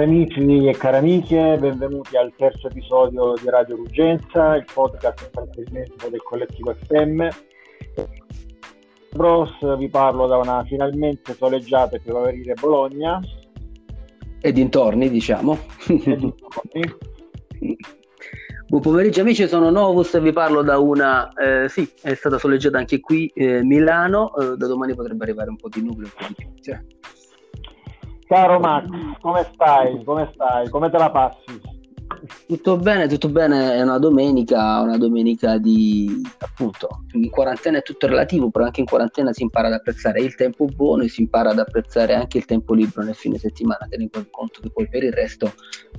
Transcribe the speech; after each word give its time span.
Cari 0.00 0.12
amici 0.12 0.66
e 0.66 0.72
cari 0.78 0.96
amiche, 0.96 1.58
benvenuti 1.60 2.16
al 2.16 2.32
terzo 2.34 2.68
episodio 2.68 3.34
di 3.34 3.50
Radio 3.50 3.76
Urgenza, 3.76 4.56
il 4.56 4.64
podcast 4.72 5.30
del 6.08 6.22
collettivo 6.22 6.74
FM. 6.86 7.28
Bros, 9.12 9.76
vi 9.76 9.90
parlo 9.90 10.26
da 10.26 10.38
una 10.38 10.64
finalmente 10.64 11.34
soleggiata 11.34 11.96
e 11.96 12.00
primaverile 12.00 12.54
Bologna. 12.54 13.20
E 14.40 14.52
dintorni, 14.52 15.10
diciamo. 15.10 15.58
E 15.86 16.16
dintorni. 16.16 16.96
Buon 18.68 18.80
pomeriggio 18.80 19.20
amici, 19.20 19.46
sono 19.48 19.68
Novus 19.68 20.14
e 20.14 20.20
vi 20.22 20.32
parlo 20.32 20.62
da 20.62 20.78
una, 20.78 21.28
eh, 21.34 21.68
sì, 21.68 21.86
è 22.00 22.14
stata 22.14 22.38
soleggiata 22.38 22.78
anche 22.78 23.00
qui, 23.00 23.30
eh, 23.34 23.62
Milano, 23.62 24.34
eh, 24.36 24.56
da 24.56 24.66
domani 24.66 24.94
potrebbe 24.94 25.24
arrivare 25.24 25.50
un 25.50 25.56
po' 25.56 25.68
di 25.68 25.82
nubile, 25.82 26.04
un 26.06 26.12
po' 26.16 26.26
di 26.26 26.34
pioggia. 26.36 26.82
Caro 28.30 28.60
Max, 28.60 28.86
come 29.20 29.44
stai? 29.52 30.04
Come 30.04 30.30
stai? 30.32 30.68
Come 30.68 30.88
te 30.88 30.98
la 30.98 31.10
passi? 31.10 31.60
Tutto 32.46 32.76
bene, 32.76 33.08
tutto 33.08 33.28
bene, 33.28 33.74
è 33.74 33.82
una 33.82 33.98
domenica, 33.98 34.78
una 34.82 34.96
domenica 34.96 35.58
di 35.58 36.22
appunto, 36.38 37.06
in 37.14 37.28
quarantena 37.28 37.78
è 37.78 37.82
tutto 37.82 38.06
relativo, 38.06 38.48
però 38.50 38.66
anche 38.66 38.78
in 38.78 38.86
quarantena 38.86 39.32
si 39.32 39.42
impara 39.42 39.66
ad 39.66 39.72
apprezzare 39.72 40.20
il 40.20 40.36
tempo 40.36 40.66
buono 40.66 41.02
e 41.02 41.08
si 41.08 41.22
impara 41.22 41.50
ad 41.50 41.58
apprezzare 41.58 42.14
anche 42.14 42.38
il 42.38 42.44
tempo 42.44 42.72
libero 42.72 43.02
nel 43.02 43.16
fine 43.16 43.36
settimana, 43.36 43.88
tenendo 43.90 44.24
conto 44.30 44.60
che 44.60 44.70
poi 44.70 44.88
per 44.88 45.02
il 45.02 45.12
resto 45.12 45.52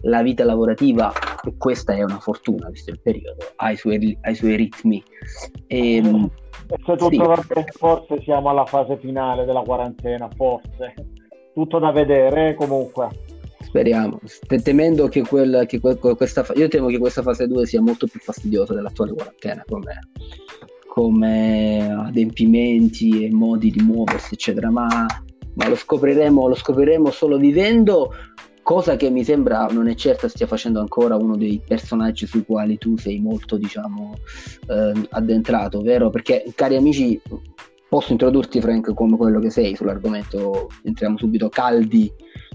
la 0.03 0.21
vita 0.21 0.45
lavorativa, 0.45 1.11
e 1.43 1.57
questa 1.57 1.91
è 1.95 2.01
una 2.01 2.19
fortuna 2.19 2.69
visto 2.69 2.91
il 2.91 3.01
periodo, 3.01 3.51
ha 3.57 3.71
i 3.71 3.75
suoi, 3.75 4.17
ha 4.21 4.29
i 4.29 4.35
suoi 4.35 4.55
ritmi. 4.55 5.03
E, 5.67 5.95
ehm, 5.95 6.31
e 6.67 6.77
se 6.77 6.95
tutto 6.95 7.09
sì. 7.09 7.17
va 7.17 7.43
bene, 7.45 7.71
forse 7.71 8.21
siamo 8.21 8.49
alla 8.49 8.65
fase 8.65 8.95
finale 8.99 9.43
della 9.43 9.63
quarantena, 9.63 10.29
forse 10.33 10.93
tutto 11.53 11.79
da 11.79 11.91
vedere 11.91 12.55
comunque. 12.55 13.09
Speriamo, 13.61 14.19
temendo 14.63 15.07
che, 15.07 15.21
quel, 15.21 15.65
che 15.67 15.79
questa, 15.79 16.45
io 16.55 16.67
temo 16.67 16.87
che 16.87 16.97
questa 16.97 17.21
fase 17.21 17.47
2 17.47 17.65
sia 17.65 17.81
molto 17.81 18.07
più 18.07 18.19
fastidiosa 18.19 18.73
dell'attuale 18.73 19.13
quarantena 19.13 19.63
come, 19.65 19.99
come 20.87 21.89
adempimenti 21.89 23.25
e 23.25 23.31
modi 23.31 23.71
di 23.71 23.81
muoversi, 23.81 24.33
eccetera, 24.33 24.69
ma, 24.69 25.05
ma 25.53 25.67
lo, 25.69 25.75
scopriremo, 25.75 26.47
lo 26.47 26.55
scopriremo 26.55 27.11
solo 27.11 27.37
vivendo 27.37 28.11
cosa 28.61 28.95
che 28.95 29.09
mi 29.09 29.23
sembra 29.23 29.65
non 29.65 29.87
è 29.87 29.95
certa 29.95 30.27
stia 30.27 30.47
facendo 30.47 30.79
ancora 30.79 31.15
uno 31.15 31.35
dei 31.35 31.61
personaggi 31.65 32.27
sui 32.27 32.45
quali 32.45 32.77
tu 32.77 32.95
sei 32.95 33.19
molto 33.19 33.57
diciamo 33.57 34.13
eh, 34.69 35.07
addentrato 35.09 35.81
vero 35.81 36.09
perché 36.09 36.45
cari 36.53 36.75
amici 36.75 37.19
posso 37.91 38.13
introdurti 38.13 38.61
Frank 38.61 38.93
come 38.93 39.17
quello 39.17 39.41
che 39.41 39.49
sei 39.49 39.75
sull'argomento, 39.75 40.69
entriamo 40.85 41.17
subito 41.17 41.49
caldi 41.49 42.09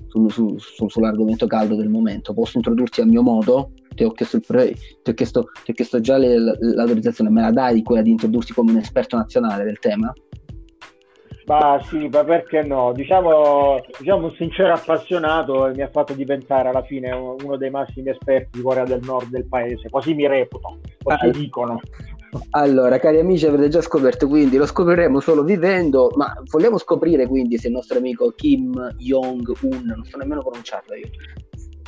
su, 0.06 0.30
su, 0.30 0.56
su, 0.56 0.88
sull'argomento 0.88 1.46
caldo 1.46 1.76
del 1.76 1.90
momento, 1.90 2.32
posso 2.32 2.56
introdurti 2.56 3.02
a 3.02 3.04
mio 3.04 3.20
modo, 3.20 3.72
ti 3.94 4.02
ho 4.02 4.12
chiesto, 4.12 4.40
pre, 4.40 4.72
ti 5.02 5.10
ho 5.10 5.12
chiesto, 5.12 5.50
ti 5.62 5.72
ho 5.72 5.74
chiesto 5.74 6.00
già 6.00 6.16
le, 6.16 6.38
l'autorizzazione, 6.38 7.28
me 7.28 7.42
la 7.42 7.50
dai 7.50 7.82
quella 7.82 8.00
di 8.00 8.12
introdurti 8.12 8.54
come 8.54 8.70
un 8.70 8.78
esperto 8.78 9.18
nazionale 9.18 9.64
del 9.64 9.78
tema? 9.78 10.10
Ma 11.44 11.80
sì, 11.84 12.08
ma 12.08 12.24
perché 12.24 12.62
no? 12.62 12.92
Diciamo, 12.94 13.78
diciamo 13.98 14.24
un 14.24 14.34
sincero 14.36 14.72
appassionato 14.72 15.70
mi 15.74 15.82
ha 15.82 15.90
fatto 15.90 16.14
diventare 16.14 16.70
alla 16.70 16.82
fine 16.82 17.12
uno 17.12 17.58
dei 17.58 17.68
massimi 17.68 18.08
esperti 18.08 18.56
di 18.56 18.62
Corea 18.62 18.84
del 18.84 19.02
Nord 19.04 19.28
del 19.28 19.46
paese, 19.46 19.90
così 19.90 20.14
mi 20.14 20.26
reputo, 20.26 20.80
così 21.02 21.26
ah, 21.26 21.30
dicono. 21.30 21.80
Allora, 22.50 22.98
cari 22.98 23.18
amici, 23.18 23.46
avrete 23.46 23.68
già 23.68 23.80
scoperto, 23.80 24.26
quindi 24.28 24.56
lo 24.56 24.66
scopriremo 24.66 25.20
solo 25.20 25.42
vivendo, 25.42 26.10
ma 26.16 26.34
vogliamo 26.50 26.78
scoprire 26.78 27.26
quindi 27.26 27.58
se 27.58 27.68
il 27.68 27.74
nostro 27.74 27.98
amico 27.98 28.30
Kim 28.30 28.72
Jong-un, 28.96 29.82
non 29.84 30.04
so 30.04 30.16
nemmeno 30.16 30.40
pronunciarlo 30.40 30.94
io, 30.94 31.08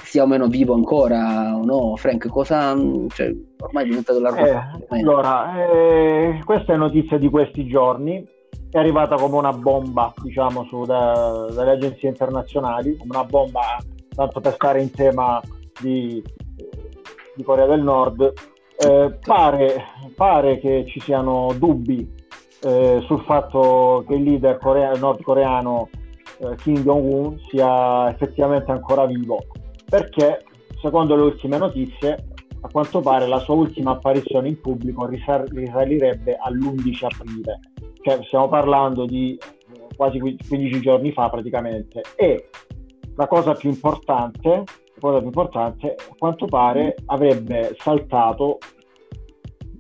sia 0.03 0.23
o 0.23 0.27
meno 0.27 0.47
vivo 0.47 0.75
ancora 0.75 1.55
o 1.55 1.65
no. 1.65 1.97
Frank, 1.97 2.29
cosa... 2.29 2.75
Cioè, 3.09 3.35
ormai 3.61 3.85
è 3.85 3.89
diventato 3.89 4.21
l'argomento. 4.21 4.95
Eh, 4.95 5.01
allora, 5.01 5.71
eh, 5.71 6.41
questa 6.45 6.73
è 6.73 6.77
notizia 6.77 7.19
di 7.19 7.29
questi 7.29 7.67
giorni, 7.67 8.27
è 8.71 8.79
arrivata 8.79 9.17
come 9.17 9.37
una 9.37 9.53
bomba, 9.53 10.13
diciamo, 10.23 10.65
su, 10.65 10.85
da, 10.85 11.49
dalle 11.53 11.73
agenzie 11.73 12.09
internazionali, 12.09 12.97
come 12.97 13.11
una 13.11 13.25
bomba, 13.25 13.61
tanto 14.15 14.41
per 14.41 14.55
stare 14.55 14.81
in 14.81 14.91
tema 14.91 15.41
di, 15.81 16.23
di 17.35 17.43
Corea 17.43 17.67
del 17.67 17.83
Nord, 17.83 18.33
eh, 18.79 19.19
pare, 19.25 19.83
pare, 20.15 20.59
che 20.59 20.85
ci 20.87 21.01
siano 21.01 21.53
dubbi 21.59 22.09
eh, 22.63 23.03
sul 23.05 23.21
fatto 23.23 24.05
che 24.07 24.15
il 24.15 24.23
leader 24.23 24.59
corea- 24.59 24.93
nordcoreano 24.93 25.89
eh, 26.39 26.57
Kim 26.57 26.77
Jong-un 26.83 27.39
sia 27.49 28.09
effettivamente 28.11 28.71
ancora 28.71 29.07
vivo, 29.07 29.39
perché 29.89 30.45
secondo 30.81 31.17
le 31.17 31.23
ultime 31.23 31.59
notizie, 31.59 32.27
a 32.61 32.69
quanto 32.71 33.01
pare 33.01 33.27
la 33.27 33.39
sua 33.39 33.55
ultima 33.55 33.93
apparizione 33.93 34.49
in 34.49 34.61
pubblico 34.61 35.07
risal- 35.07 35.49
risalirebbe 35.49 36.37
all'11 36.37 37.05
aprile, 37.05 37.61
cioè 38.03 38.21
stiamo 38.25 38.49
parlando 38.49 39.07
di 39.07 39.39
quasi 39.97 40.19
15 40.21 40.81
giorni 40.81 41.13
fa 41.13 41.29
praticamente. 41.29 42.03
E 42.17 42.49
la 43.17 43.27
cosa 43.27 43.55
più 43.55 43.69
importante 43.69 44.65
cosa 44.99 45.19
più 45.19 45.27
importante, 45.27 45.95
a 45.97 46.15
quanto 46.17 46.47
pare 46.47 46.95
avrebbe 47.07 47.75
saltato 47.79 48.59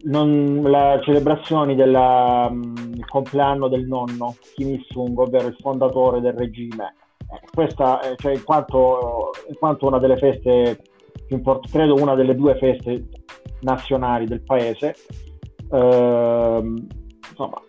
non, 0.02 0.62
le 0.62 1.00
celebrazioni 1.04 1.74
del 1.74 1.94
um, 1.94 2.98
compleanno 3.06 3.68
del 3.68 3.86
nonno 3.86 4.36
Kim 4.54 4.74
Il-sung, 4.74 5.18
ovvero 5.18 5.48
il 5.48 5.56
fondatore 5.58 6.20
del 6.20 6.34
regime. 6.34 6.94
Eh, 7.18 7.40
questa, 7.52 8.00
eh, 8.00 8.14
cioè, 8.16 8.34
in, 8.34 8.44
quanto, 8.44 9.30
in 9.48 9.56
quanto 9.58 9.86
una 9.86 9.98
delle 9.98 10.16
feste 10.16 10.80
più 11.26 11.36
importanti, 11.36 11.70
credo 11.70 11.94
una 11.94 12.14
delle 12.14 12.34
due 12.34 12.56
feste 12.56 13.08
nazionali 13.60 14.26
del 14.26 14.42
paese, 14.42 14.94
eh, 15.70 16.62
insomma, 17.30 17.60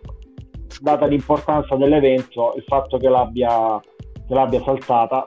data 0.80 1.06
l'importanza 1.06 1.76
dell'evento, 1.76 2.54
il 2.56 2.62
fatto 2.62 2.96
che 2.96 3.08
l'abbia, 3.08 3.80
che 4.26 4.34
l'abbia 4.34 4.62
saltata 4.62 5.26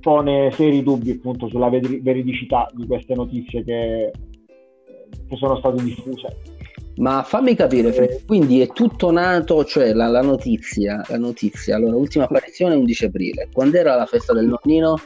pone 0.00 0.50
seri 0.52 0.82
dubbi 0.82 1.10
appunto 1.10 1.48
sulla 1.48 1.68
veridicità 1.68 2.68
di 2.72 2.86
queste 2.86 3.14
notizie 3.14 3.64
che, 3.64 4.12
che 5.28 5.36
sono 5.36 5.56
state 5.56 5.82
diffuse. 5.82 6.36
Ma 6.96 7.22
fammi 7.22 7.54
capire, 7.54 7.92
Fred, 7.92 8.24
quindi 8.26 8.60
è 8.60 8.66
tutto 8.68 9.12
nato, 9.12 9.64
cioè 9.64 9.92
la, 9.92 10.08
la, 10.08 10.22
notizia, 10.22 11.00
la 11.08 11.18
notizia, 11.18 11.76
allora 11.76 11.94
ultima 11.94 12.24
apparizione 12.24 12.74
11 12.74 13.04
aprile, 13.04 13.48
quando 13.52 13.76
era 13.76 13.94
la 13.94 14.06
festa 14.06 14.32
del 14.32 14.46
nonnino? 14.46 14.96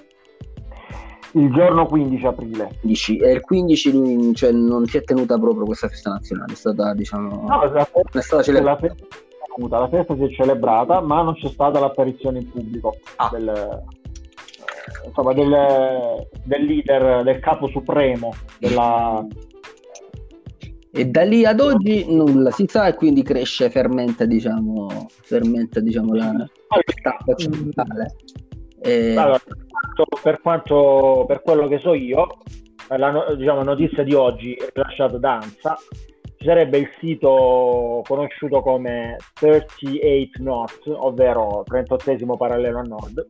Il 1.32 1.52
giorno 1.52 1.86
15 1.86 2.26
aprile. 2.26 2.70
15, 2.80 3.16
e 3.18 3.32
il 3.32 3.40
15 3.40 3.92
lui, 3.92 4.34
cioè, 4.34 4.52
non 4.52 4.86
si 4.86 4.96
è 4.96 5.02
tenuta 5.02 5.38
proprio 5.38 5.64
questa 5.64 5.88
festa 5.88 6.10
nazionale, 6.10 6.52
è 6.54 6.56
stata 6.56 6.94
diciamo... 6.94 7.46
No, 7.46 7.62
la 7.62 7.84
festa, 7.84 8.18
è 8.18 8.22
stata 8.22 8.42
celebrata. 8.42 8.86
La 8.86 8.94
festa, 8.94 9.78
la 9.78 9.88
festa 9.88 10.14
si 10.16 10.24
è 10.24 10.30
celebrata, 10.30 11.00
ma 11.00 11.20
non 11.20 11.34
c'è 11.34 11.48
stata 11.48 11.78
l'apparizione 11.78 12.38
in 12.38 12.50
pubblico 12.50 12.96
ah. 13.16 13.28
del, 13.30 13.82
insomma, 15.06 15.32
del, 15.32 16.26
del 16.44 16.64
leader, 16.64 17.22
del 17.22 17.40
capo 17.40 17.68
supremo 17.68 18.32
della, 18.58 19.24
e 20.94 21.06
da 21.06 21.22
lì 21.22 21.46
ad 21.46 21.58
oggi 21.60 22.04
nulla 22.14 22.50
si 22.50 22.66
sa 22.68 22.86
e 22.86 22.94
quindi 22.94 23.22
cresce 23.22 23.70
fermenta 23.70 24.26
diciamo 24.26 25.06
fermenta 25.22 25.80
diciamo 25.80 26.14
la 26.14 26.34
tappa 27.02 27.34
centrale 27.34 28.14
e... 28.78 29.16
allora, 29.16 29.40
per, 30.22 30.42
quanto, 30.42 31.24
per 31.26 31.40
quello 31.40 31.66
che 31.66 31.78
so 31.78 31.94
io 31.94 32.26
la 32.88 33.34
diciamo, 33.34 33.62
notizia 33.62 34.02
di 34.02 34.12
oggi 34.12 34.54
rilasciata 34.74 35.16
da 35.16 35.36
ANSA 35.36 35.78
ci 36.36 36.44
sarebbe 36.44 36.76
il 36.76 36.88
sito 37.00 38.02
conosciuto 38.06 38.60
come 38.60 39.16
38 39.32 40.42
North 40.42 40.82
ovvero 40.88 41.62
38 41.64 42.36
parallelo 42.36 42.78
a 42.80 42.82
nord 42.82 43.26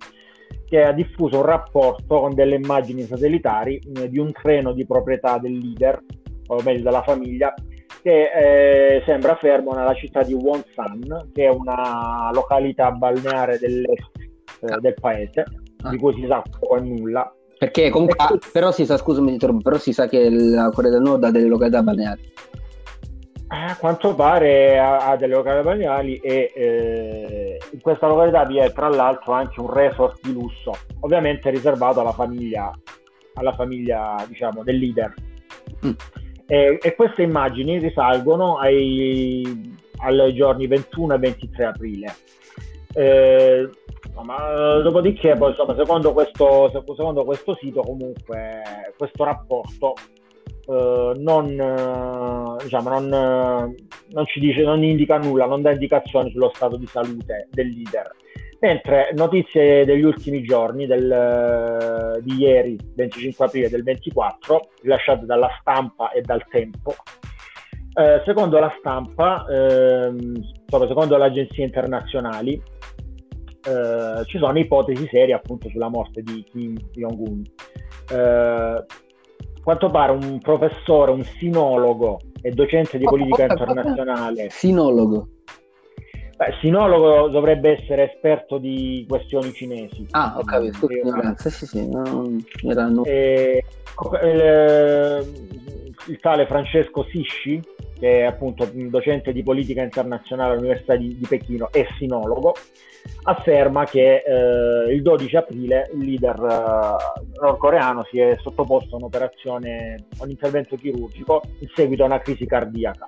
che 0.73 0.83
ha 0.83 0.93
diffuso 0.93 1.37
un 1.37 1.43
rapporto 1.43 2.21
con 2.21 2.33
delle 2.33 2.55
immagini 2.55 3.03
satellitari 3.03 3.79
eh, 3.95 4.09
di 4.09 4.19
un 4.19 4.33
treno 4.33 4.73
di 4.73 4.87
proprietà 4.87 5.37
del 5.37 5.59
leader, 5.59 6.03
o 6.47 6.63
meglio 6.63 6.85
della 6.85 7.03
famiglia, 7.03 7.53
che 8.01 8.31
eh, 8.97 9.03
sembra 9.05 9.35
fermo 9.35 9.75
nella 9.75 9.93
città 9.93 10.23
di 10.23 10.33
Wonsan, 10.33 11.29
che 11.35 11.45
è 11.45 11.51
una 11.51 12.31
località 12.33 12.91
balneare 12.91 13.59
dell'est 13.59 14.17
eh, 14.61 14.81
del 14.81 14.95
paese, 14.99 15.45
ah. 15.83 15.91
di 15.91 15.99
cui 15.99 16.15
si 16.15 16.25
sa 16.27 16.43
poco 16.59 16.79
e 16.79 16.81
nulla. 16.81 17.31
Perché 17.59 17.91
comunque, 17.91 18.17
ah, 18.17 18.39
però 18.51 18.73
si 18.73 18.87
sa, 18.87 18.97
scusami, 18.97 19.37
però 19.63 19.77
si 19.77 19.93
sa 19.93 20.09
che 20.09 20.31
la 20.31 20.71
Corea 20.73 20.91
del 20.91 21.03
Nord 21.03 21.25
ha 21.25 21.31
delle 21.31 21.49
località 21.49 21.83
balneari. 21.83 22.33
A 23.55 23.77
quanto 23.77 24.15
pare 24.15 24.79
ha, 24.79 25.11
ha 25.11 25.17
delle 25.17 25.35
località 25.35 25.63
balneari 25.63 26.17
e 26.17 26.53
eh, 26.55 27.59
in 27.71 27.81
questa 27.83 28.07
località 28.07 28.47
vi 28.47 28.57
è 28.57 28.73
tra 28.73 28.89
l'altro 28.89 29.33
anche 29.33 29.61
un 29.61 29.71
resort 29.71 30.21
di 30.23 30.33
lusso, 30.33 30.73
ovviamente 31.01 31.51
riservato 31.51 32.01
alla 32.01 32.13
famiglia, 32.13 32.73
alla 33.35 33.53
famiglia 33.53 34.25
diciamo, 34.27 34.63
del 34.63 34.79
leader. 34.79 35.15
Mm. 35.87 35.91
E, 36.47 36.79
e 36.81 36.95
queste 36.95 37.25
immagini 37.25 37.79
risalgono 37.79 38.57
ai, 38.57 39.77
ai 39.99 40.33
giorni 40.33 40.67
21 40.67 41.15
e 41.15 41.19
23 41.19 41.65
aprile. 41.67 42.15
Eh, 42.95 43.69
ma 44.25 44.81
dopodiché, 44.83 45.37
poi, 45.37 45.51
insomma, 45.51 45.75
secondo, 45.77 46.15
questo, 46.15 46.71
secondo 46.71 47.25
questo 47.25 47.55
sito, 47.61 47.83
comunque, 47.83 48.63
questo 48.97 49.25
rapporto 49.25 49.93
eh, 50.67 51.13
non, 51.17 51.49
eh, 51.49 52.63
diciamo, 52.63 52.89
non, 52.89 53.09
non, 53.09 54.27
ci 54.27 54.41
dice, 54.41 54.63
non 54.63 54.83
indica 54.83 55.19
nulla, 55.19 55.47
non 55.47 55.63
dà 55.63 55.73
indicazioni 55.73 56.31
sullo 56.31 56.51
stato 56.55 56.77
di 56.77 56.87
salute 56.87 57.49
del 57.51 57.69
leader. 57.69 58.11
Mentre 58.61 59.11
notizie 59.15 59.85
degli 59.85 60.05
ultimi 60.05 60.43
giorni, 60.43 60.87
del, 60.87 62.21
di 62.23 62.35
ieri, 62.37 62.79
25 62.95 63.47
aprile 63.47 63.69
del 63.69 63.83
24, 63.83 64.69
rilasciate 64.83 65.27
dalla 65.27 65.49
stampa 65.61 66.13
e 66.13 66.21
dal 66.21 66.47
tempo, 66.49 66.95
eh, 67.95 68.23
secondo 68.25 68.59
la 68.59 68.73
stampa, 68.79 69.45
ehm, 69.51 70.33
secondo 70.67 71.17
le 71.19 71.25
agenzie 71.25 71.65
internazionali, 71.65 72.63
eh, 73.65 74.25
ci 74.25 74.39
sono 74.39 74.59
ipotesi 74.59 75.07
serie 75.11 75.35
appunto 75.35 75.69
sulla 75.69 75.89
morte 75.89 76.23
di 76.23 76.43
Kim 76.51 76.75
Jong-un. 76.93 77.43
Eh, 78.11 78.85
quanto 79.63 79.91
pare 79.91 80.13
un 80.13 80.39
professore, 80.41 81.11
un 81.11 81.23
sinologo 81.25 82.21
e 82.41 82.51
docente 82.51 82.99
di 82.99 83.05
politica 83.05 83.45
internazionale. 83.45 84.49
Sinologo. 84.51 85.29
Beh, 86.37 86.55
sinologo 86.61 87.29
dovrebbe 87.29 87.79
essere 87.81 88.13
esperto 88.13 88.59
di 88.59 89.07
questioni 89.09 89.53
cinesi. 89.53 90.07
Ah, 90.11 90.35
ho 90.37 90.45
capito, 90.45 90.87
grazie. 90.87 91.51
Sì, 91.51 91.67
sì, 91.67 91.89
non 91.89 92.45
erano... 92.65 93.05
E, 93.05 93.65
il, 94.23 95.27
il 96.09 96.19
tale 96.21 96.47
Francesco 96.47 97.05
Sisci, 97.05 97.63
che 97.99 98.21
è 98.21 98.23
appunto 98.25 98.69
docente 98.73 99.33
di 99.33 99.43
politica 99.45 99.83
internazionale 99.83 100.55
all'Università 100.55 100.97
di, 100.97 101.17
di 101.17 101.27
Pechino 101.29 101.69
e 101.71 101.87
sinologo, 101.99 102.55
afferma 103.25 103.85
che 103.85 104.23
eh, 104.27 104.93
il 104.93 105.03
12 105.03 105.37
aprile 105.37 105.91
il 105.95 106.05
leader 106.05 106.37
eh, 106.41 107.32
nordcoreano 107.43 108.05
si 108.11 108.19
è 108.19 108.37
sottoposto 108.41 108.95
a 108.95 108.99
un'operazione, 108.99 110.07
a 110.19 110.25
un 110.25 110.31
intervento 110.31 110.77
chirurgico 110.77 111.43
in 111.59 111.69
seguito 111.75 112.05
a 112.05 112.07
una 112.07 112.21
crisi 112.21 112.47
cardiaca. 112.47 113.05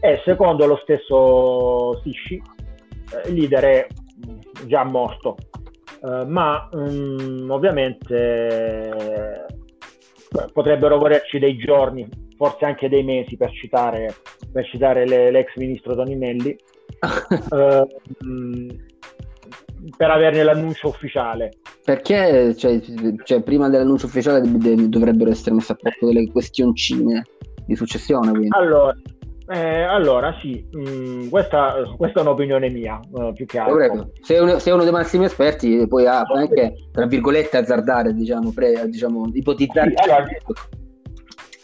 E 0.00 0.20
secondo 0.24 0.66
lo 0.66 0.78
stesso 0.82 2.00
Sishi, 2.02 2.34
eh, 2.34 3.28
il 3.28 3.34
leader 3.34 3.64
è 3.64 3.86
mm, 4.26 4.66
già 4.66 4.84
morto, 4.84 5.36
eh, 6.02 6.24
ma 6.26 6.68
mm, 6.74 7.50
ovviamente 7.50 8.14
eh, 8.14 9.44
potrebbero 10.52 10.98
volerci 10.98 11.38
dei 11.38 11.56
giorni, 11.56 12.06
forse 12.36 12.66
anche 12.66 12.88
dei 12.88 13.02
mesi 13.02 13.36
per 13.36 13.50
citare, 13.52 14.14
per 14.52 14.66
citare 14.66 15.06
le, 15.06 15.30
l'ex 15.30 15.54
ministro 15.56 15.94
Toninelli. 15.94 16.56
uh, 17.50 17.86
per 19.96 20.10
averne 20.10 20.42
l'annuncio 20.42 20.88
ufficiale. 20.88 21.50
Perché 21.84 22.54
cioè, 22.56 22.80
cioè, 23.24 23.42
prima 23.42 23.68
dell'annuncio 23.68 24.06
ufficiale 24.06 24.40
dovrebbero 24.42 25.30
essere 25.30 25.54
messe 25.54 25.72
a 25.72 25.76
posto 25.76 26.06
delle 26.06 26.30
questioncine 26.30 27.24
di 27.66 27.76
successione? 27.76 28.30
Quindi. 28.30 28.48
Allora, 28.50 28.96
eh, 29.48 29.82
allora, 29.82 30.34
sì, 30.40 30.66
mh, 30.70 30.88
mm, 30.88 31.28
questa, 31.28 31.74
questa, 31.96 32.20
è 32.20 32.22
un'opinione 32.22 32.70
mia, 32.70 32.98
uh, 33.10 33.32
più 33.34 33.44
che 33.44 33.58
altro. 33.58 34.10
Sei 34.22 34.38
uno, 34.38 34.58
sei 34.58 34.72
uno, 34.72 34.84
dei 34.84 34.92
massimi 34.92 35.26
esperti, 35.26 35.86
puoi 35.86 36.06
ah, 36.06 36.22
anche, 36.22 36.88
tra 36.90 37.06
virgolette, 37.06 37.58
azzardare, 37.58 38.14
diciamo, 38.14 38.52
pre, 38.52 38.88
diciamo 38.88 39.28
ipotizzare. 39.32 39.92
Sì, 39.96 40.10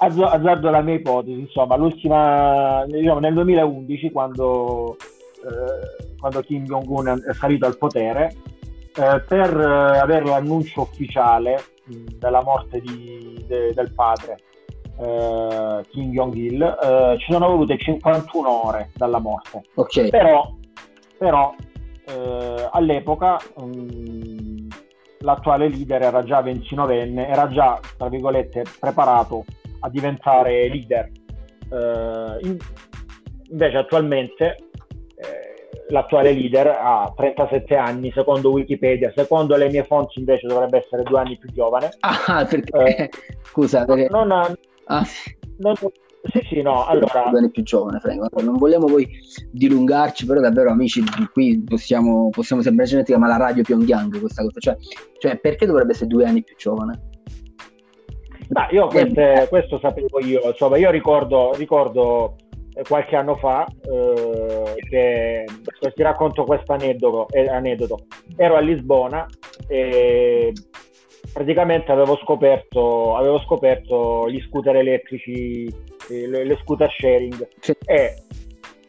allora, 0.02 0.30
azzardo 0.30 0.70
la 0.70 0.82
mia 0.82 0.94
ipotesi, 0.94 1.40
insomma, 1.40 1.76
l'ultima, 1.76 2.84
diciamo, 2.86 3.18
nel 3.18 3.32
2011, 3.32 4.10
quando 4.10 4.96
eh, 5.42 6.14
quando 6.18 6.40
Kim 6.42 6.64
Jong-un 6.64 7.22
è 7.26 7.32
salito 7.32 7.66
al 7.66 7.78
potere, 7.78 8.34
eh, 8.94 9.20
per 9.26 9.56
eh, 9.56 9.98
avere 9.98 10.24
l'annuncio 10.24 10.82
ufficiale 10.82 11.62
mh, 11.84 12.18
della 12.18 12.42
morte 12.42 12.80
di, 12.80 13.44
de, 13.46 13.72
del 13.72 13.92
padre 13.92 14.36
eh, 14.98 15.84
Kim 15.90 16.10
Jong-il, 16.10 16.62
eh, 16.62 17.16
ci 17.18 17.32
sono 17.32 17.48
volute 17.48 17.78
51 17.78 18.66
ore 18.66 18.90
dalla 18.94 19.18
morte. 19.18 19.62
Okay. 19.74 20.10
Però, 20.10 20.54
però 21.16 21.54
all'epoca 22.72 23.38
mh, 23.58 24.66
l'attuale 25.20 25.68
leader 25.68 26.02
era 26.02 26.24
già 26.24 26.42
29enne, 26.42 27.28
era 27.28 27.48
già, 27.48 27.78
tra 27.96 28.08
virgolette, 28.08 28.64
preparato 28.80 29.44
a 29.80 29.88
diventare 29.88 30.68
leader. 30.68 31.08
In, 32.42 32.56
invece 33.48 33.76
attualmente 33.76 34.69
l'attuale 35.90 36.32
leader 36.32 36.68
ha 36.68 37.12
37 37.14 37.76
anni, 37.76 38.10
secondo 38.12 38.50
Wikipedia, 38.50 39.12
secondo 39.14 39.56
le 39.56 39.68
mie 39.68 39.84
fonti 39.84 40.18
invece 40.18 40.46
dovrebbe 40.46 40.78
essere 40.78 41.02
due 41.02 41.20
anni 41.20 41.38
più 41.38 41.50
giovane. 41.52 41.90
Ah, 42.00 42.46
perché? 42.48 42.96
Eh, 42.96 43.10
Scusa, 43.42 43.84
perché... 43.84 44.08
Non, 44.10 44.30
ha, 44.32 44.54
ah, 44.86 45.04
sì. 45.04 45.36
non, 45.58 45.74
sì, 46.22 46.46
sì, 46.48 46.62
no, 46.62 46.86
allora... 46.86 47.28
Due 47.30 47.38
anni 47.38 47.50
più 47.50 47.62
giovane, 47.62 47.98
prego. 47.98 48.28
Non 48.42 48.56
vogliamo 48.56 48.86
poi 48.86 49.08
dilungarci, 49.50 50.26
però 50.26 50.40
davvero 50.40 50.70
amici, 50.70 51.02
qui 51.32 51.62
possiamo, 51.66 52.28
possiamo 52.30 52.62
semplicemente 52.62 53.10
chiamare 53.12 53.38
la 53.38 53.46
radio 53.46 53.62
Pyongyang 53.62 54.20
questa 54.20 54.42
cosa. 54.42 54.60
Cioè, 54.60 54.76
cioè, 55.18 55.38
perché 55.38 55.66
dovrebbe 55.66 55.92
essere 55.92 56.08
due 56.08 56.26
anni 56.26 56.42
più 56.42 56.56
giovane? 56.56 57.08
Beh, 58.48 58.66
io 58.72 58.88
queste, 58.88 59.46
questo 59.48 59.78
sapevo 59.78 60.18
io, 60.20 60.40
insomma, 60.44 60.76
io 60.76 60.90
ricordo, 60.90 61.52
ricordo 61.54 62.34
qualche 62.86 63.16
anno 63.16 63.36
fa 63.36 63.66
eh, 63.66 64.74
che 64.88 65.44
ti 65.94 66.02
racconto 66.02 66.44
questo 66.44 66.72
aneddoto, 66.72 67.28
eh, 67.30 67.48
aneddoto. 67.48 68.06
Ero 68.36 68.56
a 68.56 68.60
Lisbona 68.60 69.26
e 69.68 70.52
praticamente 71.32 71.92
avevo 71.92 72.16
scoperto, 72.16 73.16
avevo 73.16 73.38
scoperto 73.40 74.28
gli 74.30 74.40
scooter 74.40 74.76
elettrici, 74.76 75.68
le, 76.08 76.44
le 76.44 76.58
scooter 76.62 76.90
sharing 76.90 77.48
e 77.84 78.14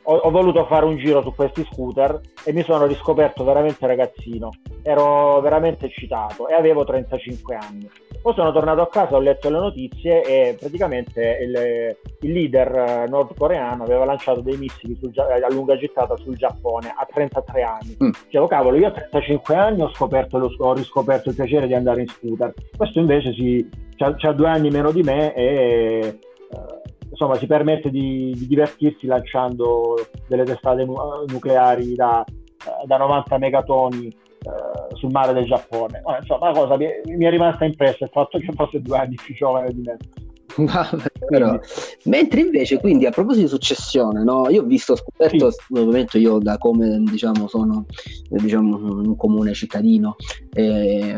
ho, 0.04 0.16
ho, 0.16 0.32
voluto 0.32 0.66
fare 0.66 0.86
un 0.86 0.98
giro 0.98 1.22
su 1.22 1.34
questi 1.36 1.64
scooter 1.72 2.20
e 2.44 2.54
mi 2.54 2.64
sono 2.64 2.86
riscoperto 2.86 3.44
veramente 3.44 3.86
ragazzino. 3.86 4.50
Ero 4.82 5.40
veramente 5.42 5.86
eccitato 5.86 6.48
e 6.48 6.54
avevo 6.54 6.84
35 6.84 7.56
anni. 7.56 7.90
Poi 8.22 8.34
sono 8.36 8.52
tornato 8.52 8.82
a 8.82 8.88
casa, 8.88 9.16
ho 9.16 9.20
letto 9.20 9.50
le 9.50 9.58
notizie 9.58 10.24
e 10.24 10.56
praticamente 10.60 11.40
il, 11.42 12.28
il 12.28 12.32
leader 12.32 13.10
nordcoreano 13.10 13.84
aveva 13.84 14.06
lanciato 14.06 14.42
dei 14.42 14.58
missili 14.58 14.96
sul, 15.00 15.12
a 15.18 15.52
lunga 15.52 15.76
gittata 15.76 16.16
sul 16.18 16.38
Giappone 16.38 16.94
a 16.96 17.08
33 17.12 17.62
anni. 17.64 17.98
Mm. 18.04 18.10
Dicevo, 18.26 18.46
cavolo, 18.48 18.78
io 18.78 18.88
a 18.88 18.92
35 18.92 19.56
anni 19.56 19.82
ho, 19.82 19.92
scoperto, 19.92 20.38
ho 20.38 20.74
riscoperto 20.74 21.30
il 21.30 21.36
piacere 21.36 21.66
di 21.66 21.74
andare 21.74 22.02
in 22.02 22.08
scooter. 22.08 22.54
Questo 22.78 23.00
invece 23.00 23.34
si, 23.34 23.68
ha 23.98 24.32
due 24.34 24.50
anni 24.50 24.70
meno 24.70 24.92
di 24.92 25.02
me 25.02 25.34
e 25.34 26.20
insomma, 27.10 27.36
si 27.36 27.46
permette 27.46 27.90
di, 27.90 28.34
di, 28.36 28.48
divertirsi 28.48 29.06
lanciando 29.06 29.96
delle 30.28 30.44
testate 30.44 30.86
nu- 30.86 31.26
nucleari 31.28 31.96
da, 31.96 32.24
da 32.86 32.98
90 32.98 33.38
megatoni 33.38 34.21
eh, 34.44 34.96
sul 34.96 35.12
mare 35.12 35.34
del 35.34 35.46
Giappone. 35.46 36.02
Ma, 36.04 36.18
insomma, 36.18 36.50
una 36.50 36.60
cosa 36.60 36.78
mi, 36.78 36.88
mi, 37.16 37.26
è 37.26 37.30
rimasta 37.30 37.66
impressa 37.66 38.06
il 38.06 38.10
fatto 38.12 38.40
che 38.40 38.52
fosse 38.56 38.82
due 38.82 38.98
anni 38.98 39.16
più 39.16 39.36
giovane 39.36 39.72
di 39.72 39.82
me. 39.82 39.98
Però, 41.30 41.60
mentre 42.06 42.42
invece, 42.42 42.80
quindi 42.80 43.06
a 43.06 43.12
proposito 43.12 43.44
di 43.44 43.50
successione, 43.50 44.24
no? 44.24 44.50
io 44.50 44.64
ho 44.64 44.66
visto, 44.66 44.94
ho 44.94 44.96
scoperto, 44.98 45.52
sì. 45.52 45.60
ovviamente 45.72 46.18
io 46.18 46.40
da 46.40 46.58
come 46.58 47.00
diciamo 47.04 47.48
sono 47.48 47.86
diciamo, 48.30 48.76
un 48.76 49.16
comune 49.16 49.54
cittadino, 49.54 50.16
eh, 50.54 51.18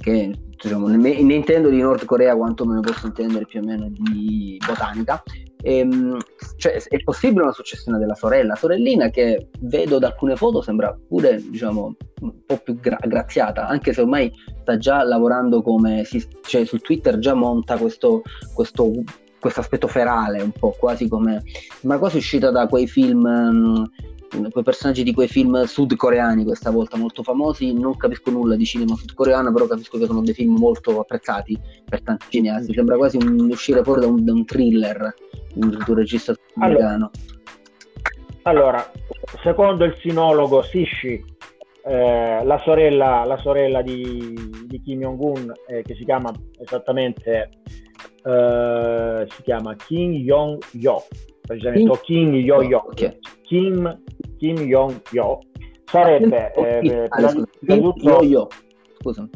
che 0.00 0.34
diciamo, 0.62 0.88
ne, 0.88 0.96
ne, 0.96 1.34
intendo 1.34 1.70
di 1.70 1.80
Nord 1.80 2.04
Corea 2.04 2.36
quanto 2.36 2.66
me 2.66 2.74
ne 2.74 2.80
posso 2.80 3.06
intendere 3.06 3.46
più 3.46 3.60
o 3.60 3.64
meno 3.64 3.88
di 3.88 4.58
botanica. 4.66 5.22
Ehm, 5.66 6.18
cioè, 6.56 6.74
è 6.74 7.02
possibile 7.02 7.44
una 7.44 7.52
successione 7.52 7.98
della 7.98 8.14
sorella, 8.14 8.54
sorellina 8.54 9.08
che 9.08 9.48
vedo 9.60 9.98
da 9.98 10.08
alcune 10.08 10.36
foto 10.36 10.60
sembra 10.60 10.94
pure 11.08 11.42
diciamo, 11.42 11.96
un 12.20 12.44
po' 12.44 12.58
più 12.58 12.78
gra- 12.78 12.98
graziata, 13.00 13.66
anche 13.66 13.94
se 13.94 14.02
ormai 14.02 14.30
sta 14.60 14.76
già 14.76 15.02
lavorando 15.02 15.62
come 15.62 16.04
si, 16.04 16.22
cioè, 16.42 16.66
su 16.66 16.76
Twitter 16.78 17.18
già 17.18 17.32
monta 17.32 17.78
questo, 17.78 18.22
questo 18.54 18.92
questo 19.40 19.60
aspetto 19.60 19.88
ferale, 19.88 20.40
un 20.40 20.52
po' 20.52 20.74
quasi 20.78 21.06
come 21.06 21.42
ma 21.82 21.98
quasi 21.98 22.16
uscita 22.16 22.50
da 22.50 22.66
quei 22.66 22.86
film 22.86 23.24
um, 23.24 23.90
quei 24.50 24.64
personaggi 24.64 25.02
di 25.02 25.12
quei 25.12 25.28
film 25.28 25.62
sudcoreani 25.64 26.44
questa 26.44 26.70
volta 26.70 26.96
molto 26.96 27.22
famosi. 27.22 27.72
Non 27.72 27.96
capisco 27.96 28.30
nulla 28.30 28.56
di 28.56 28.64
cinema 28.64 28.94
sudcoreano, 28.94 29.52
però 29.52 29.66
capisco 29.66 29.98
che 29.98 30.06
sono 30.06 30.22
dei 30.22 30.34
film 30.34 30.56
molto 30.56 31.00
apprezzati 31.00 31.58
per 31.88 32.02
tanti 32.02 32.26
cineasti. 32.28 32.72
Sembra 32.72 32.96
quasi 32.96 33.16
un, 33.16 33.48
uscire 33.50 33.82
fuori 33.82 34.00
da 34.00 34.06
un, 34.06 34.24
da 34.24 34.32
un 34.32 34.44
thriller 34.44 35.14
di 35.54 35.60
un 35.64 35.94
regista 35.94 36.34
americano. 36.56 37.10
Allora, 38.42 38.76
allora, 38.76 38.90
secondo 39.42 39.84
il 39.84 39.96
sinologo 40.00 40.62
Sishi, 40.62 41.24
eh, 41.86 42.44
la, 42.44 42.58
sorella, 42.64 43.24
la 43.24 43.36
sorella 43.38 43.82
di, 43.82 44.34
di 44.66 44.80
Kim 44.82 45.00
Jong-un, 45.00 45.52
eh, 45.66 45.82
che 45.82 45.94
si 45.94 46.04
chiama 46.04 46.32
esattamente 46.58 47.50
eh, 48.24 49.26
si 49.28 49.42
chiama 49.42 49.74
Kim 49.76 50.12
Jong-yo, 50.12 51.04
precisamente 51.46 52.00
Kim, 52.02 52.32
Kim 52.32 52.34
Yo-yo, 52.34 52.84
okay. 52.86 53.18
Kim, 53.42 54.00
Kim 54.38 54.56
Jong-yo, 54.56 55.38
sarebbe 55.84 56.52
eh, 56.52 56.86
eh, 56.86 57.06
ah, 57.08 57.28
scusa, 57.28 57.46
Kim. 57.66 57.92
Yo-yo, 57.96 58.48
scusa. 59.00 59.28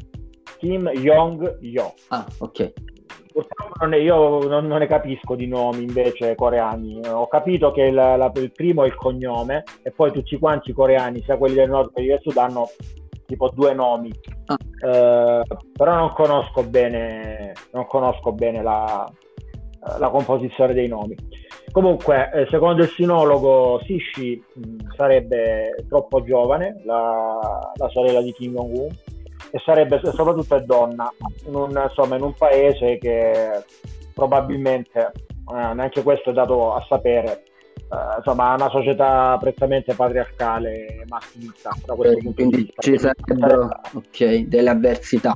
Kim 0.59 0.91
Jong-yo. 0.91 1.95
Ah, 2.09 2.27
ok. 2.39 2.73
Purtroppo 3.33 3.75
non 3.81 3.93
è, 3.93 3.99
io 3.99 4.41
non, 4.49 4.67
non, 4.67 4.79
ne 4.79 4.87
capisco 4.87 5.37
di 5.37 5.47
nomi 5.47 5.85
invece 5.85 6.35
coreani. 6.35 7.01
Ho 7.07 7.29
capito 7.29 7.71
che 7.71 7.91
la, 7.91 8.17
la, 8.17 8.33
il 8.35 8.51
primo 8.53 8.83
è 8.83 8.87
il 8.87 8.97
cognome 8.97 9.63
e 9.83 9.93
poi 9.93 10.11
tutti 10.11 10.37
quanti 10.39 10.71
i 10.71 10.73
coreani, 10.73 11.23
sia 11.23 11.37
quelli 11.37 11.55
del 11.55 11.69
nord 11.69 11.93
che 11.93 12.05
del 12.05 12.19
sud, 12.21 12.37
hanno 12.37 12.69
tipo 13.27 13.51
due 13.55 13.75
nomi. 13.75 14.11
Ah. 14.47 14.57
Eh, 14.57 15.43
però 15.73 15.95
non 15.95 16.13
conosco 16.15 16.65
bene, 16.65 17.53
non 17.73 17.87
conosco 17.87 18.33
bene 18.33 18.63
la, 18.63 19.09
la 19.99 20.09
composizione 20.09 20.75
dei 20.75 20.89
nomi. 20.89 21.15
Comunque, 21.71 22.31
eh, 22.33 22.47
secondo 22.51 22.83
il 22.83 22.89
sinologo 22.89 23.81
Sishi 23.85 24.43
mh, 24.55 24.95
sarebbe 24.97 25.85
troppo 25.89 26.23
giovane, 26.23 26.81
la, 26.85 27.73
la 27.75 27.89
sorella 27.89 28.23
di 28.23 28.33
Kim 28.33 28.55
Jong-un, 28.55 28.89
e 29.51 29.59
sarebbe 29.65 30.01
soprattutto 30.03 30.57
è 30.57 30.63
donna 30.63 31.11
in 31.47 31.55
un, 31.55 31.71
insomma, 31.89 32.17
in 32.17 32.23
un 32.23 32.35
paese 32.35 32.99
che 32.99 33.63
probabilmente 34.15 35.13
eh, 35.55 35.75
neanche 35.75 36.03
questo 36.03 36.31
è 36.31 36.33
dato 36.33 36.75
a 36.75 36.85
sapere. 36.89 37.45
Eh, 37.91 38.17
insomma 38.19 38.51
ha 38.51 38.55
una 38.55 38.69
società 38.69 39.39
prettamente 39.41 39.95
patriarcale 39.95 40.87
e 40.87 41.05
maschilista 41.09 41.71
da 41.87 41.95
questo 41.95 42.19
punto 42.19 42.45
di 42.45 42.57
vista. 42.57 42.83
ci 42.83 42.99
sarebbero 42.99 43.69
okay, 43.95 44.49
delle 44.49 44.71
avversità 44.71 45.33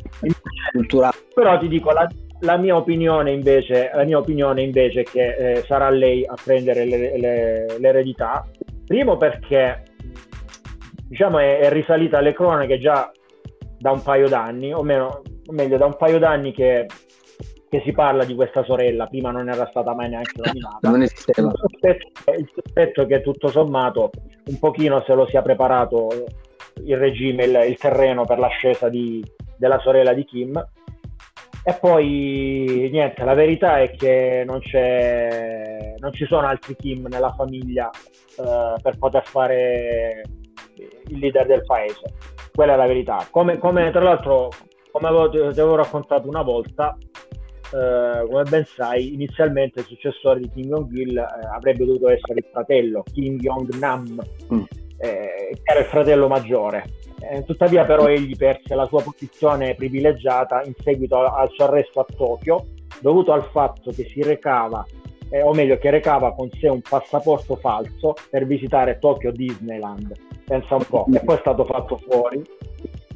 culturali. 0.73 1.17
Però 1.33 1.59
ti 1.59 1.69
dico 1.69 1.93
la, 1.93 2.07
la 2.43 2.57
mia 2.57 2.77
opinione 2.77 3.33
invece, 3.33 3.91
la 3.93 4.05
mia 4.05 4.19
opinione 4.19 4.63
invece 4.63 5.01
è 5.01 5.05
che 5.05 5.35
eh, 5.35 5.63
sarà 5.63 5.91
lei 5.91 6.25
a 6.25 6.35
prendere 6.43 6.85
le, 6.85 7.19
le, 7.19 7.79
l'eredità 7.79 8.47
primo 8.87 9.17
perché 9.17 9.83
diciamo 11.09 11.39
è, 11.39 11.59
è 11.61 11.71
risalita 11.71 12.19
alle 12.19 12.35
cronache 12.35 12.79
già 12.79 13.11
da 13.79 13.91
un 13.91 14.03
paio 14.03 14.29
d'anni, 14.29 14.73
o, 14.73 14.83
meno, 14.83 15.23
o 15.47 15.53
meglio 15.53 15.77
da 15.77 15.87
un 15.87 15.97
paio 15.97 16.19
d'anni 16.19 16.53
che, 16.53 16.87
che, 17.69 17.83
si 17.85 17.93
parla 17.93 18.25
di 18.25 18.35
questa 18.35 18.63
sorella, 18.65 19.07
prima 19.07 19.31
non 19.31 19.49
era 19.49 19.67
stata 19.71 19.95
mai 19.95 20.09
neanche 20.09 20.35
nominata. 20.37 20.89
Non 20.89 21.03
esisteva. 21.03 21.49
Il 21.49 21.59
sospetto, 21.59 22.33
il 22.39 22.51
sospetto 22.55 23.07
che 23.07 23.21
tutto 23.23 23.49
sommato 23.49 24.11
un 24.47 24.59
pochino 24.59 25.03
se 25.05 25.15
lo 25.15 25.27
sia 25.27 25.43
preparato 25.43 26.09
il 26.85 26.97
regime, 26.97 27.45
il, 27.45 27.65
il 27.71 27.77
terreno 27.77 28.25
per 28.25 28.39
l'ascesa 28.39 28.89
di, 28.89 29.25
della 29.57 29.81
sorella 29.81 30.13
di 30.13 30.25
Kim. 30.25 30.65
E 31.64 31.75
poi 31.81 32.88
niente, 32.90 33.25
la 33.25 33.35
verità 33.35 33.81
è 33.81 33.90
che 33.92 34.42
non, 34.47 34.61
c'è, 34.61 35.95
non 35.99 36.12
ci 36.12 36.26
sono 36.26 36.47
altri 36.47 36.75
Kim 36.76 37.07
nella 37.09 37.33
famiglia 37.35 37.88
eh, 37.90 38.75
per 38.83 38.99
poter 38.99 39.25
fare 39.25 40.23
il 41.09 41.19
leader 41.19 41.47
del 41.47 41.64
paese 41.64 42.14
quella 42.54 42.75
è 42.75 42.76
la 42.76 42.87
verità. 42.87 43.26
Come, 43.31 43.59
come 43.59 43.90
tra 43.90 44.02
l'altro, 44.02 44.50
come 44.90 45.09
avevo, 45.09 45.31
ti 45.31 45.38
avevo 45.38 45.75
raccontato 45.75 46.28
una 46.28 46.42
volta, 46.42 46.97
eh, 47.73 48.26
come 48.28 48.42
ben 48.49 48.64
sai, 48.64 49.14
inizialmente 49.14 49.81
il 49.81 49.87
successore 49.87 50.40
di 50.40 50.50
Kim 50.50 50.69
Jong-il 50.69 51.16
eh, 51.16 51.26
avrebbe 51.54 51.85
dovuto 51.85 52.11
essere 52.11 52.40
il 52.40 52.47
fratello 52.52 53.02
Kim 53.12 53.38
Jong-nam, 53.38 54.21
mm. 54.52 54.62
eh, 54.99 55.50
che 55.52 55.71
era 55.71 55.81
il 55.81 55.87
fratello 55.87 56.28
maggiore. 56.28 56.85
Eh, 57.31 57.45
tuttavia, 57.45 57.85
però, 57.85 58.07
egli 58.07 58.37
perse 58.37 58.75
la 58.75 58.87
sua 58.87 59.02
posizione 59.02 59.75
privilegiata 59.75 60.62
in 60.64 60.75
seguito 60.83 61.23
al 61.23 61.50
suo 61.50 61.64
arresto 61.64 62.00
a 62.00 62.07
Tokyo, 62.17 62.67
dovuto 63.00 63.33
al 63.33 63.45
fatto 63.45 63.91
che 63.91 64.05
si 64.05 64.23
recava 64.23 64.85
eh, 65.31 65.43
o 65.43 65.52
meglio 65.55 65.79
che 65.79 65.91
recava 65.91 66.35
con 66.35 66.50
sé 66.61 66.69
un 66.69 66.83
passaporto 66.83 67.57
falso 67.57 68.14
per 68.31 68.47
visitare 68.47 68.99
Tokyo 68.99 69.31
Disneyland 69.31 70.12
pensa 70.52 70.75
un 70.75 70.85
po', 70.87 71.07
e 71.11 71.21
poi 71.21 71.37
è 71.37 71.41
stato 71.41 71.64
fatto 71.64 71.97
fuori 71.97 72.43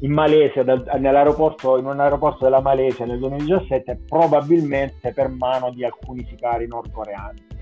in 0.01 0.13
Malesia, 0.13 0.63
nell'aeroporto, 0.63 1.79
in 1.79 1.87
un 1.87 2.01
aeroporto 2.01 2.45
della 2.45 2.61
Malesia 2.61 3.05
nel 3.07 3.19
2017, 3.19 4.05
probabilmente 4.09 5.13
per 5.13 5.29
mano 5.29 5.71
di 5.71 5.85
alcuni 5.85 6.25
sicari 6.29 6.67
nordcoreani. 6.67 7.55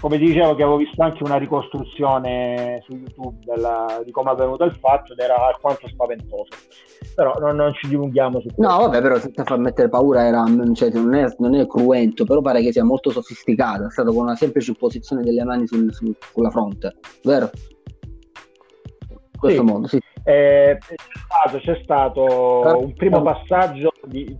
Come 0.00 0.18
ti 0.18 0.26
dicevo 0.26 0.54
che 0.54 0.62
avevo 0.62 0.76
visto 0.76 1.02
anche 1.02 1.22
una 1.22 1.36
ricostruzione 1.36 2.82
su 2.84 2.94
YouTube 2.94 3.38
della, 3.44 4.02
di 4.04 4.10
come 4.10 4.30
è 4.30 4.32
avvenuto 4.32 4.64
il 4.64 4.74
fatto 4.74 5.12
ed 5.12 5.18
era 5.18 5.46
alquanto 5.46 5.88
spaventoso. 5.88 6.48
Però 7.14 7.34
non, 7.38 7.56
non 7.56 7.72
ci 7.72 7.88
dilunghiamo 7.88 8.40
su 8.40 8.48
questo. 8.54 8.62
No, 8.62 8.78
vabbè, 8.80 9.00
però 9.00 9.18
senza 9.18 9.44
far 9.44 9.58
mettere 9.58 9.88
paura 9.88 10.26
era, 10.26 10.44
cioè, 10.74 10.90
non, 10.90 11.14
è, 11.14 11.26
non, 11.38 11.54
è, 11.54 11.66
cruento, 11.66 12.24
però 12.24 12.40
pare 12.40 12.60
che 12.60 12.72
sia 12.72 12.84
molto 12.84 13.10
sofisticato, 13.10 13.86
è 13.86 13.90
stato 13.90 14.12
con 14.12 14.24
una 14.24 14.36
semplice 14.36 14.74
posizione 14.74 15.22
delle 15.22 15.44
mani 15.44 15.66
sul, 15.66 15.92
sul, 15.92 16.14
sulla 16.32 16.50
fronte, 16.50 16.96
vero? 17.22 17.50
questo 19.44 19.64
sì. 19.64 19.70
modo. 19.70 19.86
Sì. 19.86 20.00
Eh, 20.26 20.78
c'è 20.78 20.98
stato, 21.48 21.60
c'è 21.60 21.82
stato 21.82 22.78
un 22.78 22.94
primo 22.94 23.20
passaggio 23.20 23.92
di, 24.06 24.36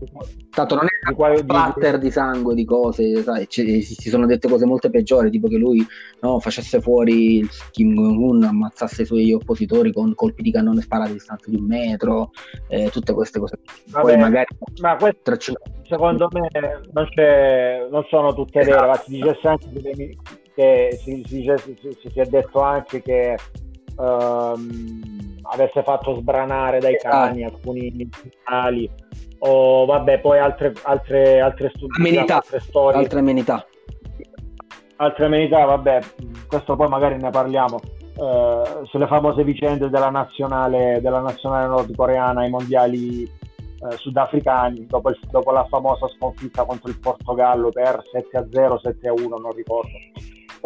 Tanto 0.50 0.74
non 0.76 0.84
è 0.84 1.10
un 1.10 1.36
splatter 1.36 1.98
di, 1.98 2.06
di 2.06 2.10
sangue, 2.10 2.54
di 2.54 2.64
cose, 2.64 3.22
sai, 3.22 3.46
si 3.48 4.08
sono 4.08 4.26
dette 4.26 4.48
cose 4.48 4.64
molto 4.64 4.88
peggiori, 4.88 5.30
tipo 5.30 5.48
che 5.48 5.56
lui 5.56 5.84
no, 6.20 6.38
facesse 6.38 6.80
fuori 6.80 7.38
il 7.38 7.48
Kim 7.70 7.94
Jong-un, 7.94 8.44
ammazzasse 8.44 9.02
i 9.02 9.06
suoi 9.06 9.32
oppositori 9.32 9.92
con 9.92 10.14
colpi 10.14 10.42
di 10.42 10.52
cannone 10.52 10.80
sparati 10.80 11.10
a 11.10 11.14
distanza 11.14 11.50
di 11.50 11.56
un 11.56 11.66
metro, 11.66 12.30
eh, 12.68 12.88
tutte 12.90 13.12
queste 13.12 13.38
cose. 13.38 13.58
Vabbè, 13.88 14.12
Poi 14.12 14.16
magari 14.16 14.46
ma 14.80 14.96
questo, 14.96 15.36
secondo 15.82 16.28
me 16.32 16.48
non, 16.92 17.08
non 17.90 18.04
sono 18.08 18.32
tutte 18.32 18.60
esatto. 18.60 18.76
vere, 18.76 18.86
ma 18.86 18.96
si 18.96 19.10
dice 19.10 19.48
anche 19.48 19.68
che, 19.82 20.18
che 20.54 20.98
si, 21.02 21.22
si, 21.26 21.52
si, 21.66 22.10
si 22.10 22.20
è 22.20 22.24
detto 22.24 22.60
anche 22.60 23.02
che 23.02 23.36
um, 23.96 25.33
avesse 25.52 25.82
fatto 25.82 26.14
sbranare 26.14 26.78
dai 26.78 26.96
cani 26.96 27.44
ah. 27.44 27.48
alcuni 27.48 28.10
animali 28.48 28.90
o 29.40 29.84
vabbè 29.84 30.20
poi 30.20 30.38
altre 30.38 30.72
altre 30.82 31.40
altre, 31.40 31.70
studi- 31.74 31.98
amenità, 31.98 32.36
altre 32.36 32.60
storie. 32.60 32.98
altre 32.98 33.18
amenità. 33.18 33.66
Altre 34.96 35.26
amenità 35.26 35.64
vabbè 35.64 36.00
questo 36.46 36.76
poi 36.76 36.88
magari 36.88 37.16
ne 37.20 37.30
parliamo. 37.30 37.80
Uh, 38.16 38.84
sulle 38.84 39.08
famose 39.08 39.42
vicende 39.42 39.90
della 39.90 40.08
nazionale 40.08 41.00
della 41.02 41.18
nazionale 41.18 41.66
nordcoreana 41.66 42.42
ai 42.42 42.48
mondiali 42.48 43.28
uh, 43.80 43.90
sudafricani 43.96 44.86
dopo, 44.86 45.10
il, 45.10 45.18
dopo 45.32 45.50
la 45.50 45.66
famosa 45.68 46.06
sconfitta 46.06 46.64
contro 46.64 46.90
il 46.90 47.00
Portogallo 47.00 47.70
per 47.70 48.04
7 48.12 48.36
a 48.36 48.46
0 48.48 48.78
7 48.78 49.08
a 49.08 49.12
1 49.12 49.36
non 49.36 49.50
ricordo 49.50 49.90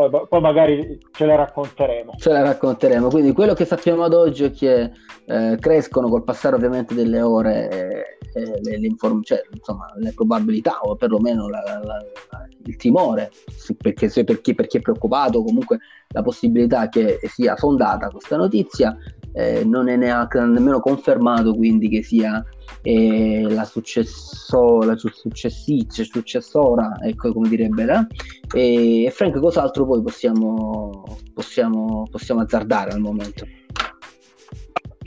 poi, 0.06 0.26
poi, 0.28 0.40
magari 0.40 0.96
ce 1.10 1.26
le 1.26 1.34
racconteremo. 1.34 2.12
Ce 2.18 2.30
le 2.30 2.42
racconteremo. 2.42 3.08
Quindi 3.08 3.32
quello 3.32 3.54
che 3.54 3.64
sappiamo 3.64 4.04
ad 4.04 4.14
oggi 4.14 4.44
è 4.44 4.52
che 4.52 4.92
eh, 5.24 5.56
crescono 5.58 6.08
col 6.08 6.22
passare 6.22 6.54
ovviamente 6.54 6.94
delle 6.94 7.20
ore 7.20 7.68
eh, 7.68 8.40
eh 8.40 8.60
le, 8.62 8.78
le, 8.78 8.94
cioè, 9.24 9.42
insomma, 9.52 9.92
le, 9.96 10.12
probabilità 10.14 10.78
o 10.82 10.94
perlomeno 10.94 11.48
la, 11.48 11.62
la, 11.64 11.80
la, 11.82 12.46
il 12.64 12.76
timore, 12.76 13.32
perché, 13.76 14.08
per, 14.22 14.40
chi, 14.40 14.54
per 14.54 14.68
chi 14.68 14.76
è 14.76 14.80
preoccupato, 14.80 15.42
comunque 15.42 15.80
la 16.10 16.22
possibilità 16.22 16.88
che 16.88 17.18
sia 17.24 17.56
fondata 17.56 18.08
questa 18.08 18.36
notizia. 18.36 18.96
Eh, 19.32 19.64
non 19.64 19.88
è 19.88 19.96
neanche 19.96 20.40
nemmeno 20.40 20.80
confermato 20.80 21.54
quindi 21.54 21.88
che 21.88 22.02
sia 22.02 22.44
eh, 22.82 23.46
la, 23.48 23.64
successo, 23.64 24.80
la 24.80 24.96
successice, 24.96 26.04
successora, 26.04 26.96
ecco 27.02 27.32
come 27.32 27.48
direbbe 27.48 27.84
là. 27.84 28.06
E 28.54 29.10
Frank, 29.12 29.38
cos'altro 29.38 29.86
poi 29.86 30.02
possiamo, 30.02 31.04
possiamo, 31.34 32.06
possiamo 32.10 32.40
azzardare 32.40 32.92
al 32.92 33.00
momento? 33.00 33.46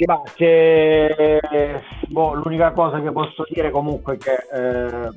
Ma 0.05 0.21
che, 0.33 1.39
boh, 2.07 2.33
l'unica 2.33 2.71
cosa 2.71 2.99
che 3.01 3.11
posso 3.11 3.45
dire 3.51 3.69
comunque 3.69 4.15
è 4.15 4.17
che 4.17 4.35
eh, 4.51 5.09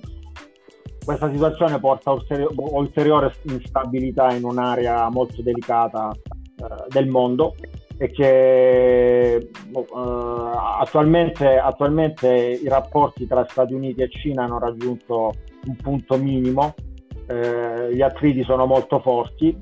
questa 1.02 1.30
situazione 1.30 1.78
porta 1.78 2.10
ulteri- 2.10 2.46
ulteriore 2.54 3.34
instabilità 3.42 4.32
in 4.32 4.44
un'area 4.44 5.08
molto 5.08 5.40
delicata 5.40 6.12
eh, 6.12 6.88
del 6.88 7.08
mondo 7.08 7.54
e 7.96 8.10
che 8.10 9.50
uh, 9.72 9.96
attualmente, 10.80 11.58
attualmente, 11.58 12.28
i 12.28 12.68
rapporti 12.68 13.26
tra 13.26 13.46
Stati 13.48 13.72
Uniti 13.72 14.02
e 14.02 14.10
Cina 14.10 14.44
hanno 14.44 14.58
raggiunto 14.58 15.32
un 15.66 15.76
punto 15.76 16.16
minimo, 16.16 16.74
eh, 17.26 17.94
gli 17.94 18.02
attriti 18.02 18.42
sono 18.42 18.66
molto 18.66 19.00
forti. 19.00 19.56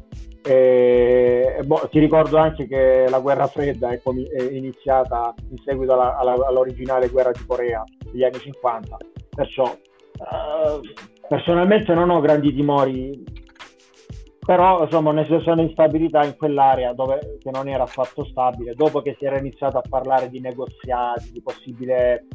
E, 0.44 1.60
boh, 1.64 1.88
ti 1.88 2.00
ricordo 2.00 2.36
anche 2.36 2.66
che 2.66 3.06
la 3.08 3.20
guerra 3.20 3.46
fredda 3.46 3.90
è, 3.90 4.00
com- 4.02 4.26
è 4.26 4.42
iniziata 4.42 5.34
in 5.50 5.58
seguito 5.58 5.92
alla, 5.92 6.16
alla, 6.16 6.46
all'originale 6.46 7.08
guerra 7.08 7.30
di 7.30 7.44
Corea 7.46 7.84
degli 8.10 8.24
anni 8.24 8.38
50, 8.38 8.96
perciò 9.36 9.64
uh, 9.64 10.80
personalmente 11.28 11.94
non 11.94 12.10
ho 12.10 12.20
grandi 12.20 12.52
timori 12.52 13.22
però 14.44 14.82
insomma 14.82 15.11
una 15.11 15.22
situazione 15.22 15.62
di 15.62 15.68
instabilità 15.68 16.25
in 16.25 16.37
quell'area 16.37 16.92
dove, 16.92 17.38
che 17.40 17.50
non 17.52 17.68
era 17.68 17.84
affatto 17.84 18.25
stabile, 18.25 18.75
dopo 18.75 19.00
che 19.00 19.14
si 19.16 19.25
era 19.25 19.38
iniziato 19.38 19.78
a 19.78 19.84
parlare 19.88 20.28
di 20.28 20.40
negoziati, 20.40 21.30
di 21.30 21.40
possibile 21.40 22.14
eh, 22.14 22.26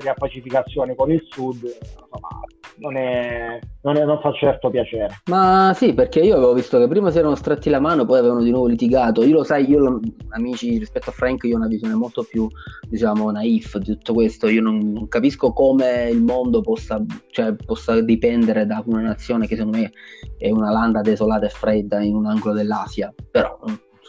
riappacificazione 0.00 0.96
con 0.96 1.12
il 1.12 1.22
sud, 1.24 1.62
insomma, 1.62 2.28
non, 2.76 2.96
è, 2.96 3.58
non, 3.82 3.96
è, 3.96 4.04
non, 4.04 4.20
fa 4.20 4.32
certo 4.32 4.70
piacere. 4.70 5.22
Ma 5.26 5.72
sì, 5.74 5.94
perché 5.94 6.20
io 6.20 6.36
avevo 6.36 6.52
visto 6.52 6.78
che 6.78 6.88
prima 6.88 7.10
si 7.10 7.18
erano 7.18 7.34
stretti 7.34 7.70
la 7.70 7.80
mano, 7.80 8.04
poi 8.04 8.18
avevano 8.18 8.42
di 8.42 8.50
nuovo 8.50 8.66
litigato. 8.66 9.22
Io 9.22 9.34
lo 9.34 9.44
sai, 9.44 9.68
io 9.68 10.00
amici 10.30 10.78
rispetto 10.78 11.10
a 11.10 11.12
Frank, 11.12 11.44
io 11.44 11.54
ho 11.54 11.58
una 11.58 11.68
visione 11.68 11.94
molto 11.94 12.22
più, 12.22 12.48
diciamo, 12.88 13.30
naif 13.30 13.76
di 13.78 13.92
tutto 13.92 14.14
questo. 14.14 14.48
Io 14.48 14.62
non, 14.62 14.78
non 14.78 15.08
capisco 15.08 15.52
come 15.52 16.08
il 16.10 16.22
mondo 16.22 16.60
possa, 16.60 17.02
cioè, 17.30 17.54
possa 17.54 18.00
dipendere 18.00 18.66
da 18.66 18.82
una 18.86 19.02
nazione 19.02 19.46
che 19.46 19.56
secondo 19.56 19.78
me 19.78 19.92
è 20.38 20.50
una 20.50 20.70
landa 20.70 21.00
desolata 21.00 21.46
e 21.46 21.50
fredda 21.50 22.00
in 22.02 22.14
un 22.14 22.26
angolo 22.26 22.54
dell'Asia. 22.54 23.12
Però 23.30 23.58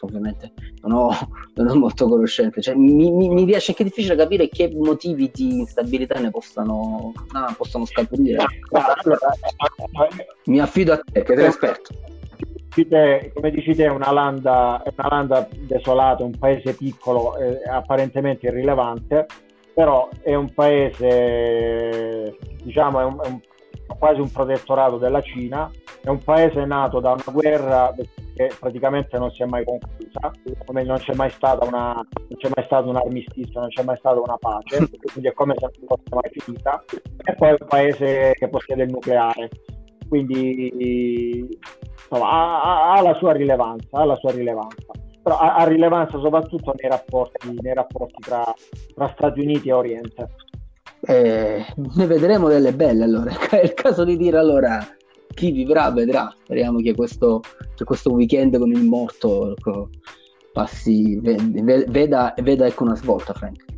ovviamente 0.06 0.52
non 0.82 0.92
ho, 0.92 1.10
non 1.56 1.68
ho 1.68 1.76
molto 1.76 2.08
conoscenza. 2.08 2.62
Cioè, 2.62 2.76
mi, 2.76 3.12
mi, 3.12 3.30
mi, 3.30 3.44
riesce 3.46 3.72
anche 3.72 3.84
difficile 3.84 4.16
capire 4.16 4.50
che 4.50 4.72
motivi 4.74 5.30
di 5.34 5.60
instabilità 5.60 6.20
ne 6.20 6.30
possano, 6.30 7.12
ah, 7.34 7.54
possano 7.58 7.86
scaturire. 7.86 8.44
mi 10.46 10.60
affido 10.60 10.94
a 10.94 10.98
te, 10.98 11.24
che 11.24 11.36
sei 11.36 11.46
esperto. 11.46 11.94
come 13.34 13.52
dici 13.52 13.76
te, 13.76 13.86
è 13.86 13.90
una 13.90 14.12
landa, 14.12 14.82
è 14.84 14.92
una 14.98 15.08
landa 15.10 15.48
desolata, 15.52 16.24
un 16.24 16.38
paese 16.38 16.74
piccolo, 16.74 17.38
eh, 17.38 17.62
apparentemente 17.68 18.48
irrilevante, 18.48 19.26
però 19.74 20.10
è 20.22 20.36
un 20.36 20.54
paese, 20.54 22.38
diciamo, 22.64 23.00
è 23.00 23.04
un, 23.04 23.20
è 23.24 23.28
un, 23.28 23.40
quasi 23.98 24.20
un 24.20 24.32
protettorato 24.32 24.98
della 24.98 25.22
Cina, 25.22 25.72
è 26.02 26.10
un 26.10 26.24
paese 26.24 26.66
nato 26.66 27.00
da 27.00 27.12
una 27.12 27.24
guerra 27.32 27.94
che 28.34 28.52
praticamente 28.60 29.18
non 29.18 29.32
si 29.32 29.44
è 29.44 29.46
mai 29.46 29.64
conclusa, 29.64 30.32
come 30.66 30.84
non 30.84 30.98
c'è 30.98 31.14
mai 31.14 31.30
stata 31.30 31.66
una 31.66 31.94
non 31.94 32.38
c'è 32.38 32.50
mai 32.56 32.66
stato 32.66 32.90
un 32.90 32.96
armistizio, 32.96 33.60
non 33.60 33.70
c'è 33.70 33.84
mai 33.84 33.98
stata 33.98 34.20
una 34.20 34.38
pace, 34.38 34.90
quindi 35.12 35.30
è 35.30 35.34
come 35.34 35.56
se 35.58 35.70
non 35.80 35.88
fosse 35.88 36.16
mai 36.16 36.30
finita, 36.32 36.84
e 37.24 37.36
poi 37.36 37.50
un 37.52 37.68
paese 37.68 38.34
che 38.34 38.48
possiede 38.50 38.84
il 38.84 38.92
nucleare, 38.92 39.50
quindi 40.08 41.48
insomma, 42.10 42.30
ha, 42.30 42.94
ha, 42.94 43.02
la 43.02 43.14
sua 43.16 43.34
rilevanza, 43.34 44.00
ha 44.00 44.06
la 44.06 44.16
sua 44.16 44.32
rilevanza. 44.32 44.92
Però 45.22 45.38
ha, 45.38 45.56
ha 45.56 45.64
rilevanza 45.66 46.20
soprattutto 46.20 46.74
nei 46.78 46.90
rapporti, 46.90 47.58
nei 47.62 47.74
rapporti 47.74 48.22
tra, 48.22 48.44
tra 48.94 49.14
Stati 49.16 49.40
Uniti 49.40 49.70
e 49.70 49.74
Oriente. 49.74 50.28
Eh, 51.06 51.66
ne 51.76 52.06
vedremo 52.06 52.48
delle 52.48 52.74
belle 52.74 53.04
allora. 53.04 53.32
È 53.50 53.62
il 53.62 53.74
caso 53.74 54.04
di 54.04 54.18
dire 54.18 54.38
allora 54.38 54.86
chi 55.34 55.52
vivrà 55.52 55.92
vedrà. 55.92 56.34
Speriamo 56.44 56.80
che 56.80 56.94
questo, 56.96 57.42
che 57.76 57.84
questo 57.84 58.12
weekend 58.12 58.58
con 58.58 58.72
il 58.72 58.84
morto 58.84 59.52
ecco, 59.52 59.90
passi, 60.52 61.20
veda, 61.20 62.34
veda 62.38 62.66
ecco 62.66 62.84
una 62.84 62.96
svolta, 62.96 63.34
Frank. 63.34 63.73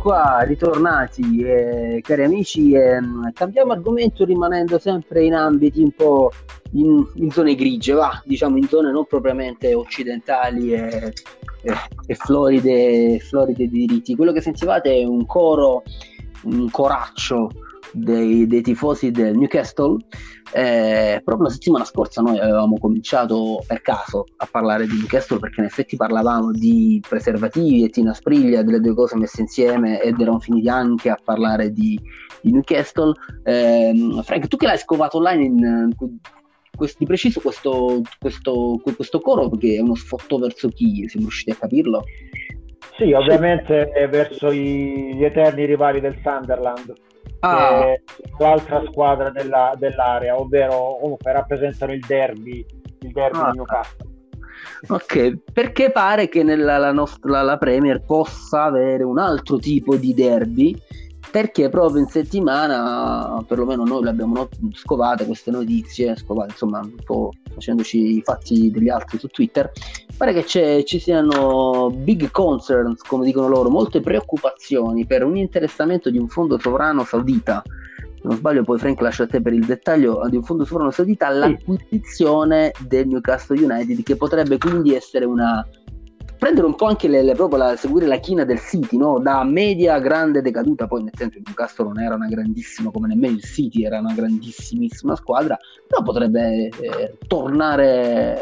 Qua 0.00 0.40
ritornati, 0.44 1.42
eh, 1.42 2.00
cari 2.02 2.24
amici, 2.24 2.72
eh, 2.72 2.98
cambiamo 3.34 3.72
argomento 3.72 4.24
rimanendo 4.24 4.78
sempre 4.78 5.24
in 5.24 5.34
ambiti 5.34 5.82
un 5.82 5.90
po' 5.90 6.32
in, 6.72 7.06
in, 7.16 7.30
zone 7.30 7.54
grigie, 7.54 7.92
va, 7.92 8.18
diciamo 8.24 8.56
in 8.56 8.66
zone 8.66 8.90
non 8.92 9.04
propriamente 9.04 9.74
occidentali 9.74 10.72
e, 10.72 11.12
e, 11.60 11.72
e 12.06 12.14
floride, 12.14 13.18
floride 13.18 13.68
di 13.68 13.84
diritti. 13.84 14.16
Quello 14.16 14.32
che 14.32 14.40
sentivate 14.40 14.90
è 14.90 15.04
un 15.04 15.26
coro, 15.26 15.82
un 16.44 16.70
coraccio 16.70 17.50
dei, 17.92 18.46
dei 18.46 18.62
tifosi 18.62 19.10
del 19.10 19.36
Newcastle. 19.36 19.96
Eh, 20.52 21.20
proprio 21.24 21.46
la 21.46 21.52
settimana 21.52 21.84
scorsa 21.84 22.22
noi 22.22 22.38
avevamo 22.38 22.76
cominciato 22.78 23.62
per 23.66 23.82
caso 23.82 24.24
a 24.36 24.48
parlare 24.50 24.86
di 24.86 24.96
Newcastle 24.96 25.38
perché 25.38 25.60
in 25.60 25.66
effetti 25.66 25.96
parlavamo 25.96 26.50
di 26.50 27.00
preservativi 27.06 27.84
e 27.84 27.90
Tina 27.90 28.14
Spriglia, 28.14 28.62
delle 28.62 28.80
due 28.80 28.94
cose 28.94 29.16
messe 29.16 29.42
insieme 29.42 30.00
ed 30.02 30.18
eravamo 30.18 30.40
finiti 30.40 30.68
anche 30.68 31.10
a 31.10 31.18
parlare 31.22 31.70
di, 31.70 31.98
di 32.40 32.52
Newcastle. 32.52 33.12
Eh, 33.44 33.92
Frank, 34.22 34.48
tu 34.48 34.56
che 34.56 34.66
l'hai 34.66 34.78
scovato 34.78 35.18
online 35.18 35.44
in, 35.44 35.88
questo, 36.76 36.96
di 36.98 37.06
preciso 37.06 37.40
questo, 37.40 38.00
questo, 38.18 38.80
questo 38.82 39.20
coro 39.20 39.48
che 39.50 39.76
è 39.76 39.80
uno 39.80 39.94
sfotto 39.94 40.38
verso 40.38 40.68
chi? 40.68 41.06
Siamo 41.08 41.26
riusciti 41.26 41.50
a 41.50 41.56
capirlo? 41.56 42.04
Sì, 42.96 43.12
ovviamente 43.12 43.90
verso 44.10 44.50
i, 44.50 45.14
gli 45.14 45.24
eterni 45.24 45.64
rivali 45.64 46.00
del 46.00 46.18
Sunderland, 46.22 46.92
ah. 47.40 47.80
è 47.84 48.00
l'altra 48.38 48.82
squadra 48.86 49.30
della, 49.30 49.74
dell'area, 49.76 50.38
ovvero 50.38 50.98
comunque 51.00 51.32
rappresentano 51.32 51.92
il 51.92 52.04
derby, 52.06 52.64
il 53.00 53.12
derby 53.12 53.38
ah. 53.38 53.50
di 53.50 53.56
Newcastle. 53.56 54.08
Ok, 54.88 55.52
perché 55.52 55.90
pare 55.90 56.28
che 56.28 56.42
nella, 56.42 56.78
la, 56.78 56.92
nostra, 56.92 57.42
la 57.42 57.58
Premier 57.58 58.02
possa 58.02 58.64
avere 58.64 59.02
un 59.04 59.18
altro 59.18 59.58
tipo 59.58 59.96
di 59.96 60.14
derby 60.14 60.80
perché 61.30 61.68
proprio 61.68 62.00
in 62.00 62.08
settimana, 62.08 63.42
perlomeno 63.46 63.84
noi 63.84 64.02
le 64.02 64.10
abbiamo 64.10 64.48
scovate 64.72 65.26
queste 65.26 65.50
notizie, 65.50 66.16
scovate 66.16 66.52
insomma 66.52 66.80
un 66.80 66.96
po' 67.04 67.30
facendoci 67.54 68.16
i 68.16 68.22
fatti 68.22 68.70
degli 68.70 68.88
altri 68.88 69.18
su 69.18 69.28
Twitter, 69.28 69.70
pare 70.20 70.34
che 70.34 70.84
ci 70.84 70.98
siano 70.98 71.90
big 71.90 72.30
concerns, 72.30 73.00
come 73.00 73.24
dicono 73.24 73.48
loro, 73.48 73.70
molte 73.70 74.02
preoccupazioni 74.02 75.06
per 75.06 75.24
un 75.24 75.34
interessamento 75.38 76.10
di 76.10 76.18
un 76.18 76.28
fondo 76.28 76.58
sovrano 76.58 77.04
saudita. 77.04 77.62
Se 77.64 78.20
non 78.24 78.36
sbaglio 78.36 78.62
poi 78.62 78.78
Frank 78.78 79.00
lascia 79.00 79.22
a 79.22 79.26
te 79.26 79.40
per 79.40 79.54
il 79.54 79.64
dettaglio 79.64 80.20
di 80.28 80.36
un 80.36 80.42
fondo 80.42 80.66
sovrano 80.66 80.90
saudita 80.90 81.26
all'acquisizione 81.28 82.72
del 82.86 83.08
Newcastle 83.08 83.64
United 83.64 84.02
che 84.02 84.16
potrebbe 84.16 84.58
quindi 84.58 84.94
essere 84.94 85.24
una 85.24 85.66
prendere 86.40 86.66
un 86.66 86.74
po' 86.74 86.86
anche 86.86 87.06
le, 87.06 87.22
le, 87.22 87.34
proprio 87.34 87.58
la, 87.58 87.76
seguire 87.76 88.06
la 88.06 88.16
china 88.16 88.44
del 88.44 88.58
City, 88.58 88.96
no? 88.96 89.18
da 89.18 89.44
media 89.44 89.98
grande 89.98 90.40
decaduta, 90.40 90.86
poi 90.86 91.02
nel 91.02 91.12
senso 91.14 91.36
che 91.36 91.42
Newcastle 91.44 91.84
non 91.84 92.00
era 92.00 92.14
una 92.14 92.28
grandissima 92.28 92.90
come 92.90 93.08
nemmeno 93.08 93.34
il 93.34 93.44
City 93.44 93.84
era 93.84 93.98
una 93.98 94.14
grandissimissima 94.14 95.14
squadra, 95.16 95.58
però 95.86 96.02
potrebbe 96.02 96.68
eh, 96.68 97.18
tornare 97.28 98.40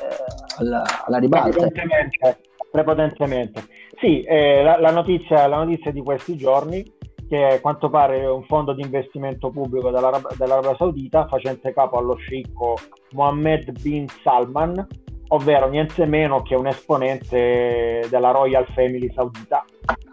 alla, 0.59 0.85
alla 1.07 1.19
ribalta. 1.19 1.49
Prepotentemente, 1.49 2.39
prepotentemente. 2.71 3.65
Sì, 3.99 4.23
eh, 4.23 4.63
la, 4.63 4.79
la, 4.79 4.93
notizia, 4.93 5.49
la 5.49 5.57
notizia 5.57 5.91
di 5.91 6.01
questi 6.01 6.37
giorni 6.37 6.85
che 7.29 7.45
a 7.45 7.61
quanto 7.61 7.91
pare 7.91 8.25
un 8.27 8.45
fondo 8.45 8.75
di 8.75 8.83
investimento 8.83 9.51
pubblico 9.51 9.91
dell'Arabia, 9.91 10.77
Saudita 10.77 11.27
facente 11.27 11.75
capo 11.75 11.99
allo 11.99 12.15
sceicco 12.15 12.77
Mohammed 13.11 13.73
bin 13.81 14.07
Salman 14.23 14.87
ovvero 15.29 15.69
niente 15.69 16.07
meno 16.07 16.43
che 16.43 16.55
un 16.55 16.67
esponente 16.67 18.07
della 18.09 18.31
Royal 18.31 18.67
Family 18.75 19.13
saudita, 19.13 19.65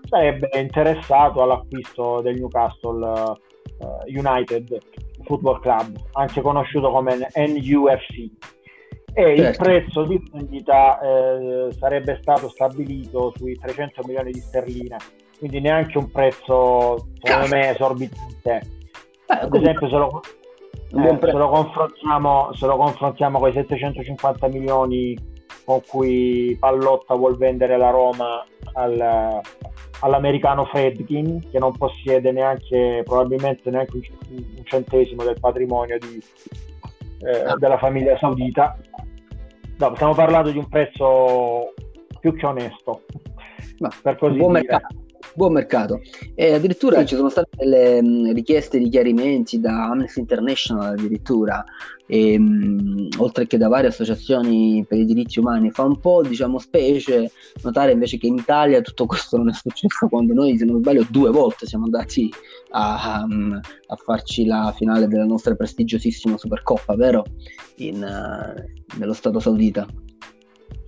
sarebbe 0.08 0.50
interessato 0.54 1.42
all'acquisto 1.42 2.22
del 2.22 2.36
Newcastle 2.36 3.06
uh, 3.08 4.04
United 4.06 4.78
Football 5.24 5.60
Club, 5.60 5.96
anche 6.14 6.42
conosciuto 6.42 6.92
come 6.92 7.16
NUFC. 7.36 8.54
E 9.18 9.38
certo. 9.38 9.42
il 9.42 9.56
prezzo 9.58 10.04
di 10.04 10.30
vendita 10.32 11.00
eh, 11.00 11.72
sarebbe 11.72 12.20
stato 12.22 12.50
stabilito 12.50 13.32
sui 13.38 13.58
300 13.58 14.02
milioni 14.06 14.32
di 14.32 14.42
sterline, 14.42 14.98
quindi 15.40 15.62
neanche 15.62 15.98
un 15.98 16.12
prezzo, 16.12 17.08
secondo 17.22 17.48
me, 17.48 17.70
esorbitante. 17.70 18.62
Eh, 19.26 19.34
Ad 19.34 19.56
esempio, 19.56 19.88
se 19.88 19.96
lo, 19.96 20.22
eh, 20.96 21.18
se, 21.22 21.32
lo 21.32 21.50
confrontiamo, 21.50 22.54
se 22.54 22.66
lo 22.66 22.78
confrontiamo 22.78 23.40
con 23.40 23.50
i 23.50 23.54
750 23.54 24.48
milioni 24.48 25.34
con 25.66 25.82
cui 25.88 26.56
Pallotta 26.60 27.16
vuol 27.16 27.38
vendere 27.38 27.78
la 27.78 27.90
Roma 27.90 28.46
al, 28.74 29.42
all'americano 30.02 30.66
Fredkin 30.66 31.50
che 31.50 31.60
non 31.60 31.76
possiede 31.76 32.32
neanche 32.32 33.02
probabilmente 33.04 33.70
neanche 33.70 33.98
un 34.30 34.64
centesimo 34.64 35.24
del 35.24 35.40
patrimonio 35.40 35.98
di, 35.98 36.22
eh, 37.28 37.44
ah. 37.46 37.56
della 37.58 37.78
famiglia 37.78 38.18
saudita 38.18 38.78
no, 39.78 39.96
stiamo 39.96 40.14
parlando 40.14 40.52
di 40.52 40.58
un 40.58 40.68
prezzo 40.68 41.74
più 42.20 42.36
che 42.36 42.46
onesto 42.46 43.02
no, 43.80 43.90
per 44.02 44.18
così 44.18 44.34
un 44.34 44.38
buon 44.40 44.54
dire. 44.54 44.68
mercato 44.68 45.05
buon 45.36 45.54
mercato. 45.54 46.02
E 46.34 46.54
addirittura 46.54 47.00
sì. 47.00 47.08
ci 47.08 47.16
sono 47.16 47.30
state 47.30 47.50
delle 47.58 48.02
mh, 48.02 48.34
richieste 48.34 48.80
di 48.80 48.90
chiarimenti 48.90 49.60
da 49.60 49.90
Amnesty 49.90 50.22
International 50.22 50.94
addirittura, 50.94 51.64
e, 52.08 52.40
mh, 52.40 53.10
oltre 53.18 53.46
che 53.46 53.58
da 53.58 53.68
varie 53.68 53.90
associazioni 53.90 54.84
per 54.88 54.98
i 54.98 55.06
diritti 55.06 55.40
umani. 55.40 55.72
Fa 55.72 55.84
un 55.84 56.00
po' 56.00 56.24
diciamo 56.24 56.58
specie 56.58 57.32
notare 57.62 57.92
invece 57.92 58.18
che 58.18 58.28
in 58.28 58.38
Italia 58.38 58.82
tutto 58.82 59.06
questo 59.08 59.38
non 59.38 59.50
è 59.50 59.54
successo 59.54 60.08
quando 60.08 60.34
noi, 60.34 60.58
se 60.58 60.66
non 60.66 60.80
sbaglio, 60.80 61.06
due 61.10 61.30
volte 61.30 61.68
siamo 61.68 61.86
andati 61.86 62.32
a, 62.72 63.18
a, 63.20 63.28
a 63.88 63.96
farci 63.96 64.46
la 64.46 64.74
finale 64.76 65.08
della 65.08 65.26
nostra 65.26 65.54
prestigiosissima 65.56 66.38
Supercoppa, 66.38 66.96
vero? 66.96 67.24
In, 67.78 67.96
uh, 67.96 68.98
nello 68.98 69.14
Stato 69.14 69.40
Saudita. 69.40 69.86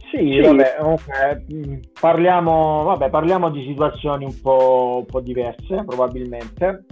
Sì, 0.10 0.18
sì. 0.18 0.40
Vabbè, 0.40 0.78
comunque, 0.80 1.46
mm, 1.54 1.74
parliamo, 2.00 2.84
vabbè, 2.84 3.10
parliamo, 3.10 3.50
di 3.50 3.66
situazioni 3.66 4.26
un 4.26 4.42
po', 4.42 4.98
un 5.00 5.06
po 5.06 5.20
diverse, 5.20 5.84
probabilmente. 5.86 6.86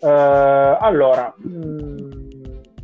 Uh, 0.00 0.76
allora, 0.78 1.34
mm, 1.46 1.96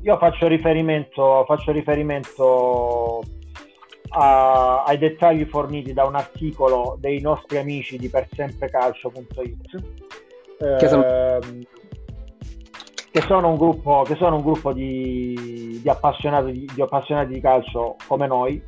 io 0.02 0.16
faccio 0.18 0.46
riferimento, 0.46 1.44
faccio 1.46 1.72
riferimento 1.72 3.22
a, 4.10 4.84
ai 4.84 4.98
dettagli 4.98 5.44
forniti 5.44 5.92
da 5.92 6.04
un 6.04 6.14
articolo 6.14 6.96
dei 7.00 7.20
nostri 7.20 7.58
amici 7.58 7.98
di 7.98 8.08
persemprecalcio.it 8.08 10.00
che 10.78 10.88
sono... 10.88 11.04
Ehm, 11.04 11.62
che 13.12 13.20
sono 13.26 13.50
un 13.50 13.56
gruppo, 13.56 14.06
sono 14.16 14.36
un 14.36 14.42
gruppo 14.42 14.72
di, 14.72 15.78
di, 15.82 15.88
appassionati, 15.90 16.66
di, 16.74 16.80
appassionati, 16.80 17.34
di 17.34 17.40
calcio 17.42 17.96
come 18.06 18.26
noi 18.26 18.62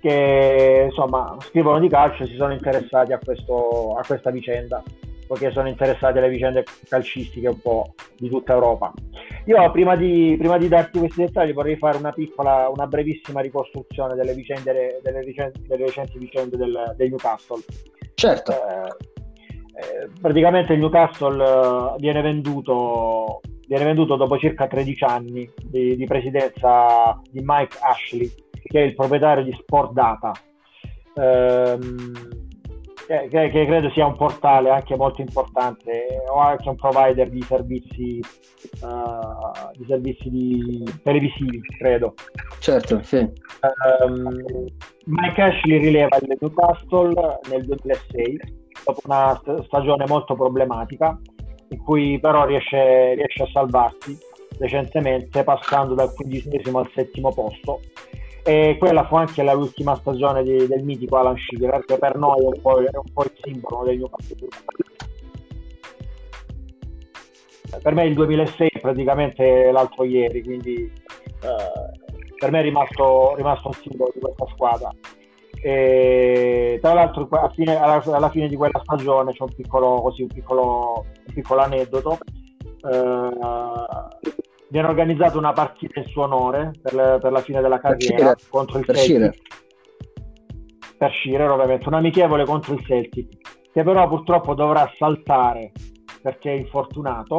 che 0.00 0.86
insomma 0.88 1.36
scrivono 1.40 1.78
di 1.78 1.88
calcio 1.88 2.22
e 2.22 2.26
si 2.26 2.36
sono 2.36 2.52
interessati 2.52 3.12
a, 3.12 3.18
questo, 3.22 3.94
a 3.96 4.02
questa 4.04 4.30
vicenda 4.30 4.82
perché 5.30 5.52
sono 5.52 5.68
interessati 5.68 6.18
alle 6.18 6.28
vicende 6.28 6.64
calcistiche 6.88 7.46
un 7.46 7.60
po' 7.60 7.94
di 8.16 8.28
tutta 8.28 8.52
Europa. 8.52 8.92
Io 9.44 9.70
prima 9.70 9.94
di, 9.94 10.34
prima 10.36 10.58
di 10.58 10.66
darti 10.66 10.98
questi 10.98 11.20
dettagli 11.20 11.52
vorrei 11.52 11.76
fare 11.76 11.98
una 11.98 12.10
piccola, 12.10 12.68
una 12.68 12.88
brevissima 12.88 13.40
ricostruzione 13.40 14.16
delle 14.16 14.34
vicende, 14.34 14.98
delle, 15.00 15.22
recenti, 15.22 15.62
delle 15.68 15.86
recenti 15.86 16.18
vicende 16.18 16.56
del, 16.56 16.94
del 16.96 17.08
Newcastle. 17.10 17.62
Certo. 18.14 18.50
Eh, 18.50 19.08
eh, 19.80 20.10
praticamente 20.20 20.72
il 20.72 20.80
Newcastle 20.80 21.44
eh, 21.44 21.94
viene 21.98 22.22
venduto, 22.22 23.40
viene 23.68 23.84
venduto 23.84 24.16
dopo 24.16 24.36
circa 24.36 24.66
13 24.66 25.04
anni 25.04 25.48
di, 25.62 25.94
di 25.94 26.06
presidenza 26.06 27.20
di 27.30 27.40
Mike 27.40 27.78
Ashley 27.80 28.28
che 28.70 28.80
è 28.80 28.84
il 28.84 28.94
proprietario 28.94 29.42
di 29.42 29.52
Sport 29.60 29.92
Data, 29.92 30.32
ehm, 31.16 32.12
che, 33.28 33.48
che, 33.50 33.66
credo 33.66 33.90
sia 33.90 34.06
un 34.06 34.16
portale 34.16 34.70
anche 34.70 34.94
molto 34.94 35.20
importante 35.20 36.06
o 36.28 36.38
anche 36.38 36.68
un 36.68 36.76
provider 36.76 37.28
di 37.28 37.42
servizi, 37.42 38.20
uh, 38.82 39.76
di 39.76 39.84
servizi 39.88 40.30
di 40.30 40.84
televisivi, 41.02 41.60
credo. 41.76 42.14
Certo, 42.60 43.02
sì. 43.02 43.16
Um, 44.06 44.66
Mike 45.06 45.42
Ashley 45.42 45.78
rileva 45.78 46.16
il 46.20 46.36
Newcastle 46.38 47.40
nel 47.50 47.64
2006 47.64 48.58
dopo 48.84 49.00
una 49.04 49.40
stagione 49.64 50.04
molto 50.06 50.36
problematica 50.36 51.18
in 51.70 51.82
cui 51.82 52.20
però 52.20 52.46
riesce, 52.46 53.14
riesce 53.14 53.42
a 53.42 53.48
salvarsi 53.52 54.16
recentemente 54.58 55.42
passando 55.42 55.94
dal 55.94 56.14
quindicesimo 56.14 56.78
al 56.78 56.90
settimo 56.94 57.32
posto 57.32 57.80
e 58.42 58.76
quella 58.78 59.06
fu 59.06 59.16
anche 59.16 59.42
l'ultima 59.42 59.94
stagione 59.96 60.42
di, 60.42 60.66
del 60.66 60.82
mitico 60.82 61.16
Alan 61.16 61.36
Shearer 61.36 61.84
che 61.84 61.98
per 61.98 62.16
noi 62.16 62.42
è 62.42 62.46
un 62.46 62.60
po', 62.60 62.80
è 62.80 62.96
un 62.96 63.12
po 63.12 63.24
il 63.24 63.32
simbolo 63.42 63.84
del 63.84 63.98
Newcastle 63.98 64.48
per 67.82 67.94
me 67.94 68.04
il 68.04 68.14
2006 68.14 68.68
è 68.68 68.80
praticamente 68.80 69.70
l'altro 69.70 70.04
ieri 70.04 70.42
quindi 70.42 70.92
eh, 71.42 72.08
per 72.40 72.50
me 72.50 72.60
è 72.60 72.62
rimasto, 72.62 73.34
rimasto 73.36 73.68
un 73.68 73.74
simbolo 73.74 74.10
di 74.14 74.20
questa 74.20 74.46
squadra. 74.54 74.90
E 75.62 76.78
tra 76.80 76.94
l'altro 76.94 77.28
fine, 77.52 77.76
alla, 77.76 78.02
alla, 78.02 78.30
fine 78.30 78.48
di 78.48 78.56
quella 78.56 78.80
stagione 78.82 79.32
c'è 79.32 79.42
un 79.42 79.52
piccolo, 79.54 80.00
così, 80.00 80.22
un 80.22 80.28
piccolo, 80.28 81.04
un 81.26 81.34
piccolo 81.34 81.60
aneddoto. 81.60 82.18
Eh, 82.90 83.30
viene 84.70 84.88
organizzata 84.88 85.36
una 85.36 85.52
partita 85.52 85.98
in 86.00 86.06
suo 86.06 86.22
onore 86.22 86.70
per, 86.80 86.94
le, 86.94 87.18
per 87.20 87.32
la 87.32 87.40
fine 87.40 87.60
della 87.60 87.78
carriera 87.78 88.34
per 88.34 88.48
contro 88.48 88.78
il 88.78 88.86
per 88.86 88.96
Celtic. 88.96 89.16
Shearer. 89.16 89.36
Per 90.96 91.12
Shearer, 91.12 91.50
ovviamente, 91.50 91.88
un 91.88 91.94
amichevole 91.94 92.44
contro 92.44 92.74
il 92.74 92.84
Celtic, 92.84 93.36
che 93.72 93.82
però 93.82 94.08
purtroppo 94.08 94.54
dovrà 94.54 94.90
saltare 94.96 95.72
perché 96.22 96.52
è 96.52 96.56
infortunato. 96.56 97.38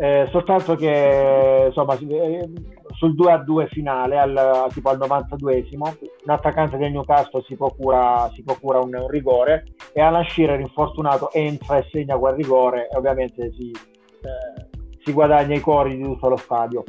Eh, 0.00 0.28
soltanto 0.30 0.76
che 0.76 1.64
insomma, 1.66 1.98
eh, 1.98 2.48
sul 2.94 3.14
2 3.14 3.32
a 3.32 3.38
2 3.38 3.66
finale, 3.66 4.18
al, 4.18 4.66
tipo 4.72 4.90
al 4.90 4.98
92esimo, 4.98 5.96
un 6.24 6.30
attaccante 6.30 6.76
del 6.76 6.92
Newcastle 6.92 7.42
si 7.46 7.56
procura, 7.56 8.30
si 8.32 8.42
procura 8.44 8.78
un, 8.78 8.94
un, 8.94 9.08
rigore 9.08 9.64
e 9.92 10.00
Alan 10.00 10.24
Shearer 10.24 10.60
infortunato 10.60 11.32
entra 11.32 11.78
e 11.78 11.88
segna 11.90 12.16
quel 12.16 12.34
rigore 12.34 12.88
e 12.88 12.96
ovviamente 12.96 13.52
si, 13.54 13.72
eh, 13.72 14.67
si 15.08 15.12
guadagna 15.12 15.54
i 15.54 15.60
cori 15.60 15.96
di 15.96 16.02
tutto 16.02 16.28
lo 16.28 16.36
stadio. 16.36 16.84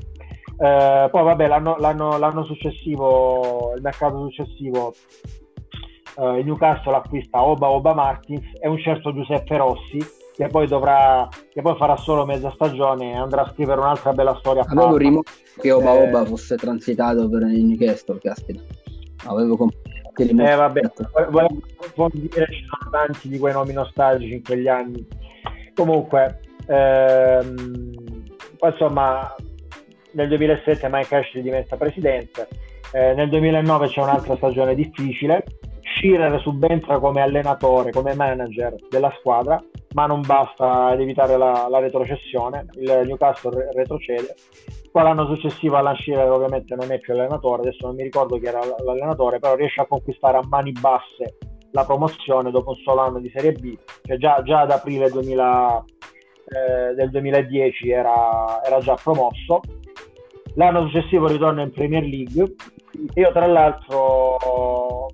Eh, 0.61 1.07
poi 1.09 1.23
vabbè, 1.23 1.47
l'anno, 1.47 1.77
l'anno, 1.77 2.17
l'anno, 2.17 2.43
successivo, 2.43 3.73
il 3.75 3.81
mercato 3.81 4.29
successivo, 4.29 4.93
eh, 6.17 6.39
il 6.39 6.45
Newcastle 6.45 6.95
acquista 6.95 7.41
Oba 7.41 7.69
Oba 7.69 7.93
Martins 7.93 8.45
e 8.59 8.67
un 8.67 8.77
certo 8.77 9.13
Giuseppe 9.13 9.55
Rossi 9.55 10.05
che 10.35 10.47
poi 10.47 10.67
dovrà, 10.67 11.27
che 11.51 11.61
poi 11.61 11.75
farà 11.77 11.95
solo 11.97 12.25
mezza 12.25 12.51
stagione 12.51 13.11
e 13.11 13.15
andrà 13.15 13.43
a 13.43 13.51
scrivere 13.51 13.79
un'altra 13.79 14.11
bella 14.11 14.35
storia. 14.39 14.63
Avevo 14.67 14.97
rimosso 14.97 15.31
che 15.59 15.71
Oba 15.71 15.93
eh, 15.93 16.07
Oba 16.07 16.25
fosse 16.25 16.57
transitato 16.57 17.29
per 17.29 17.43
il 17.43 17.63
Newcastle, 17.63 18.19
caspita. 18.19 18.61
Avevo 19.27 19.55
comprato. 19.55 19.87
Eh 20.17 20.33
vabbè, 20.33 20.81
volevo 21.29 22.09
dire 22.11 22.47
ci 22.51 22.65
sono 22.65 22.91
tanti 22.91 23.29
di 23.29 23.37
quei 23.37 23.53
nomi 23.53 23.71
nostalgici 23.71 24.33
in 24.33 24.43
quegli 24.43 24.67
anni. 24.67 25.07
Comunque, 25.73 26.41
ehm, 26.67 28.08
poi 28.59 28.71
insomma 28.71 29.33
nel 30.11 30.27
2007 30.27 30.87
Mike 30.91 31.15
Ashley 31.15 31.41
diventa 31.41 31.77
presidente, 31.77 32.47
eh, 32.91 33.13
nel 33.13 33.29
2009 33.29 33.87
c'è 33.87 34.01
un'altra 34.01 34.35
stagione 34.35 34.75
difficile, 34.75 35.45
Shearer 35.81 36.39
subentra 36.41 36.99
come 36.99 37.21
allenatore, 37.21 37.91
come 37.91 38.13
manager 38.13 38.75
della 38.89 39.13
squadra, 39.17 39.63
ma 39.93 40.05
non 40.05 40.21
basta 40.21 40.87
ad 40.87 40.99
evitare 40.99 41.37
la, 41.37 41.67
la 41.69 41.79
retrocessione, 41.79 42.65
il 42.73 43.03
Newcastle 43.05 43.71
retrocede. 43.73 44.35
Poi 44.91 45.03
l'anno 45.03 45.25
successivo 45.33 45.77
Alan 45.77 45.95
Shearer 45.95 46.29
ovviamente 46.29 46.75
non 46.75 46.91
è 46.91 46.99
più 46.99 47.13
allenatore, 47.13 47.61
adesso 47.61 47.87
non 47.87 47.95
mi 47.95 48.03
ricordo 48.03 48.37
chi 48.37 48.45
era 48.45 48.59
l'allenatore, 48.83 49.39
però 49.39 49.55
riesce 49.55 49.81
a 49.81 49.87
conquistare 49.87 50.37
a 50.37 50.45
mani 50.47 50.71
basse 50.71 51.37
la 51.71 51.85
promozione 51.85 52.51
dopo 52.51 52.71
un 52.71 52.77
solo 52.77 53.01
anno 53.01 53.19
di 53.19 53.31
Serie 53.33 53.51
B, 53.51 53.77
che 54.01 54.17
già, 54.17 54.41
già 54.43 54.61
ad 54.61 54.71
aprile 54.71 55.09
2000, 55.09 55.83
eh, 56.49 56.95
del 56.95 57.09
2010 57.09 57.89
era, 57.89 58.63
era 58.63 58.79
già 58.79 58.95
promosso. 58.95 59.61
L'anno 60.55 60.87
successivo 60.87 61.27
ritorna 61.27 61.61
in 61.61 61.71
Premier 61.71 62.03
League. 62.03 62.55
Io 63.13 63.31
tra 63.31 63.45
l'altro 63.45 65.07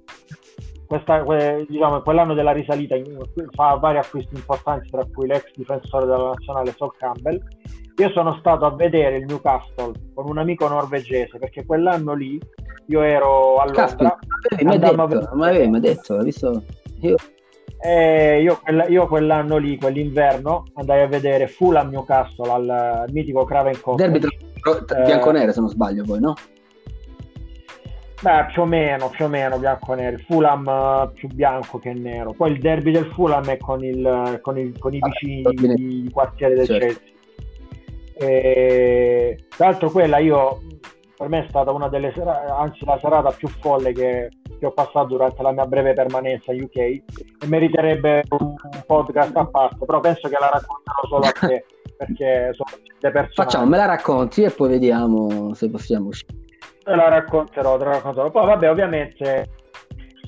questa, 0.87 1.23
diciamo, 1.67 2.01
quell'anno 2.01 2.33
della 2.33 2.51
risalita 2.51 2.95
fa 3.51 3.75
vari 3.75 3.97
acquisti 3.97 4.35
importanti, 4.35 4.89
tra 4.89 5.05
cui 5.11 5.27
l'ex 5.27 5.51
difensore 5.55 6.05
della 6.05 6.29
nazionale 6.29 6.73
Sol 6.75 6.95
Campbell. 6.97 7.41
Io 7.97 8.09
sono 8.11 8.35
stato 8.39 8.65
a 8.65 8.75
vedere 8.75 9.17
il 9.17 9.25
Newcastle 9.25 9.93
con 10.13 10.27
un 10.27 10.37
amico 10.37 10.67
norvegese 10.67 11.37
perché 11.37 11.65
quell'anno 11.65 12.13
lì 12.13 12.39
io 12.87 13.01
ero 13.01 13.57
a 13.57 13.65
Londra. 13.65 14.17
ma 15.33 15.47
avevi 15.47 15.79
detto, 15.79 16.17
visto? 16.19 16.63
Io 17.01 17.15
eh, 17.79 18.41
io, 18.41 18.61
io, 18.87 19.07
quell'anno 19.07 19.57
lì, 19.57 19.77
quell'inverno, 19.77 20.65
andai 20.75 21.01
a 21.01 21.07
vedere 21.07 21.47
Fulham 21.47 21.89
Newcastle 21.89 22.51
al, 22.51 22.69
al 22.69 23.11
mitico 23.11 23.43
Craven 23.43 23.79
Cottage. 23.79 24.09
Derby 24.09 24.27
tra, 24.85 25.01
eh, 25.01 25.05
bianco-nero 25.05 25.51
se 25.51 25.59
non 25.59 25.69
sbaglio 25.69 26.03
poi, 26.03 26.19
no? 26.19 26.33
Beh, 28.21 28.45
più 28.51 28.63
o 28.63 28.65
meno, 28.65 29.09
più 29.09 29.25
o 29.25 29.27
meno 29.27 29.59
bianco-nero. 29.59 30.17
Fulham 30.25 30.65
uh, 30.65 31.13
più 31.13 31.27
bianco 31.27 31.77
che 31.79 31.93
nero. 31.93 32.33
Poi 32.33 32.51
il 32.51 32.59
derby 32.59 32.91
del 32.91 33.05
Fulham 33.07 33.45
è 33.45 33.57
con, 33.57 33.83
il, 33.83 34.39
con, 34.41 34.57
il, 34.57 34.77
con 34.79 34.93
i 34.93 34.99
ah, 35.01 35.07
vicini 35.07 35.43
di, 35.53 35.73
di 35.73 36.09
quartiere 36.11 36.55
del 36.55 36.65
certo. 36.65 36.85
Chelsea. 36.85 37.13
E, 38.17 39.37
tra 39.55 39.67
l'altro 39.67 39.91
quella 39.91 40.19
io 40.19 40.61
per 41.17 41.27
me 41.29 41.45
è 41.45 41.49
stata 41.49 41.71
una 41.71 41.87
delle 41.87 42.11
serate, 42.13 42.49
anzi 42.49 42.85
la 42.85 42.97
serata 42.99 43.31
più 43.31 43.47
folle 43.47 43.91
che, 43.93 44.29
che, 44.65 44.67
ho 44.67 44.71
passato 44.71 45.07
durante 45.07 45.41
la 45.41 45.51
mia 45.51 45.65
breve 45.65 45.93
permanenza 45.93 46.51
in 46.53 46.63
UK 46.63 46.77
e 46.77 47.03
meriterebbe 47.47 48.23
un, 48.29 48.55
podcast 48.85 49.35
a 49.35 49.45
parte, 49.45 49.85
però 49.85 49.99
penso 49.99 50.27
che 50.27 50.37
la 50.39 50.49
racconterò 50.49 51.07
solo 51.07 51.25
a 51.25 51.31
te 51.31 51.65
perché 51.97 52.51
sono 52.53 52.69
le 52.99 53.11
persone. 53.11 53.33
Facciamo, 53.33 53.65
me 53.65 53.77
la 53.77 53.85
racconti 53.85 54.43
e 54.43 54.49
poi 54.49 54.69
vediamo 54.69 55.53
se 55.53 55.69
possiamo 55.69 56.07
uscire. 56.07 56.33
Te 56.83 56.95
la 56.95 57.07
racconterò, 57.07 57.77
te 57.77 57.83
la 57.83 57.91
racconterò. 57.91 58.29
Poi 58.29 58.45
vabbè, 58.45 58.69
ovviamente 58.69 59.49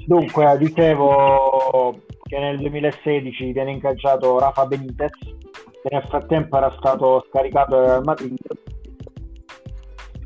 Dunque, 0.08 0.58
dicevo 0.58 2.00
che 2.24 2.40
nel 2.40 2.58
2016 2.60 3.52
viene 3.52 3.72
incacciato 3.72 4.40
Rafa 4.40 4.66
Benitez, 4.66 5.12
che 5.20 5.90
nel 5.92 6.06
frattempo 6.08 6.56
era 6.56 6.74
stato 6.78 7.26
scaricato 7.28 7.82
dal 7.82 8.04
Madrid. 8.06 8.38